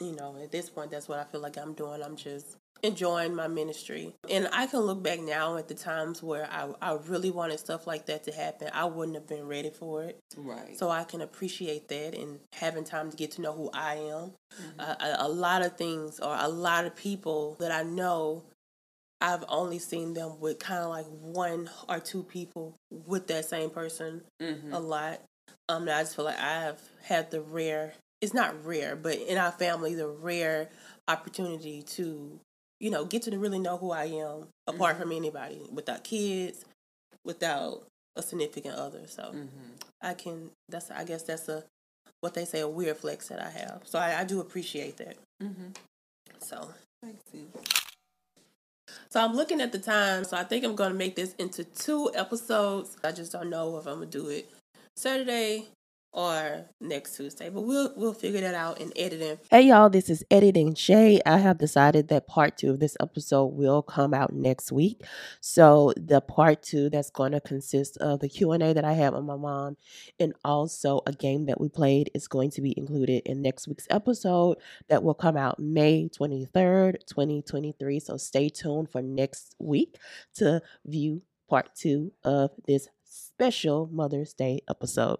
you 0.00 0.16
know, 0.16 0.36
at 0.42 0.50
this 0.50 0.70
point 0.70 0.90
that's 0.90 1.08
what 1.08 1.18
I 1.18 1.24
feel 1.24 1.40
like 1.40 1.56
I'm 1.56 1.74
doing. 1.74 2.02
I'm 2.02 2.16
just 2.16 2.56
enjoying 2.82 3.34
my 3.34 3.48
ministry. 3.48 4.14
And 4.28 4.48
I 4.52 4.66
can 4.66 4.80
look 4.80 5.02
back 5.02 5.20
now 5.20 5.56
at 5.56 5.68
the 5.68 5.74
times 5.74 6.22
where 6.22 6.48
I, 6.50 6.68
I 6.80 6.94
really 7.06 7.30
wanted 7.30 7.58
stuff 7.58 7.86
like 7.86 8.06
that 8.06 8.24
to 8.24 8.32
happen. 8.32 8.70
I 8.72 8.84
wouldn't 8.86 9.16
have 9.16 9.26
been 9.26 9.46
ready 9.46 9.70
for 9.70 10.04
it. 10.04 10.18
Right. 10.36 10.78
So 10.78 10.90
I 10.90 11.04
can 11.04 11.20
appreciate 11.20 11.88
that 11.88 12.14
and 12.14 12.40
having 12.54 12.84
time 12.84 13.10
to 13.10 13.16
get 13.16 13.32
to 13.32 13.42
know 13.42 13.52
who 13.52 13.70
I 13.72 13.94
am. 13.94 14.32
Mm-hmm. 14.52 14.80
Uh, 14.80 14.94
a, 15.00 15.26
a 15.26 15.28
lot 15.28 15.62
of 15.62 15.76
things 15.76 16.20
or 16.20 16.36
a 16.38 16.48
lot 16.48 16.84
of 16.84 16.96
people 16.96 17.56
that 17.60 17.70
I 17.70 17.82
know 17.82 18.44
I've 19.20 19.44
only 19.48 19.78
seen 19.78 20.14
them 20.14 20.40
with 20.40 20.58
kind 20.58 20.80
of 20.80 20.88
like 20.88 21.06
one 21.06 21.68
or 21.88 22.00
two 22.00 22.22
people 22.22 22.76
with 22.90 23.26
that 23.26 23.44
same 23.44 23.70
person 23.70 24.22
mm-hmm. 24.40 24.72
a 24.72 24.80
lot. 24.80 25.20
Um, 25.68 25.82
I 25.84 26.02
just 26.02 26.16
feel 26.16 26.24
like 26.24 26.40
I've 26.40 26.80
had 27.02 27.30
the 27.30 27.40
rare, 27.40 27.92
it's 28.20 28.34
not 28.34 28.64
rare, 28.64 28.96
but 28.96 29.16
in 29.16 29.36
our 29.36 29.52
family, 29.52 29.94
the 29.94 30.08
rare 30.08 30.70
opportunity 31.06 31.82
to 31.82 32.40
you 32.80 32.90
know, 32.90 33.04
get 33.04 33.22
to 33.22 33.38
really 33.38 33.58
know 33.58 33.76
who 33.76 33.92
I 33.92 34.06
am 34.06 34.48
apart 34.66 34.94
mm-hmm. 34.94 35.02
from 35.02 35.12
anybody, 35.12 35.60
without 35.72 36.02
kids, 36.02 36.64
without 37.24 37.84
a 38.16 38.22
significant 38.22 38.74
other. 38.74 39.06
So 39.06 39.22
mm-hmm. 39.24 39.46
I 40.02 40.14
can. 40.14 40.50
That's 40.68 40.90
I 40.90 41.04
guess 41.04 41.22
that's 41.22 41.48
a 41.48 41.64
what 42.20 42.34
they 42.34 42.44
say 42.44 42.60
a 42.60 42.68
weird 42.68 42.96
flex 42.96 43.28
that 43.28 43.40
I 43.40 43.50
have. 43.50 43.82
So 43.84 43.98
I, 43.98 44.20
I 44.20 44.24
do 44.24 44.40
appreciate 44.40 44.96
that. 44.96 45.16
Mm-hmm. 45.42 45.68
So. 46.40 46.70
So 49.08 49.24
I'm 49.24 49.34
looking 49.34 49.60
at 49.60 49.72
the 49.72 49.78
time. 49.78 50.24
So 50.24 50.36
I 50.36 50.44
think 50.44 50.64
I'm 50.64 50.74
going 50.74 50.92
to 50.92 50.98
make 50.98 51.16
this 51.16 51.34
into 51.38 51.64
two 51.64 52.10
episodes. 52.14 52.96
I 53.02 53.12
just 53.12 53.32
don't 53.32 53.48
know 53.48 53.76
if 53.78 53.86
I'm 53.86 53.98
going 53.98 54.10
to 54.10 54.18
do 54.18 54.28
it 54.28 54.50
Saturday 54.96 55.68
or 56.12 56.66
next 56.80 57.16
Tuesday. 57.16 57.50
But 57.50 57.62
we'll 57.62 57.92
we'll 57.96 58.14
figure 58.14 58.40
that 58.40 58.54
out 58.54 58.80
in 58.80 58.92
editing. 58.96 59.38
Hey 59.50 59.62
y'all, 59.62 59.88
this 59.88 60.10
is 60.10 60.24
editing 60.30 60.74
Shay. 60.74 61.20
I 61.24 61.38
have 61.38 61.58
decided 61.58 62.08
that 62.08 62.26
part 62.26 62.58
two 62.58 62.70
of 62.70 62.80
this 62.80 62.96
episode 63.00 63.46
will 63.46 63.82
come 63.82 64.12
out 64.12 64.32
next 64.32 64.72
week. 64.72 65.02
So 65.40 65.92
the 65.96 66.20
part 66.20 66.62
two 66.62 66.90
that's 66.90 67.10
going 67.10 67.32
to 67.32 67.40
consist 67.40 67.96
of 67.98 68.20
the 68.20 68.28
Q 68.28 68.52
and 68.52 68.62
A 68.62 68.74
that 68.74 68.84
I 68.84 68.92
have 68.94 69.14
with 69.14 69.24
my 69.24 69.36
mom, 69.36 69.76
and 70.18 70.34
also 70.44 71.00
a 71.06 71.12
game 71.12 71.46
that 71.46 71.60
we 71.60 71.68
played 71.68 72.10
is 72.14 72.28
going 72.28 72.50
to 72.52 72.60
be 72.60 72.74
included 72.76 73.22
in 73.26 73.42
next 73.42 73.68
week's 73.68 73.86
episode 73.90 74.58
that 74.88 75.02
will 75.02 75.14
come 75.14 75.36
out 75.36 75.58
May 75.58 76.08
twenty 76.08 76.44
third, 76.44 77.04
twenty 77.08 77.42
twenty 77.42 77.74
three. 77.78 78.00
So 78.00 78.16
stay 78.16 78.48
tuned 78.48 78.90
for 78.90 79.02
next 79.02 79.54
week 79.58 79.96
to 80.34 80.60
view 80.84 81.22
part 81.48 81.74
two 81.74 82.12
of 82.22 82.50
this 82.66 82.88
special 83.10 83.88
Mother's 83.92 84.32
Day 84.32 84.60
episode. 84.68 85.18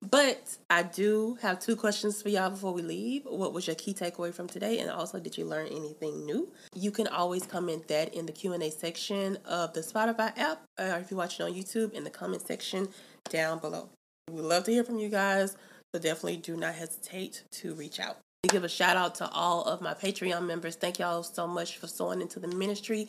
But 0.00 0.56
I 0.70 0.82
do 0.82 1.38
have 1.42 1.60
two 1.60 1.76
questions 1.76 2.22
for 2.22 2.28
y'all 2.28 2.50
before 2.50 2.72
we 2.72 2.82
leave. 2.82 3.24
What 3.24 3.52
was 3.52 3.66
your 3.66 3.76
key 3.76 3.94
takeaway 3.94 4.32
from 4.32 4.48
today? 4.48 4.78
And 4.78 4.90
also, 4.90 5.20
did 5.20 5.36
you 5.36 5.44
learn 5.44 5.66
anything 5.68 6.24
new? 6.24 6.50
You 6.74 6.90
can 6.90 7.06
always 7.06 7.44
comment 7.46 7.88
that 7.88 8.14
in 8.14 8.26
the 8.26 8.32
Q&A 8.32 8.70
section 8.70 9.36
of 9.44 9.72
the 9.74 9.80
Spotify 9.80 10.36
app, 10.38 10.62
or 10.78 10.98
if 10.98 11.10
you're 11.10 11.18
watching 11.18 11.46
on 11.46 11.52
YouTube, 11.52 11.92
in 11.92 12.04
the 12.04 12.10
comment 12.10 12.46
section 12.46 12.88
down 13.30 13.58
below. 13.58 13.90
We 14.30 14.40
love 14.40 14.64
to 14.64 14.72
hear 14.72 14.84
from 14.84 14.98
you 14.98 15.08
guys, 15.08 15.56
so 15.94 16.00
definitely 16.00 16.38
do 16.38 16.56
not 16.56 16.74
hesitate 16.74 17.44
to 17.52 17.74
reach 17.74 18.00
out. 18.00 18.18
Give 18.48 18.62
a 18.62 18.68
shout 18.68 18.96
out 18.96 19.16
to 19.16 19.28
all 19.30 19.64
of 19.64 19.80
my 19.80 19.94
Patreon 19.94 20.46
members. 20.46 20.76
Thank 20.76 21.00
y'all 21.00 21.24
so 21.24 21.46
much 21.46 21.76
for 21.76 21.88
sowing 21.88 22.20
into 22.20 22.38
the 22.38 22.48
ministry 22.48 23.08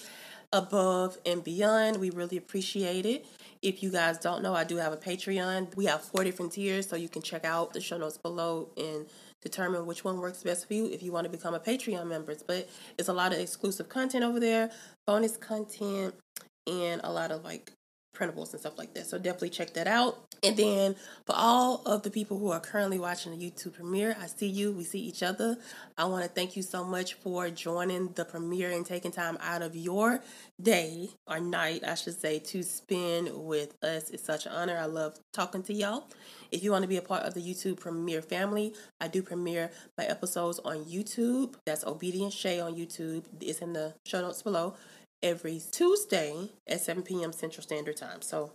above 0.51 1.17
and 1.25 1.43
beyond. 1.43 1.97
We 1.97 2.09
really 2.09 2.37
appreciate 2.37 3.05
it. 3.05 3.25
If 3.61 3.83
you 3.83 3.91
guys 3.91 4.17
don't 4.17 4.41
know, 4.41 4.53
I 4.53 4.63
do 4.63 4.77
have 4.77 4.93
a 4.93 4.97
Patreon. 4.97 5.75
We 5.75 5.85
have 5.85 6.01
four 6.01 6.23
different 6.23 6.53
tiers, 6.53 6.87
so 6.87 6.95
you 6.95 7.09
can 7.09 7.21
check 7.21 7.43
out 7.43 7.73
the 7.73 7.81
show 7.81 7.97
notes 7.97 8.17
below 8.17 8.69
and 8.77 9.05
determine 9.41 9.85
which 9.85 10.03
one 10.03 10.19
works 10.19 10.43
best 10.43 10.67
for 10.67 10.73
you 10.73 10.85
if 10.87 11.03
you 11.03 11.11
want 11.11 11.25
to 11.25 11.29
become 11.29 11.53
a 11.53 11.59
Patreon 11.59 12.07
member. 12.07 12.35
But 12.47 12.69
it's 12.97 13.09
a 13.09 13.13
lot 13.13 13.33
of 13.33 13.39
exclusive 13.39 13.89
content 13.89 14.23
over 14.23 14.39
there, 14.39 14.71
bonus 15.05 15.35
content, 15.37 16.15
and 16.67 17.01
a 17.03 17.11
lot 17.11 17.31
of 17.31 17.43
like 17.43 17.71
printables 18.19 18.51
and 18.51 18.59
stuff 18.59 18.77
like 18.77 18.93
that. 18.93 19.05
So 19.05 19.17
definitely 19.17 19.49
check 19.49 19.73
that 19.73 19.87
out. 19.87 20.17
And 20.43 20.55
then 20.55 20.95
for 21.25 21.33
all 21.35 21.81
of 21.85 22.03
the 22.03 22.11
people 22.11 22.37
who 22.39 22.51
are 22.51 22.59
currently 22.59 22.99
watching 22.99 23.37
the 23.37 23.51
YouTube 23.51 23.73
premiere, 23.73 24.15
I 24.21 24.27
see 24.27 24.47
you, 24.47 24.71
we 24.71 24.83
see 24.83 24.99
each 24.99 25.23
other. 25.23 25.57
I 25.97 26.05
want 26.05 26.23
to 26.23 26.29
thank 26.29 26.55
you 26.55 26.63
so 26.63 26.83
much 26.83 27.15
for 27.15 27.49
joining 27.49 28.13
the 28.13 28.25
premiere 28.25 28.71
and 28.71 28.85
taking 28.85 29.11
time 29.11 29.37
out 29.41 29.61
of 29.61 29.75
your 29.75 30.21
day 30.61 31.09
or 31.27 31.39
night, 31.39 31.83
I 31.85 31.95
should 31.95 32.19
say, 32.19 32.39
to 32.39 32.63
spend 32.63 33.31
with 33.33 33.75
us. 33.83 34.09
It's 34.09 34.23
such 34.23 34.45
an 34.45 34.53
honor. 34.53 34.77
I 34.77 34.85
love 34.85 35.19
talking 35.33 35.63
to 35.63 35.73
y'all. 35.73 36.05
If 36.51 36.63
you 36.63 36.71
want 36.71 36.83
to 36.83 36.87
be 36.87 36.97
a 36.97 37.01
part 37.01 37.23
of 37.23 37.33
the 37.33 37.41
YouTube 37.41 37.79
premiere 37.79 38.21
family, 38.21 38.73
I 38.99 39.07
do 39.07 39.21
premiere 39.21 39.71
my 39.97 40.05
episodes 40.05 40.59
on 40.59 40.85
YouTube. 40.85 41.55
That's 41.65 41.83
Obedient 41.83 42.33
Shay 42.33 42.59
on 42.59 42.75
YouTube. 42.75 43.25
It's 43.41 43.59
in 43.59 43.73
the 43.73 43.93
show 44.05 44.21
notes 44.21 44.41
below 44.41 44.75
every 45.21 45.61
Tuesday 45.71 46.49
at 46.67 46.81
7 46.81 47.03
p.m. 47.03 47.31
Central 47.31 47.63
Standard 47.63 47.97
Time. 47.97 48.21
So 48.21 48.51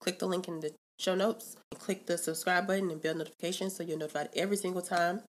click 0.00 0.18
the 0.18 0.26
link 0.26 0.48
in 0.48 0.60
the 0.60 0.72
show 0.98 1.14
notes 1.14 1.56
and 1.72 1.80
click 1.80 2.06
the 2.06 2.18
subscribe 2.18 2.66
button 2.66 2.90
and 2.90 3.02
bell 3.02 3.14
notifications 3.14 3.76
so 3.76 3.82
you're 3.82 3.98
notified 3.98 4.28
every 4.36 4.56
single 4.56 4.82
time 4.82 5.22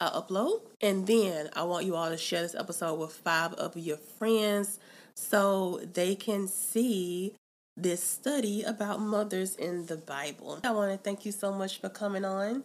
I 0.00 0.08
upload. 0.08 0.62
And 0.80 1.06
then 1.06 1.50
I 1.54 1.62
want 1.64 1.86
you 1.86 1.96
all 1.96 2.10
to 2.10 2.18
share 2.18 2.42
this 2.42 2.54
episode 2.54 2.98
with 2.98 3.12
five 3.12 3.52
of 3.54 3.76
your 3.76 3.96
friends 3.96 4.78
so 5.14 5.80
they 5.92 6.14
can 6.14 6.48
see 6.48 7.34
this 7.76 8.02
study 8.02 8.62
about 8.62 9.00
mothers 9.00 9.56
in 9.56 9.86
the 9.86 9.96
Bible. 9.96 10.60
I 10.64 10.70
want 10.70 10.92
to 10.92 10.98
thank 10.98 11.24
you 11.24 11.32
so 11.32 11.52
much 11.52 11.80
for 11.80 11.88
coming 11.88 12.24
on. 12.24 12.64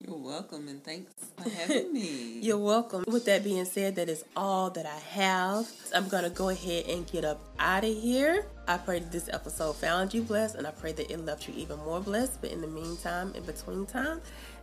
You're 0.00 0.16
welcome 0.16 0.68
and 0.68 0.82
thanks 0.84 1.12
for 1.36 1.48
having 1.50 1.92
me. 1.92 2.38
You're 2.40 2.58
welcome. 2.58 3.04
With 3.08 3.24
that 3.24 3.42
being 3.42 3.64
said, 3.64 3.96
that 3.96 4.08
is 4.08 4.24
all 4.36 4.70
that 4.70 4.86
I 4.86 4.98
have. 5.10 5.68
I'm 5.92 6.08
going 6.08 6.22
to 6.22 6.30
go 6.30 6.50
ahead 6.50 6.84
and 6.88 7.04
get 7.10 7.24
up 7.24 7.40
out 7.58 7.82
of 7.82 7.96
here. 7.96 8.46
I 8.68 8.76
pray 8.76 9.00
that 9.00 9.10
this 9.10 9.28
episode 9.32 9.74
found 9.74 10.14
you 10.14 10.22
blessed 10.22 10.54
and 10.54 10.68
I 10.68 10.70
pray 10.70 10.92
that 10.92 11.10
it 11.10 11.24
left 11.24 11.48
you 11.48 11.54
even 11.56 11.78
more 11.78 12.00
blessed. 12.00 12.40
But 12.40 12.52
in 12.52 12.60
the 12.60 12.68
meantime, 12.68 13.32
in 13.34 13.42
between 13.42 13.86
time, 13.86 14.20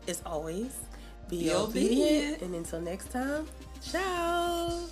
as 0.07 0.21
always, 0.25 0.77
be, 1.27 1.43
be 1.43 1.51
obedient. 1.51 1.69
obedient. 1.69 2.41
And 2.41 2.55
until 2.55 2.79
next 2.79 3.11
time, 3.11 3.45
ciao. 3.83 4.87